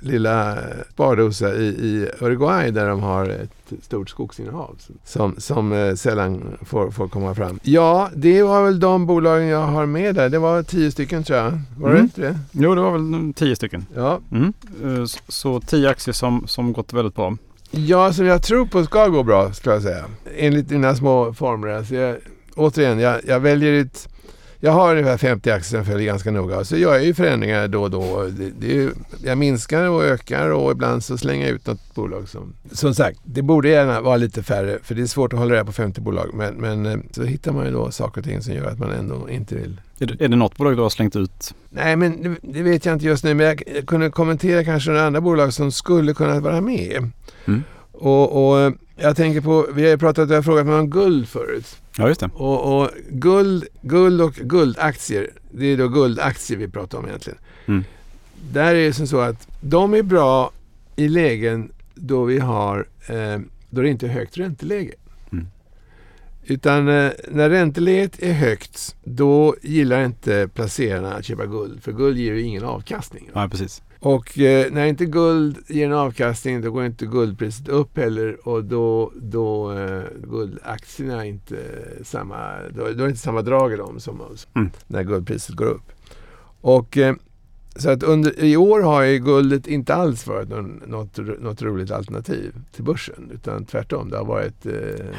lilla 0.00 0.58
spardosa 0.92 1.54
i, 1.54 1.64
i 1.66 2.08
Uruguay 2.20 2.70
där 2.70 2.88
de 2.88 3.00
har 3.00 3.28
ett 3.28 3.50
stort 3.82 4.10
skogsinnehav 4.10 4.76
som, 5.04 5.34
som 5.38 5.72
eh, 5.72 5.94
sällan 5.94 6.42
får, 6.62 6.90
får 6.90 7.08
komma 7.08 7.34
fram. 7.34 7.60
Ja, 7.62 8.10
det 8.14 8.42
var 8.42 8.64
väl 8.64 8.80
de 8.80 9.06
bolagen 9.06 9.46
jag 9.46 9.66
har 9.66 9.86
med 9.86 10.14
där. 10.14 10.28
Det 10.28 10.38
var 10.38 10.62
tio 10.62 10.90
stycken 10.90 11.24
tror 11.24 11.38
jag. 11.38 11.60
Var 11.78 11.88
det 11.88 11.94
Mm. 11.94 12.02
inte 12.04 12.20
det? 12.20 12.38
Jo, 12.52 12.74
det 12.74 12.80
var 12.80 12.92
väl 12.92 13.32
tio 13.34 13.56
stycken. 13.56 13.86
Ja. 13.94 14.20
Mm. 14.32 14.52
Eh, 14.84 15.04
Så 15.28 15.60
tio 15.60 15.90
aktier 15.90 16.12
som, 16.12 16.46
som 16.46 16.72
gått 16.72 16.92
väldigt 16.92 17.14
bra. 17.14 17.36
Ja, 17.74 18.12
som 18.12 18.26
jag 18.26 18.42
tror 18.42 18.66
på 18.66 18.84
ska 18.84 19.08
gå 19.08 19.22
bra, 19.22 19.52
skulle 19.52 19.74
jag 19.74 19.82
säga. 19.82 20.04
Enligt 20.36 20.70
mina 20.70 20.94
små 20.94 21.32
formler. 21.34 21.68
Alltså 21.72 21.94
jag, 21.94 22.16
återigen, 22.54 22.98
jag, 22.98 23.20
jag 23.24 23.40
väljer 23.40 23.80
ett 23.80 24.08
jag 24.64 24.72
har 24.72 24.92
ungefär 24.92 25.16
50 25.16 25.50
aktier 25.50 25.68
som 25.68 25.76
jag 25.76 25.86
följer 25.86 26.06
ganska 26.06 26.30
noga. 26.30 26.64
Så 26.64 26.76
gör 26.76 26.92
jag 26.94 27.04
ju 27.04 27.14
förändringar 27.14 27.68
då 27.68 27.82
och 27.82 27.90
då. 27.90 28.22
Det, 28.22 28.50
det 28.60 28.66
ju- 28.66 28.92
jag 29.24 29.38
minskar 29.38 29.88
och 29.88 30.04
ökar 30.04 30.50
och 30.50 30.72
ibland 30.72 31.04
så 31.04 31.18
slänger 31.18 31.46
jag 31.46 31.54
ut 31.54 31.66
något 31.66 31.94
bolag 31.94 32.28
som... 32.28 32.52
Som 32.72 32.94
sagt, 32.94 33.18
det 33.24 33.42
borde 33.42 33.68
gärna 33.68 34.00
vara 34.00 34.16
lite 34.16 34.42
färre 34.42 34.78
för 34.82 34.94
det 34.94 35.02
är 35.02 35.06
svårt 35.06 35.32
att 35.32 35.38
hålla 35.38 35.54
reda 35.54 35.64
på 35.64 35.72
50 35.72 36.00
bolag. 36.00 36.30
Men, 36.34 36.54
men 36.54 36.86
eh, 36.86 36.98
så 37.10 37.22
hittar 37.24 37.52
man 37.52 37.66
ju 37.66 37.72
då 37.72 37.90
saker 37.90 38.20
och 38.20 38.24
ting 38.24 38.42
som 38.42 38.54
gör 38.54 38.66
att 38.66 38.78
man 38.78 38.90
ändå 38.90 39.30
inte 39.30 39.54
vill 39.54 39.80
Är 39.98 40.06
det, 40.06 40.24
är 40.24 40.28
det 40.28 40.36
något 40.36 40.56
bolag 40.56 40.76
du 40.76 40.82
har 40.82 40.90
slängt 40.90 41.16
ut? 41.16 41.54
Nej, 41.70 41.96
men 41.96 42.22
det, 42.22 42.36
det 42.42 42.62
vet 42.62 42.84
jag 42.86 42.92
inte 42.94 43.06
just 43.06 43.24
nu. 43.24 43.34
Men 43.34 43.46
jag, 43.46 43.62
jag 43.76 43.86
kunde 43.86 44.10
kommentera 44.10 44.64
kanske 44.64 44.90
några 44.90 45.06
andra 45.06 45.20
bolag 45.20 45.52
som 45.52 45.72
skulle 45.72 46.14
kunna 46.14 46.40
vara 46.40 46.60
med. 46.60 47.10
Mm. 47.44 47.62
Och, 47.92 48.48
och 48.66 48.72
jag 48.96 49.16
tänker 49.16 49.40
på, 49.40 49.66
vi 49.74 49.82
har 49.82 49.90
ju 49.90 49.98
pratat, 49.98 50.28
jag 50.28 50.36
har 50.36 50.42
frågat 50.42 50.66
mig 50.66 50.74
om 50.74 50.90
guld 50.90 51.28
förut. 51.28 51.76
Ja, 51.96 52.08
just 52.08 52.20
det. 52.20 52.30
Och, 52.34 52.82
och 52.82 52.90
guld, 53.08 53.64
guld 53.82 54.20
och 54.20 54.34
guldaktier, 54.34 55.30
det 55.50 55.66
är 55.66 55.76
då 55.76 55.88
guldaktier 55.88 56.58
vi 56.58 56.68
pratar 56.68 56.98
om 56.98 57.06
egentligen. 57.06 57.38
Mm. 57.66 57.84
Där 58.52 58.74
är 58.74 58.84
det 58.84 58.92
som 58.92 59.06
så 59.06 59.20
att 59.20 59.48
de 59.60 59.94
är 59.94 60.02
bra 60.02 60.52
i 60.96 61.08
lägen 61.08 61.72
då 61.94 62.24
vi 62.24 62.38
har, 62.38 62.86
eh, 63.06 63.38
då 63.70 63.82
det 63.82 63.88
inte 63.88 64.06
är 64.06 64.10
högt 64.10 64.38
ränteläge. 64.38 64.94
Mm. 65.32 65.46
Utan 66.44 66.88
eh, 66.88 67.12
när 67.28 67.50
ränteläget 67.50 68.22
är 68.22 68.32
högt, 68.32 68.96
då 69.04 69.56
gillar 69.62 70.04
inte 70.04 70.48
placerarna 70.54 71.14
att 71.14 71.24
köpa 71.24 71.46
guld. 71.46 71.82
För 71.82 71.92
guld 71.92 72.18
ger 72.18 72.34
ju 72.34 72.42
ingen 72.42 72.64
avkastning. 72.64 73.30
Ja, 73.34 73.48
precis. 73.48 73.82
Och 74.02 74.38
eh, 74.38 74.72
när 74.72 74.86
inte 74.86 75.04
guld 75.04 75.58
ger 75.68 75.86
en 75.86 75.92
avkastning 75.92 76.60
då 76.60 76.70
går 76.70 76.84
inte 76.84 77.06
guldpriset 77.06 77.68
upp 77.68 77.96
heller 77.96 78.48
och 78.48 78.64
då, 78.64 79.12
då 79.16 79.72
eh, 79.78 80.02
guldaktierna 80.22 81.24
inte 81.24 81.56
samma, 82.02 82.58
då, 82.74 82.82
då 82.82 82.86
är 82.86 82.94
det 82.94 83.06
inte 83.08 83.18
samma 83.18 83.42
drag 83.42 83.72
i 83.72 83.76
dem 83.76 84.00
som 84.00 84.22
Mm. 84.54 84.70
när 84.86 85.02
guldpriset 85.02 85.54
går 85.56 85.66
upp. 85.66 85.92
Och 86.60 86.98
eh, 86.98 87.14
så 87.76 87.90
att 87.90 88.02
under, 88.02 88.44
i 88.44 88.56
år 88.56 88.80
har 88.80 89.02
ju 89.02 89.18
guldet 89.18 89.66
inte 89.66 89.94
alls 89.94 90.26
varit 90.26 90.48
någon, 90.48 90.82
något, 90.86 91.18
något 91.40 91.62
roligt 91.62 91.90
alternativ 91.90 92.54
till 92.72 92.84
börsen 92.84 93.30
utan 93.34 93.64
tvärtom, 93.64 94.10
det 94.10 94.16
har 94.16 94.24
varit 94.24 94.66
eh, 94.66 95.16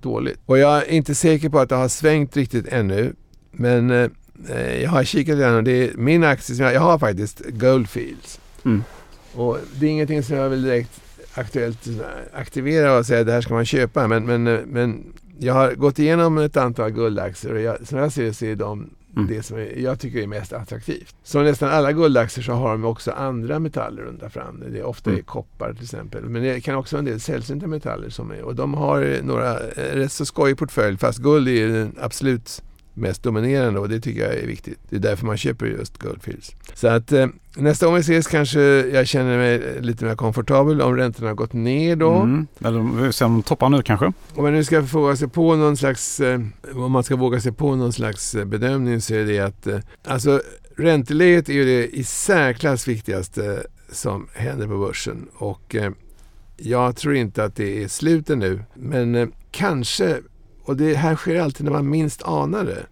dåligt. 0.00 0.38
Och 0.46 0.58
jag 0.58 0.76
är 0.78 0.90
inte 0.90 1.14
säker 1.14 1.48
på 1.48 1.58
att 1.58 1.68
det 1.68 1.74
har 1.74 1.88
svängt 1.88 2.36
riktigt 2.36 2.68
ännu 2.68 3.14
men 3.52 3.90
eh, 3.90 4.10
Jag 4.82 4.90
har 4.90 5.04
kikat 5.04 5.34
och 5.56 5.64
det 5.64 5.72
är 5.72 5.90
min 5.96 6.24
aktie 6.24 6.56
som 6.56 6.64
jag, 6.64 6.74
jag 6.74 6.80
har 6.80 6.98
faktiskt 6.98 7.42
Goldfields. 7.48 8.40
Mm. 8.64 8.84
Och 9.34 9.58
det 9.74 9.86
är 9.86 9.90
ingenting 9.90 10.22
som 10.22 10.36
jag 10.36 10.48
vill 10.48 10.62
direkt 10.62 11.00
aktuellt 11.34 11.84
sådär 11.84 12.28
aktivera 12.32 12.98
och 12.98 13.06
säga 13.06 13.20
att 13.20 13.26
det 13.26 13.32
här 13.32 13.40
ska 13.40 13.54
man 13.54 13.64
köpa. 13.66 14.08
Men, 14.08 14.26
men, 14.26 14.46
eh, 14.46 14.60
men 14.66 15.12
jag 15.38 15.54
har 15.54 15.72
gått 15.74 15.98
igenom 15.98 16.38
ett 16.38 16.56
antal 16.56 16.90
guldaktier 16.90 17.54
och 17.54 17.60
jag, 17.60 17.86
som 17.86 17.98
jag 17.98 18.12
ser 18.12 18.24
det 18.24 18.34
så 18.34 18.44
är 18.44 18.56
de 18.56 18.90
Mm. 19.16 19.26
det 19.28 19.42
som 19.42 19.56
är, 19.56 19.78
jag 19.78 20.00
tycker 20.00 20.18
är 20.18 20.26
mest 20.26 20.52
attraktivt. 20.52 21.14
Som 21.22 21.44
nästan 21.44 21.70
alla 21.70 21.92
guldaktier 21.92 22.44
så 22.44 22.52
har 22.52 22.70
de 22.70 22.84
också 22.84 23.10
andra 23.10 23.58
metaller 23.58 24.02
under 24.02 24.28
fram. 24.28 24.62
Det 24.72 24.78
är 24.78 24.84
ofta 24.84 25.10
Mm. 25.10 25.22
koppar 25.22 25.72
till 25.72 25.82
exempel. 25.82 26.24
Men 26.24 26.42
det 26.42 26.60
kan 26.60 26.74
också 26.74 26.96
vara 26.96 26.98
en 26.98 27.04
del 27.04 27.20
sällsynta 27.20 27.66
metaller 27.66 28.08
som 28.08 28.30
är. 28.30 28.42
Och 28.42 28.54
de 28.54 28.74
har 28.74 29.22
några 29.22 29.60
eh, 29.60 29.94
rätt 29.96 30.12
så 30.12 30.24
skojig 30.24 30.58
portfölj. 30.58 30.98
Fast 30.98 31.18
guld 31.18 31.48
är 31.48 31.68
den 31.68 31.96
absolut 32.00 32.62
mest 32.94 33.22
dominerande 33.22 33.80
och 33.80 33.88
det 33.88 34.00
tycker 34.00 34.20
jag 34.20 34.34
är 34.34 34.46
viktigt. 34.46 34.78
Det 34.88 34.96
är 34.96 35.00
därför 35.00 35.26
man 35.26 35.36
köper 35.36 35.66
just 35.66 35.98
Goldfields. 35.98 36.54
Så 36.74 36.88
att 36.88 37.12
eh, 37.12 37.26
nästa 37.56 37.86
gång 37.86 37.94
vi 37.94 38.00
ses 38.00 38.26
kanske 38.26 38.60
jag 38.88 39.06
känner 39.06 39.36
mig 39.36 39.80
lite 39.80 40.04
mer 40.04 40.14
komfortabel 40.14 40.82
om 40.82 40.96
räntorna 40.96 41.28
har 41.28 41.34
gått 41.34 41.52
ner 41.52 41.96
då. 41.96 42.12
Mm. 42.12 42.46
Eller 42.64 42.80
vi 42.80 43.04
får 43.04 43.10
se 43.10 43.24
om 43.24 43.32
de 43.32 43.42
toppar 43.42 43.68
nu 43.68 43.82
kanske. 43.82 44.12
Om 44.34 44.42
man 44.44 44.52
nu 44.52 44.64
ska 44.64 44.80
våga 44.80 45.16
sig 45.16 45.28
på 45.28 45.56
någon 45.56 45.76
slags, 45.76 46.20
eh, 46.20 46.40
om 46.74 46.92
man 46.92 47.04
ska 47.04 47.16
våga 47.16 47.40
sig 47.40 47.52
på 47.52 47.76
någon 47.76 47.92
slags 47.92 48.34
eh, 48.34 48.44
bedömning 48.44 49.00
så 49.00 49.14
är 49.14 49.24
det 49.24 49.38
att 49.38 49.66
eh, 49.66 49.78
alltså 50.04 50.42
ränteläget 50.76 51.48
är 51.48 51.52
ju 51.52 51.64
det 51.64 51.96
i 51.96 52.04
särklass 52.04 52.88
viktigaste 52.88 53.62
som 53.90 54.28
händer 54.32 54.66
på 54.66 54.78
börsen 54.78 55.28
och 55.34 55.74
eh, 55.74 55.92
jag 56.56 56.96
tror 56.96 57.14
inte 57.14 57.44
att 57.44 57.56
det 57.56 57.82
är 57.82 57.88
slutet 57.88 58.38
nu 58.38 58.60
men 58.74 59.14
eh, 59.14 59.28
kanske, 59.50 60.18
och 60.64 60.76
det 60.76 60.94
här 60.94 61.16
sker 61.16 61.40
alltid 61.40 61.64
när 61.64 61.72
man 61.72 61.90
minst 61.90 62.22
anar 62.22 62.64
det, 62.64 62.86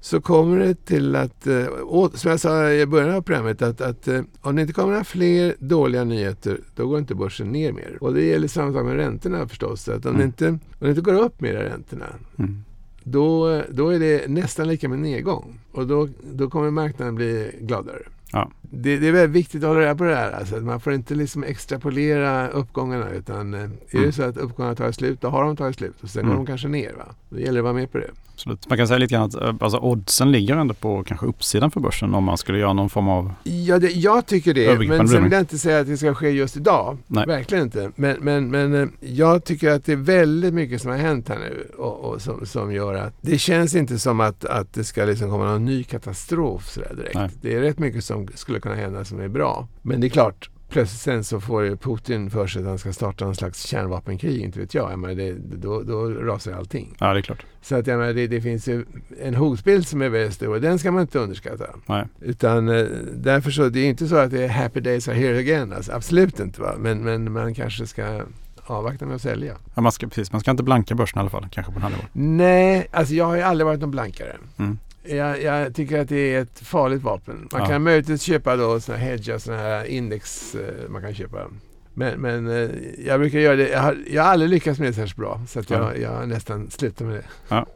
så 0.00 0.20
kommer 0.20 0.58
det 0.58 0.74
till 0.74 1.16
att, 1.16 1.46
eh, 1.46 1.66
som 2.14 2.30
jag 2.30 2.40
sa 2.40 2.70
i 2.70 2.86
början 2.86 3.14
av 3.14 3.22
programmet, 3.22 3.62
att, 3.62 3.80
att 3.80 4.08
eh, 4.08 4.22
om 4.40 4.56
det 4.56 4.62
inte 4.62 4.74
kommer 4.74 4.92
några 4.92 5.04
fler 5.04 5.54
dåliga 5.58 6.04
nyheter, 6.04 6.60
då 6.74 6.86
går 6.86 6.98
inte 6.98 7.14
börsen 7.14 7.52
ner 7.52 7.72
mer. 7.72 7.98
Och 8.00 8.14
det 8.14 8.22
gäller 8.22 8.48
samma 8.48 8.72
sak 8.72 8.84
med 8.84 8.96
räntorna 8.96 9.48
förstås. 9.48 9.88
Att 9.88 10.06
om, 10.06 10.14
mm. 10.14 10.18
det, 10.18 10.24
inte, 10.24 10.48
om 10.48 10.58
det 10.78 10.88
inte 10.88 11.00
går 11.00 11.14
upp 11.14 11.40
mer 11.40 11.52
räntorna, 11.52 12.06
mm. 12.38 12.64
då, 13.02 13.62
då 13.70 13.88
är 13.88 13.98
det 13.98 14.28
nästan 14.28 14.68
lika 14.68 14.88
med 14.88 14.98
nedgång. 14.98 15.60
Och 15.72 15.86
då, 15.86 16.08
då 16.32 16.50
kommer 16.50 16.70
marknaden 16.70 17.14
bli 17.14 17.50
gladare. 17.60 18.02
Ja. 18.32 18.50
Det, 18.76 18.98
det, 18.98 19.08
är 19.08 19.12
väldigt 19.12 19.36
viktigt 19.36 19.62
att 19.62 19.68
hålla 19.68 19.80
reda 19.80 19.94
på 19.94 20.04
det 20.04 20.16
här. 20.16 20.32
Alltså, 20.32 20.56
man 20.56 20.80
får 20.80 20.92
inte 20.92 21.14
liksom 21.14 21.44
extrapolera 21.44 22.48
uppgångarna. 22.48 23.10
Utan 23.10 23.54
eh, 23.54 23.60
är 23.60 23.68
det 23.90 23.98
mm. 23.98 24.12
så 24.12 24.22
att 24.22 24.36
uppgångarna 24.36 24.74
tar 24.74 24.92
slut, 24.92 25.20
då 25.20 25.28
har 25.28 25.44
de 25.44 25.56
tagit 25.56 25.76
slut. 25.76 26.02
Och 26.02 26.08
sen 26.08 26.22
mm. 26.22 26.30
går 26.30 26.36
de 26.36 26.46
kanske 26.46 26.68
ner. 26.68 26.92
Va? 26.92 27.04
Då 27.28 27.38
gäller 27.38 27.52
det 27.52 27.58
att 27.58 27.64
vara 27.64 27.74
med 27.74 27.92
på 27.92 27.98
det. 27.98 28.10
Absolut. 28.34 28.68
Man 28.68 28.78
kan 28.78 28.88
säga 28.88 28.98
lite 28.98 29.14
grann 29.14 29.24
att 29.24 29.34
eh, 29.34 29.54
alltså, 29.60 29.78
oddsen 29.78 30.32
ligger 30.32 30.56
ändå 30.56 30.74
på 30.74 31.04
kanske 31.04 31.26
uppsidan 31.26 31.70
för 31.70 31.80
börsen 31.80 32.14
om 32.14 32.24
man 32.24 32.38
skulle 32.38 32.58
göra 32.58 32.72
någon 32.72 32.90
form 32.90 33.08
av 33.08 33.32
Ja, 33.42 33.78
det, 33.78 33.90
jag 33.90 34.26
tycker 34.26 34.54
det. 34.54 34.88
Men 34.88 35.08
sen 35.08 35.22
vill 35.22 35.32
jag 35.32 35.40
inte 35.40 35.58
säga 35.58 35.80
att 35.80 35.86
det 35.86 35.96
ska 35.96 36.14
ske 36.14 36.30
just 36.30 36.56
idag. 36.56 36.98
Nej. 37.06 37.26
Verkligen 37.26 37.64
inte. 37.64 37.90
Men, 37.96 38.16
men, 38.20 38.50
men 38.50 38.74
eh, 38.74 38.88
jag 39.00 39.44
tycker 39.44 39.70
att 39.70 39.84
det 39.84 39.92
är 39.92 39.96
väldigt 39.96 40.54
mycket 40.54 40.82
som 40.82 40.90
har 40.90 40.98
hänt 40.98 41.28
här 41.28 41.38
nu 41.38 41.68
och, 41.78 41.98
och 42.00 42.22
som, 42.22 42.46
som 42.46 42.72
gör 42.72 42.94
att 42.94 43.14
det 43.20 43.38
känns 43.38 43.74
inte 43.74 43.98
som 43.98 44.20
att, 44.20 44.44
att 44.44 44.72
det 44.72 44.84
ska 44.84 45.04
liksom 45.04 45.30
komma 45.30 45.44
någon 45.44 45.64
ny 45.64 45.84
katastrof 45.84 46.68
så 46.68 46.80
direkt. 46.80 47.14
Nej. 47.14 47.30
Det 47.42 47.54
är 47.54 47.60
rätt 47.60 47.78
mycket 47.78 48.04
som 48.04 48.28
skulle 48.34 48.60
kunna 48.64 48.74
hända 48.74 49.04
som 49.04 49.20
är 49.20 49.28
bra. 49.28 49.68
Men 49.82 50.00
det 50.00 50.06
är 50.06 50.08
klart, 50.08 50.50
plötsligt 50.68 51.00
sen 51.00 51.24
så 51.24 51.40
får 51.40 51.76
Putin 51.76 52.30
för 52.30 52.46
sig 52.46 52.62
att 52.62 52.68
han 52.68 52.78
ska 52.78 52.92
starta 52.92 53.24
en 53.24 53.34
slags 53.34 53.66
kärnvapenkrig, 53.66 54.40
inte 54.40 54.60
vet 54.60 54.74
jag. 54.74 54.92
jag 54.92 54.98
menar, 54.98 55.14
det, 55.14 55.32
då, 55.56 55.82
då 55.82 56.08
rasar 56.08 56.52
allting. 56.52 56.96
Ja, 57.00 57.12
det 57.12 57.20
är 57.20 57.22
klart. 57.22 57.46
Så 57.62 57.76
att 57.76 57.86
jag 57.86 57.98
menar, 57.98 58.12
det, 58.12 58.26
det 58.26 58.40
finns 58.40 58.68
ju 58.68 58.84
en 59.20 59.34
hotbild 59.34 59.86
som 59.86 60.02
är 60.02 60.08
väldigt 60.08 60.34
stor 60.34 60.54
och 60.54 60.60
den 60.60 60.78
ska 60.78 60.90
man 60.90 61.02
inte 61.02 61.18
underskatta. 61.18 61.64
Nej. 61.86 62.04
Utan 62.20 62.68
eh, 62.68 62.86
därför 63.14 63.50
så, 63.50 63.68
det 63.68 63.80
är 63.80 63.88
inte 63.88 64.08
så 64.08 64.16
att 64.16 64.30
det 64.30 64.44
är 64.44 64.48
happy 64.48 64.80
days 64.80 65.08
are 65.08 65.16
here 65.16 65.38
again. 65.38 65.72
Alltså, 65.72 65.92
absolut 65.92 66.40
inte. 66.40 66.60
Va? 66.60 66.74
Men, 66.78 67.04
men 67.04 67.32
man 67.32 67.54
kanske 67.54 67.86
ska 67.86 68.22
avvakta 68.66 69.06
med 69.06 69.14
att 69.14 69.22
sälja. 69.22 69.54
Ja, 69.74 69.82
man, 69.82 69.92
ska, 69.92 70.06
precis, 70.06 70.32
man 70.32 70.40
ska 70.40 70.50
inte 70.50 70.62
blanka 70.62 70.94
börsen 70.94 71.18
i 71.18 71.20
alla 71.20 71.30
fall, 71.30 71.48
kanske 71.50 71.72
på 71.72 71.78
den 71.78 71.82
här 71.82 71.90
nivån. 71.90 72.36
Nej, 72.36 72.86
alltså 72.90 73.14
jag 73.14 73.24
har 73.24 73.36
ju 73.36 73.42
aldrig 73.42 73.66
varit 73.66 73.80
någon 73.80 73.90
blankare. 73.90 74.36
Mm. 74.56 74.78
Jag, 75.04 75.42
jag, 75.42 75.74
tycker 75.74 76.00
att 76.00 76.08
det 76.08 76.34
är 76.34 76.42
ett 76.42 76.58
farligt 76.58 77.02
vapen. 77.02 77.48
Man 77.52 77.60
ja. 77.60 77.66
kan 77.66 77.82
möjligtvis 77.82 78.22
köpa 78.22 78.56
då 78.56 78.80
såna 78.80 78.98
hedga, 78.98 79.38
såna 79.38 79.56
här 79.56 79.84
index 79.84 80.54
eh, 80.54 80.88
man 80.88 81.02
kan 81.02 81.14
köpa. 81.14 81.46
Men, 81.94 82.20
men 82.20 82.48
eh, 82.48 82.70
jag 83.06 83.20
brukar 83.20 83.38
göra 83.38 83.56
det. 83.56 83.68
Jag 83.68 83.80
har, 83.80 83.98
jag 84.10 84.22
har 84.22 84.30
aldrig 84.30 84.50
lyckats 84.50 84.78
med 84.78 84.88
det 84.88 84.92
särskilt 84.92 85.16
bra. 85.16 85.40
Så 85.48 85.60
att 85.60 85.70
jag, 85.70 85.80
ja. 85.80 85.96
jag 85.96 86.10
har 86.10 86.26
nästan 86.26 86.70
slutat 86.70 87.06
med 87.06 87.16
det. 87.16 87.24
Ja 87.48 87.66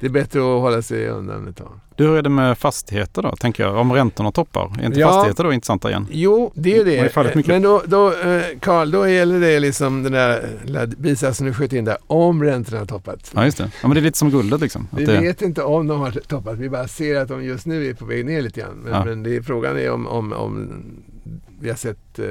det 0.00 0.06
är 0.06 0.10
bättre 0.10 0.40
att 0.40 0.60
hålla 0.60 0.82
sig 0.82 1.08
undan 1.08 1.48
ett 1.48 1.56
tag. 1.56 1.80
Du, 1.96 2.06
hur 2.06 2.16
är 2.16 2.22
det 2.22 2.28
med 2.28 2.58
fastigheter 2.58 3.22
då, 3.22 3.36
tänker 3.36 3.62
jag? 3.62 3.76
Om 3.76 3.92
räntorna 3.92 4.32
toppar, 4.32 4.72
är 4.80 4.86
inte 4.86 5.00
ja, 5.00 5.12
fastigheter 5.12 5.44
då 5.44 5.52
intressanta 5.52 5.90
igen? 5.90 6.06
Jo, 6.10 6.52
det 6.54 6.76
är 6.76 6.84
det. 6.84 7.46
Men 7.46 7.62
då, 7.62 7.82
då 7.86 8.08
eh, 8.08 8.42
Carl, 8.60 8.90
då 8.90 9.08
gäller 9.08 9.40
det 9.40 9.60
liksom 9.60 10.02
den 10.02 10.12
där 10.12 10.86
bisatsen 10.86 11.46
du 11.46 11.52
sköt 11.52 11.72
in 11.72 11.84
där, 11.84 11.96
om 12.06 12.44
räntorna 12.44 12.78
har 12.78 12.86
toppat. 12.86 13.32
Ja, 13.34 13.44
just 13.44 13.58
det. 13.58 13.70
Ja, 13.82 13.88
men 13.88 13.94
det 13.94 14.00
är 14.00 14.02
lite 14.02 14.18
som 14.18 14.30
guldet 14.30 14.60
liksom. 14.60 14.88
Vi 14.90 15.04
det... 15.04 15.20
vet 15.20 15.42
inte 15.42 15.62
om 15.62 15.86
de 15.86 16.00
har 16.00 16.10
toppat, 16.10 16.58
vi 16.58 16.68
bara 16.68 16.88
ser 16.88 17.20
att 17.20 17.28
de 17.28 17.44
just 17.44 17.66
nu 17.66 17.86
är 17.86 17.94
på 17.94 18.04
väg 18.04 18.26
ner 18.26 18.42
lite 18.42 18.60
grann. 18.60 18.76
Men, 18.76 18.92
ja. 18.92 19.04
men 19.04 19.22
det 19.22 19.36
är, 19.36 19.42
frågan 19.42 19.78
är 19.78 19.90
om, 19.90 20.06
om, 20.06 20.32
om 20.32 20.82
vi 21.60 21.68
har 21.68 21.76
sett 21.76 22.18
eh, 22.18 22.26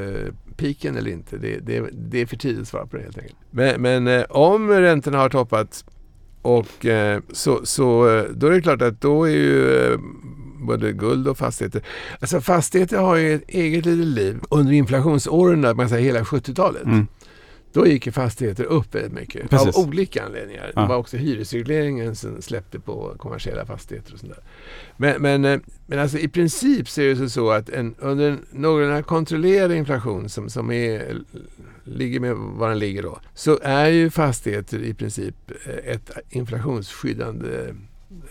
piken 0.57 0.97
eller 0.97 1.11
inte. 1.11 1.37
Det, 1.37 1.59
det, 1.59 1.83
det, 1.91 2.21
är 2.21 2.25
för 2.25 2.37
tidigt 2.37 2.61
att 2.61 2.67
svara 2.67 2.85
på 2.85 2.97
det 2.97 3.03
helt 3.03 3.17
enkelt. 3.17 3.37
Men, 3.51 3.81
men 3.81 4.07
eh, 4.07 4.23
om 4.29 4.69
räntorna 4.69 5.17
har 5.17 5.29
toppat 5.29 5.85
och 6.45 6.85
eh, 6.85 7.21
så, 7.31 7.65
så 7.65 8.09
eh, 8.09 8.23
då 8.23 8.47
är 8.47 8.51
det 8.51 8.61
klart 8.61 8.81
att 8.81 9.01
då 9.01 9.23
är 9.23 9.31
ju 9.31 9.77
eh, 9.77 9.99
både 10.59 10.91
guld 10.91 11.27
och 11.27 11.37
fastigheter. 11.37 11.81
Alltså 12.19 12.41
fastigheter 12.41 12.97
har 12.97 13.15
ju 13.15 13.35
ett 13.35 13.43
eget 13.47 13.85
litet 13.85 14.07
liv 14.07 14.39
under 14.49 14.73
inflationsåren, 14.73 15.77
man 15.77 15.89
säger 15.89 16.05
hela 16.05 16.23
70-talet. 16.23 16.83
Mm. 16.83 17.07
Då 17.73 17.87
gick 17.87 18.05
ju 18.05 18.11
fastigheter 18.11 18.63
upp 18.63 18.95
väldigt 18.95 19.13
mycket 19.13 19.49
Precis. 19.49 19.77
av 19.77 19.87
olika 19.87 20.25
anledningar. 20.25 20.71
Ja. 20.75 20.81
Det 20.81 20.87
var 20.87 20.95
också 20.95 21.17
hyresregleringen 21.17 22.15
som 22.15 22.41
släppte 22.41 22.79
på 22.79 23.15
kommersiella 23.17 23.65
fastigheter 23.65 24.13
och 24.13 24.19
sånt 24.19 24.33
där. 24.35 24.43
Men, 24.97 25.21
men, 25.21 25.61
men 25.85 25.99
alltså 25.99 26.17
i 26.17 26.27
princip 26.27 26.89
så 26.89 27.01
är 27.01 27.15
det 27.15 27.29
så 27.29 27.51
att 27.51 27.69
en, 27.69 27.95
under 27.99 28.31
en 28.31 28.45
någorlunda 28.51 29.03
kontrollerad 29.03 29.71
inflation 29.71 30.29
som, 30.29 30.49
som 30.49 30.71
är 30.71 31.17
ligger 31.85 32.19
med 32.19 32.35
var 32.35 32.69
den 32.69 32.79
ligger 32.79 33.03
då, 33.03 33.19
så 33.33 33.59
är 33.63 33.87
ju 33.87 34.09
fastigheter 34.09 34.83
i 34.83 34.93
princip 34.93 35.35
eh, 35.65 35.93
ett 35.93 36.11
inflationsskyddande 36.29 37.47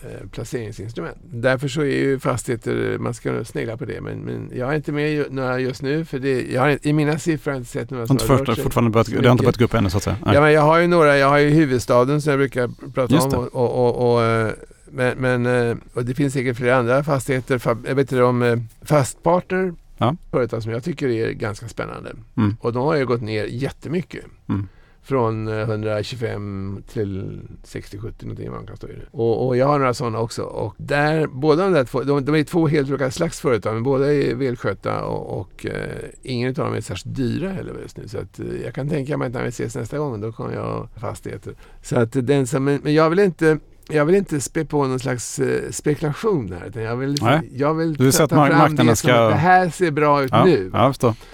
eh, 0.03 0.27
placeringsinstrument. 0.31 1.17
Därför 1.23 1.67
så 1.67 1.81
är 1.81 1.85
ju 1.85 2.19
fastigheter, 2.19 2.97
man 2.97 3.13
ska 3.13 3.45
snegla 3.45 3.77
på 3.77 3.85
det, 3.85 4.01
men, 4.01 4.19
men 4.19 4.51
jag 4.53 4.71
är 4.71 4.75
inte 4.75 4.91
med 4.91 5.31
några 5.31 5.59
just 5.59 5.81
nu 5.81 6.05
för 6.05 6.19
det, 6.19 6.51
jag 6.51 6.61
har, 6.61 6.79
i 6.81 6.93
mina 6.93 7.19
siffror 7.19 7.51
har 7.51 7.55
jag 7.55 7.61
inte 7.61 7.71
sett 7.71 7.89
några 7.89 8.07
som 8.07 8.17
har 8.17 8.37
rört 8.37 8.59
fortfarande 8.59 8.91
börjat, 8.91 9.07
Det 9.07 9.27
har 9.27 9.31
inte 9.31 9.43
börjat 9.43 9.57
gå 9.57 9.65
upp 9.65 9.73
ännu 9.73 9.89
så 9.89 9.97
att 9.97 10.03
säga? 10.03 10.17
Nej. 10.25 10.35
Ja, 10.35 10.41
men 10.41 10.53
jag 10.53 10.61
har 10.61 10.77
ju 10.79 10.87
några, 10.87 11.17
jag 11.17 11.29
har 11.29 11.37
ju 11.37 11.49
huvudstaden 11.49 12.21
som 12.21 12.29
jag 12.29 12.39
brukar 12.39 12.91
prata 12.93 13.19
om 13.19 13.33
och, 13.33 13.55
och, 13.55 13.87
och, 13.87 14.13
och 14.13 14.23
eh, 14.23 14.51
men, 14.91 15.17
men 15.17 15.81
och 15.93 16.05
det 16.05 16.13
finns 16.13 16.33
säkert 16.33 16.57
flera 16.57 16.75
andra 16.75 17.03
fastigheter. 17.03 17.61
Jag 17.65 17.95
vet 17.95 18.11
inte 18.11 18.23
om 18.23 18.67
Fastpartner 18.81 19.73
Ja. 19.97 20.15
Företag 20.31 20.63
som 20.63 20.71
jag 20.71 20.83
tycker 20.83 21.09
är 21.09 21.31
ganska 21.31 21.67
spännande. 21.67 22.15
Mm. 22.37 22.55
Och 22.59 22.73
de 22.73 22.83
har 22.83 22.95
ju 22.95 23.05
gått 23.05 23.21
ner 23.21 23.45
jättemycket. 23.45 24.25
Mm. 24.49 24.67
Från 25.03 25.47
125 25.47 26.77
eh, 26.77 26.93
till 26.93 27.41
60-70 27.63 28.13
någonting 28.21 28.51
man 28.51 28.67
kan 28.67 28.77
stå 28.77 28.87
i 28.87 28.95
Och, 29.11 29.47
och 29.47 29.57
jag 29.57 29.67
har 29.67 29.79
några 29.79 29.93
sådana 29.93 30.19
också. 30.19 30.43
Och 30.43 30.75
där, 30.77 31.27
båda 31.27 31.63
de 31.63 31.73
där 31.73 31.83
två, 31.83 32.03
de, 32.03 32.25
de 32.25 32.35
är 32.35 32.43
två 32.43 32.67
helt 32.67 32.89
olika 32.89 33.11
slags 33.11 33.39
företag 33.39 33.73
men 33.73 33.83
båda 33.83 34.13
är 34.13 34.35
välskötta 34.35 35.03
och, 35.05 35.39
och 35.39 35.65
eh, 35.65 36.05
ingen 36.23 36.49
av 36.49 36.53
dem 36.53 36.73
är 36.73 36.81
särskilt 36.81 37.15
dyra 37.15 37.49
heller 37.49 37.79
just 37.81 37.97
nu. 37.97 38.07
Så 38.07 38.17
att, 38.17 38.39
eh, 38.39 38.45
jag 38.63 38.73
kan 38.73 38.89
tänka 38.89 39.17
mig 39.17 39.27
att 39.27 39.33
när 39.33 39.43
vi 39.43 39.49
ses 39.49 39.75
nästa 39.75 39.97
gång 39.97 40.21
då 40.21 40.31
kommer 40.31 40.53
jag 40.53 40.63
ha 40.63 40.87
fastigheter. 40.95 41.55
Så 41.81 41.99
att 41.99 42.11
den 42.11 42.47
som, 42.47 42.63
men 42.63 42.93
jag 42.93 43.09
vill 43.09 43.19
inte 43.19 43.59
jag 43.89 44.05
vill 44.05 44.15
inte 44.15 44.41
spä 44.41 44.65
på 44.65 44.87
någon 44.87 44.99
slags 44.99 45.39
eh, 45.39 45.71
spekulation 45.71 46.53
här. 46.59 46.67
Utan 46.67 46.83
jag 46.83 46.95
vill, 46.95 47.17
Nej. 47.21 47.49
jag 47.53 47.73
vill 47.73 47.93
du 47.93 48.11
ta 48.11 48.27
fram 48.27 48.75
det 48.75 48.85
som 48.85 48.95
ska... 48.95 49.13
att 49.13 49.31
det 49.31 49.37
här 49.37 49.69
ser 49.69 49.91
bra 49.91 50.23
ut 50.23 50.31
ja, 50.31 50.45
nu. 50.45 50.71
Ja, 50.73 50.93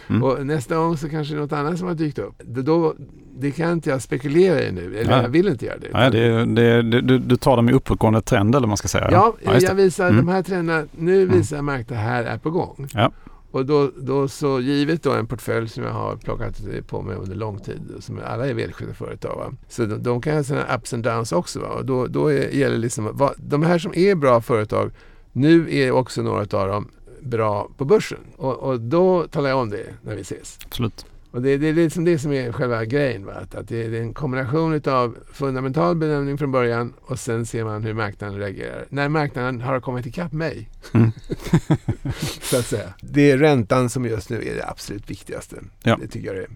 mm. 0.09 0.23
Och 0.23 0.45
nästa 0.45 0.75
gång 0.75 0.97
så 0.97 1.09
kanske 1.09 1.35
något 1.35 1.51
annat 1.51 1.79
som 1.79 1.87
har 1.87 1.95
dykt 1.95 2.19
upp. 2.19 2.41
Då, 2.45 2.95
det 3.39 3.51
kan 3.51 3.71
inte 3.71 3.89
jag 3.89 4.01
spekulera 4.01 4.61
i 4.61 4.71
nu, 4.71 4.97
eller 4.97 5.11
ja. 5.11 5.21
jag 5.21 5.29
vill 5.29 5.47
inte 5.47 5.65
göra 5.65 5.77
det. 5.77 5.87
Ja, 5.93 6.09
det, 6.09 6.45
det, 6.45 6.81
det 6.81 7.01
du, 7.01 7.19
du 7.19 7.35
tar 7.35 7.55
dem 7.55 7.69
i 7.69 7.73
uppåtgående 7.73 8.21
trend 8.21 8.55
eller 8.55 8.59
vad 8.61 8.69
man 8.69 8.77
ska 8.77 8.87
säga? 8.87 9.09
Ja, 9.11 9.33
ja 9.43 9.59
jag 9.59 9.75
visar 9.75 10.09
mm. 10.09 10.25
de 10.25 10.31
här 10.31 10.43
trenderna. 10.43 10.85
Nu 10.91 11.23
mm. 11.23 11.37
visar 11.37 11.55
mm. 11.55 11.65
marknaden 11.65 12.05
här 12.05 12.23
är 12.23 12.37
på 12.37 12.49
gång. 12.49 12.87
Ja. 12.93 13.11
Och 13.51 13.65
då, 13.65 13.91
då 13.97 14.27
så 14.27 14.59
givet 14.59 15.03
då 15.03 15.11
en 15.11 15.27
portfölj 15.27 15.69
som 15.69 15.83
jag 15.83 15.91
har 15.91 16.15
plockat 16.15 16.61
på 16.87 17.01
mig 17.01 17.15
under 17.15 17.35
lång 17.35 17.59
tid, 17.59 17.93
som 17.99 18.19
alla 18.25 18.47
är 18.47 18.53
välskötta 18.53 18.93
företag. 18.93 19.35
Va? 19.35 19.53
Så 19.69 19.85
de, 19.85 20.03
de 20.03 20.21
kan 20.21 20.35
ha 20.35 20.43
sina 20.43 20.75
ups 20.75 20.93
and 20.93 21.03
downs 21.03 21.31
också. 21.31 21.59
Va? 21.59 21.67
Och 21.67 21.85
då, 21.85 22.07
då 22.07 22.27
är, 22.27 22.49
gäller 22.49 22.77
liksom, 22.77 23.17
va, 23.17 23.33
de 23.37 23.63
här 23.63 23.79
som 23.79 23.95
är 23.95 24.15
bra 24.15 24.41
företag, 24.41 24.91
nu 25.31 25.75
är 25.75 25.91
också 25.91 26.21
några 26.21 26.59
av 26.59 26.67
dem 26.67 26.87
bra 27.21 27.69
på 27.77 27.85
börsen. 27.85 28.19
Och, 28.35 28.59
och 28.59 28.79
då 28.79 29.27
talar 29.27 29.49
jag 29.49 29.59
om 29.59 29.69
det 29.69 29.85
när 30.01 30.15
vi 30.15 30.21
ses. 30.21 30.59
Absolut. 30.65 31.05
Och 31.31 31.41
det, 31.41 31.57
det 31.57 31.67
är 31.67 31.73
liksom 31.73 32.05
det 32.05 32.19
som 32.19 32.31
är 32.31 32.51
själva 32.51 32.85
grejen. 32.85 33.25
Va? 33.25 33.33
Att, 33.33 33.55
att 33.55 33.67
det 33.67 33.85
är 33.85 33.93
en 33.93 34.13
kombination 34.13 34.81
av 34.85 35.17
fundamental 35.33 35.95
bedömning 35.95 36.37
från 36.37 36.51
början 36.51 36.93
och 37.01 37.19
sen 37.19 37.45
ser 37.45 37.63
man 37.63 37.83
hur 37.83 37.93
marknaden 37.93 38.39
reagerar. 38.39 38.85
När 38.89 39.09
marknaden 39.09 39.61
har 39.61 39.79
kommit 39.79 40.05
ikapp 40.05 40.31
mig. 40.31 40.69
Mm. 40.93 41.11
så 42.41 42.57
att 42.59 42.65
säga. 42.65 42.93
Det 43.01 43.31
är 43.31 43.37
räntan 43.37 43.89
som 43.89 44.05
just 44.05 44.29
nu 44.29 44.47
är 44.47 44.55
det 44.55 44.67
absolut 44.67 45.09
viktigaste. 45.09 45.55
Ja. 45.83 45.97
Det 46.01 46.07
tycker 46.07 46.27
jag 46.27 46.35
det 46.35 46.43
är. 46.43 46.49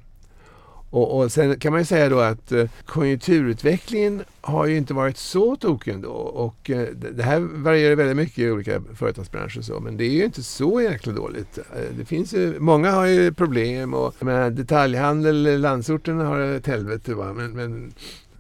Och, 0.96 1.18
och 1.18 1.32
sen 1.32 1.60
kan 1.60 1.72
man 1.72 1.82
ju 1.82 1.86
säga 1.86 2.10
då 2.10 2.20
att 2.20 2.52
eh, 2.52 2.70
konjunkturutvecklingen 2.86 4.24
har 4.42 4.66
ju 4.66 4.78
inte 4.78 4.94
varit 4.94 5.18
så 5.18 5.56
tokig 5.56 5.94
ändå. 5.94 6.12
Och 6.12 6.70
eh, 6.70 6.88
det 7.12 7.24
här 7.24 7.40
varierar 7.40 7.96
väldigt 7.96 8.18
mycket 8.18 8.40
i 8.40 8.52
olika 8.52 8.82
företagsbranscher 8.96 9.58
och 9.58 9.66
så. 9.66 9.80
Men 9.80 9.98
det 9.98 10.06
är 10.06 10.10
ju 10.10 10.26
inte 10.26 10.44
så 10.44 10.82
jäkla 10.82 11.14
dåligt. 11.14 11.58
Eh, 11.58 11.98
det 11.98 12.06
finns 12.06 12.34
ju, 12.34 12.60
många 12.60 12.92
har 12.92 13.06
ju 13.06 13.34
problem 13.34 13.94
och 13.94 14.24
menar, 14.26 14.50
detaljhandel, 14.50 15.62
landsorten 15.62 16.18
har 16.18 16.40
ett 16.40 16.68
helvete. 16.68 17.14
Va? 17.14 17.34
Men, 17.34 17.52
men 17.52 17.94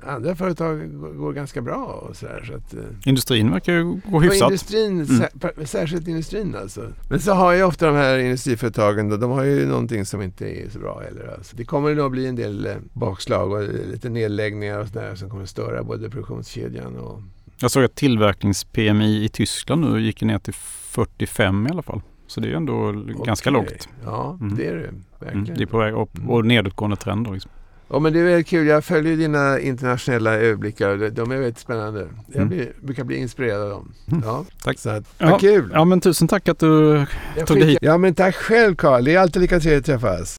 andra 0.05 0.35
företag 0.35 0.99
går 1.17 1.33
ganska 1.33 1.61
bra. 1.61 1.85
Och 1.85 2.15
så, 2.15 2.27
här, 2.27 2.43
så 2.43 2.53
att, 2.53 2.73
eh, 2.73 2.81
industrin 3.05 3.51
verkar 3.51 3.73
ju 3.73 3.83
gå 4.05 4.19
hyfsat. 4.19 4.49
Industrin, 4.49 5.01
mm. 5.01 5.65
Särskilt 5.65 6.07
industrin 6.07 6.55
alltså. 6.55 6.91
Men 7.09 7.19
så 7.19 7.31
har 7.31 7.53
ju 7.53 7.63
ofta 7.63 7.85
de 7.85 7.95
här 7.95 8.17
industriföretagen, 8.17 9.09
då, 9.09 9.17
de 9.17 9.31
har 9.31 9.43
ju 9.43 9.65
någonting 9.65 10.05
som 10.05 10.21
inte 10.21 10.45
är 10.45 10.69
så 10.69 10.79
bra 10.79 10.99
heller. 10.99 11.33
Alltså. 11.37 11.55
Det 11.55 11.65
kommer 11.65 11.95
nog 11.95 12.11
bli 12.11 12.27
en 12.27 12.35
del 12.35 12.65
eh, 12.65 12.73
bakslag 12.93 13.51
och 13.51 13.63
lite 13.91 14.09
nedläggningar 14.09 14.79
och 14.79 14.87
sådär 14.87 15.15
som 15.15 15.29
kommer 15.29 15.45
störa 15.45 15.83
både 15.83 16.09
produktionskedjan 16.09 16.95
och... 16.95 17.21
Jag 17.59 17.71
såg 17.71 17.83
att 17.83 17.95
tillverknings-PMI 17.95 19.23
i 19.23 19.29
Tyskland 19.29 19.81
nu 19.81 20.01
gick 20.01 20.21
ner 20.21 20.39
till 20.39 20.53
45 20.53 21.67
i 21.67 21.69
alla 21.69 21.81
fall. 21.81 22.01
Så 22.27 22.41
det 22.41 22.51
är 22.51 22.53
ändå 22.53 22.73
okay. 22.73 23.13
ganska 23.25 23.49
lågt. 23.49 23.89
Ja, 24.03 24.37
mm. 24.41 24.55
det 24.55 24.67
är 24.67 24.75
det 24.75 24.89
verkligen. 25.19 25.45
Mm. 25.45 25.57
Det 25.57 25.63
är 25.63 25.67
på 25.67 25.77
väg 25.77 25.93
upp 25.93 26.09
och 26.27 26.45
nedåtgående 26.45 26.95
trend. 26.95 27.33
Liksom. 27.33 27.51
Ja, 27.89 27.99
men 27.99 28.13
det 28.13 28.19
är 28.19 28.23
väldigt 28.23 28.47
kul. 28.47 28.67
Jag 28.67 28.85
följer 28.85 29.17
dina 29.17 29.59
internationella 29.59 30.33
överblickar. 30.33 31.09
De 31.09 31.31
är 31.31 31.35
väldigt 31.37 31.59
spännande. 31.59 32.07
Jag 32.27 32.35
Mm. 32.35 32.47
blir, 32.49 32.71
brukar 32.81 33.03
bli 33.03 33.15
inspirerad 33.17 33.61
av 33.61 33.69
dem. 33.69 33.91
Mm. 34.11 34.23
Ja, 34.25 34.45
Tack. 34.63 34.79
Så 34.79 34.89
att, 34.89 35.03
Ja. 35.17 35.29
vad 35.29 35.39
kul! 35.41 35.69
Ja 35.73 35.85
men 35.85 36.01
tusen 36.01 36.27
tack 36.27 36.49
att 36.49 36.59
du 36.59 37.05
Jag 37.37 37.47
tog 37.47 37.59
dig 37.59 37.67
hit. 37.69 37.77
Ja, 37.81 37.97
men 37.97 38.13
tack 38.15 38.35
själv 38.35 38.75
Carl. 38.75 39.03
Det 39.05 39.15
är 39.15 39.19
alltid 39.19 39.41
lika 39.41 39.59
trevligt 39.59 39.89
att 39.89 40.01
träffas. 40.01 40.33